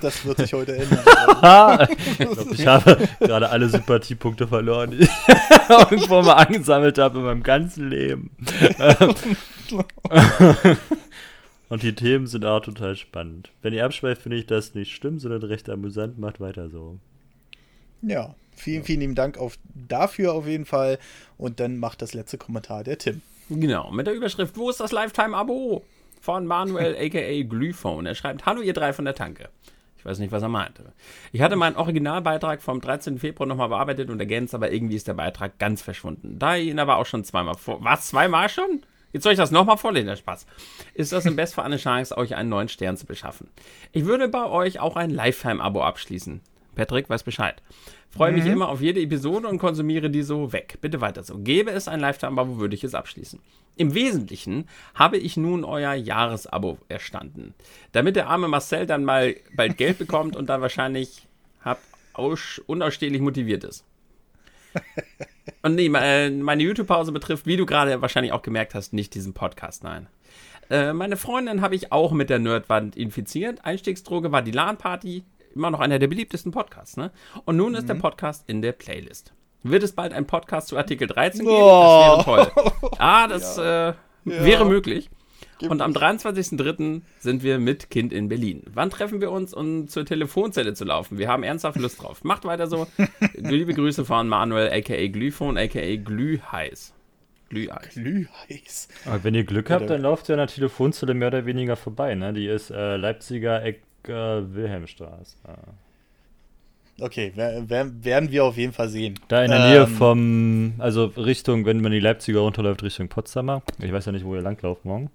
[0.00, 0.98] Das wird sich heute ändern.
[1.98, 5.10] ich glaube, ich habe gerade alle Sympathiepunkte verloren, die ich
[5.68, 8.30] irgendwo mal angesammelt habe in meinem ganzen Leben.
[11.68, 13.50] Und die Themen sind auch total spannend.
[13.62, 16.18] Wenn ihr abschweift, finde ich das nicht schlimm, sondern recht amüsant.
[16.18, 16.98] Macht weiter so.
[18.02, 20.98] Ja, vielen, vielen lieben Dank auf, dafür auf jeden Fall.
[21.38, 23.22] Und dann macht das letzte Kommentar der Tim.
[23.48, 25.84] Genau, mit der Überschrift Wo ist das Lifetime-Abo?
[26.20, 28.06] Von Manuel aka Glyphone.
[28.06, 29.48] Er schreibt: Hallo, ihr drei von der Tanke.
[29.98, 30.92] Ich weiß nicht, was er meinte.
[31.32, 33.18] Ich hatte meinen Originalbeitrag vom 13.
[33.18, 36.38] Februar nochmal bearbeitet und ergänzt, aber irgendwie ist der Beitrag ganz verschwunden.
[36.38, 37.82] Da ihr ihn aber auch schon zweimal vor.
[37.82, 38.08] Was?
[38.08, 38.82] Zweimal schon?
[39.12, 40.46] Jetzt soll ich das nochmal vorlesen, der Spaß.
[40.94, 43.48] Ist das im Bestfall eine Chance, euch einen neuen Stern zu beschaffen?
[43.92, 46.40] Ich würde bei euch auch ein Lifetime-Abo abschließen.
[46.76, 47.60] Patrick weiß Bescheid.
[48.10, 48.52] Freue mich mhm.
[48.52, 50.78] immer auf jede Episode und konsumiere die so weg.
[50.80, 51.38] Bitte weiter so.
[51.38, 53.40] Gäbe es ein Lifetime-Abo, würde ich es abschließen.
[53.74, 57.54] Im Wesentlichen habe ich nun euer Jahresabo erstanden.
[57.92, 61.26] Damit der arme Marcel dann mal bald Geld bekommt und dann wahrscheinlich
[61.60, 61.80] hab
[62.66, 63.84] unausstehlich motiviert ist.
[65.62, 69.32] Und nee, äh, meine YouTube-Pause betrifft, wie du gerade wahrscheinlich auch gemerkt hast, nicht diesen
[69.32, 70.06] Podcast, nein.
[70.70, 73.64] Äh, meine Freundin habe ich auch mit der Nerdwand infiziert.
[73.64, 75.24] Einstiegsdroge war die LAN-Party
[75.56, 77.10] immer noch einer der beliebtesten Podcasts, ne?
[77.44, 77.88] Und nun ist mhm.
[77.88, 79.32] der Podcast in der Playlist.
[79.62, 81.50] Wird es bald einen Podcast zu Artikel 13 geben?
[81.50, 82.16] Oh.
[82.16, 82.90] Das wäre toll.
[82.98, 83.90] Ah, das ja.
[83.90, 84.64] Äh, wäre ja.
[84.64, 85.10] möglich.
[85.62, 87.00] Und am 23.03.
[87.18, 88.62] sind wir mit Kind in Berlin.
[88.72, 91.18] Wann treffen wir uns, um zur Telefonzelle zu laufen?
[91.18, 92.24] Wir haben ernsthaft Lust drauf.
[92.24, 92.86] Macht weiter so.
[93.34, 96.92] Liebe Grüße von Manuel, aka Glühphone, aka Glühheiß.
[97.48, 97.94] Glühheiß.
[97.94, 98.88] Glühheiß.
[99.06, 102.14] Aber wenn ihr Glück habt, dann lauft ihr an der Telefonzelle mehr oder weniger vorbei.
[102.14, 102.32] Ne?
[102.32, 105.36] Die ist äh, Leipziger Eck Wilhelmstraße.
[106.98, 109.18] Okay, werden wir auf jeden Fall sehen.
[109.28, 113.62] Da in der ähm, Nähe vom, also Richtung, wenn man die Leipziger runterläuft, Richtung Potsdamer.
[113.80, 115.10] Ich weiß ja nicht, wo ihr langlauft morgen.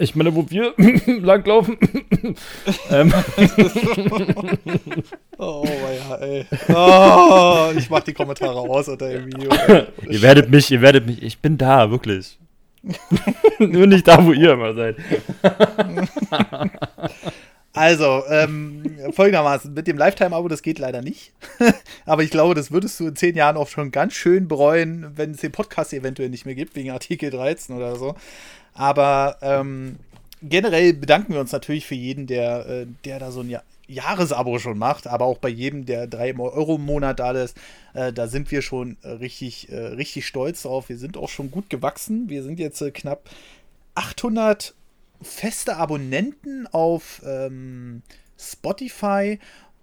[0.00, 0.74] Ich meine, wo wir
[1.20, 1.76] langlaufen.
[2.90, 3.12] ähm.
[5.38, 6.46] oh, ja, ey.
[6.68, 9.50] Oh, ich mach die Kommentare aus unter dem Video.
[10.08, 12.38] ihr werdet mich, ihr werdet mich, ich bin da, wirklich.
[13.58, 14.96] Nur nicht da, wo ihr immer seid.
[17.78, 18.82] Also, ähm,
[19.12, 21.32] folgendermaßen, mit dem Lifetime-Abo, das geht leider nicht.
[22.06, 25.30] Aber ich glaube, das würdest du in zehn Jahren auch schon ganz schön bereuen, wenn
[25.30, 28.16] es den Podcast eventuell nicht mehr gibt, wegen Artikel 13 oder so.
[28.74, 29.94] Aber ähm,
[30.42, 34.58] generell bedanken wir uns natürlich für jeden, der, äh, der da so ein ja Jahresabo
[34.58, 37.56] schon macht, aber auch bei jedem, der drei Euro im Monat da ist,
[37.94, 40.88] äh, da sind wir schon richtig, äh, richtig stolz drauf.
[40.88, 42.28] Wir sind auch schon gut gewachsen.
[42.28, 43.30] Wir sind jetzt äh, knapp
[43.94, 44.74] 800
[45.20, 48.02] feste Abonnenten auf ähm,
[48.38, 49.38] Spotify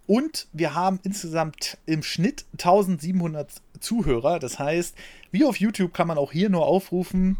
[0.08, 3.50] und wir haben insgesamt im Schnitt 1700
[3.80, 4.40] Zuhörer.
[4.40, 4.96] Das heißt,
[5.32, 7.38] wie auf YouTube kann man auch hier nur aufrufen,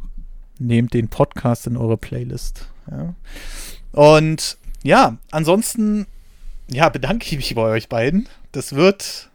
[0.60, 2.68] nehmt den Podcast in eure Playlist.
[2.90, 3.14] Ja.
[3.92, 6.08] Und ja, ansonsten
[6.70, 8.28] ja, bedanke ich mich bei euch beiden.
[8.52, 9.30] Das wird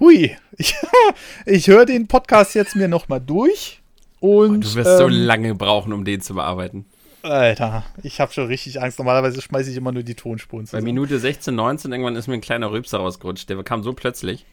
[0.00, 0.36] hui.
[0.56, 0.74] Ich,
[1.46, 3.80] ich höre den Podcast jetzt mir nochmal durch.
[4.18, 6.84] Und, du wirst ähm, so lange brauchen, um den zu bearbeiten.
[7.22, 8.98] Alter, ich habe schon richtig Angst.
[8.98, 10.84] Normalerweise schmeiße ich immer nur die Tonspuren zusammen.
[10.84, 13.48] Bei Minute 16, 19 irgendwann ist mir ein kleiner Rübser rausgerutscht.
[13.48, 14.46] Der kam so plötzlich.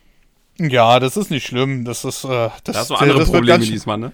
[0.60, 1.86] Ja, das ist nicht schlimm.
[1.86, 2.24] Das ist.
[2.24, 4.12] Äh, das, da hast du andere das Probleme diesmal, ne?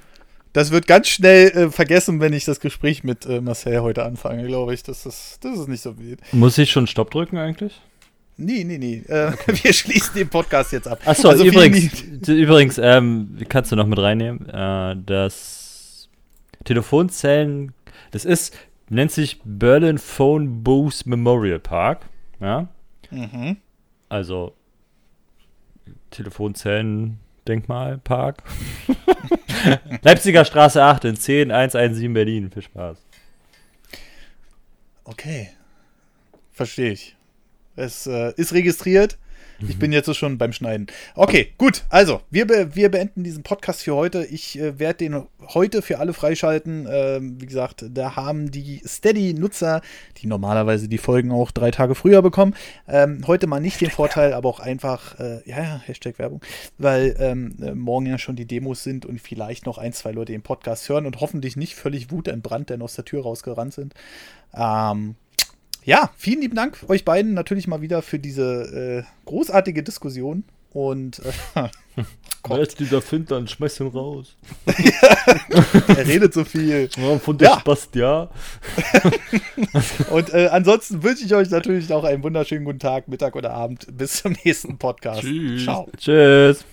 [0.52, 4.46] Das wird ganz schnell äh, vergessen, wenn ich das Gespräch mit äh, Marcel heute anfange,
[4.46, 4.84] glaube ich.
[4.84, 6.20] Das ist, das ist nicht so wild.
[6.32, 7.82] Muss ich schon Stopp drücken eigentlich?
[8.38, 9.04] Nee, nee, nee.
[9.08, 9.54] Äh, okay.
[9.64, 11.00] Wir schließen den Podcast jetzt ab.
[11.06, 16.10] Achso, also übrigens, übrigens ähm, kannst du noch mit reinnehmen, äh, das
[16.64, 17.74] Telefonzellen
[18.14, 18.56] das ist,
[18.90, 22.06] nennt sich Berlin Phone Booth Memorial Park.
[22.40, 22.68] Ja.
[23.10, 23.58] Mhm.
[24.08, 24.54] Also
[26.12, 28.44] Telefonzellen Denkmalpark.
[30.04, 32.52] Leipziger Straße 8 in 10117 Berlin.
[32.52, 32.98] Viel Spaß.
[35.06, 35.50] Okay.
[36.52, 37.16] Verstehe ich.
[37.76, 39.18] Es äh, ist registriert.
[39.70, 40.88] Ich bin jetzt so schon beim Schneiden.
[41.16, 41.84] Okay, gut.
[41.90, 44.26] Also, wir, be wir beenden diesen Podcast für heute.
[44.26, 45.24] Ich äh, werde den
[45.54, 46.88] heute für alle freischalten.
[46.90, 49.82] Ähm, wie gesagt, da haben die Steady-Nutzer,
[50.18, 52.56] die normalerweise die Folgen auch drei Tage früher bekommen,
[52.88, 56.42] ähm, heute mal nicht den Vorteil, aber auch einfach, äh, ja, ja, Hashtag Werbung,
[56.78, 60.32] weil ähm, äh, morgen ja schon die Demos sind und vielleicht noch ein, zwei Leute
[60.32, 63.94] den Podcast hören und hoffentlich nicht völlig wutentbrannt dann aus der Tür rausgerannt sind.
[64.56, 65.16] Ähm,
[65.86, 70.44] ja, vielen lieben Dank euch beiden natürlich mal wieder für diese äh, großartige Diskussion.
[70.72, 71.22] Und
[71.56, 71.70] äh,
[72.48, 74.36] Wer ist dieser Find, dann schmeiß ihn raus.
[74.66, 76.90] er redet so viel.
[76.98, 77.60] Ja, von der Ja.
[77.60, 78.30] Spast, ja.
[80.10, 83.88] Und äh, ansonsten wünsche ich euch natürlich noch einen wunderschönen guten Tag, Mittag oder Abend.
[83.96, 85.22] Bis zum nächsten Podcast.
[85.22, 85.64] Tschüss.
[85.64, 85.88] Ciao.
[85.98, 86.66] Tschüss.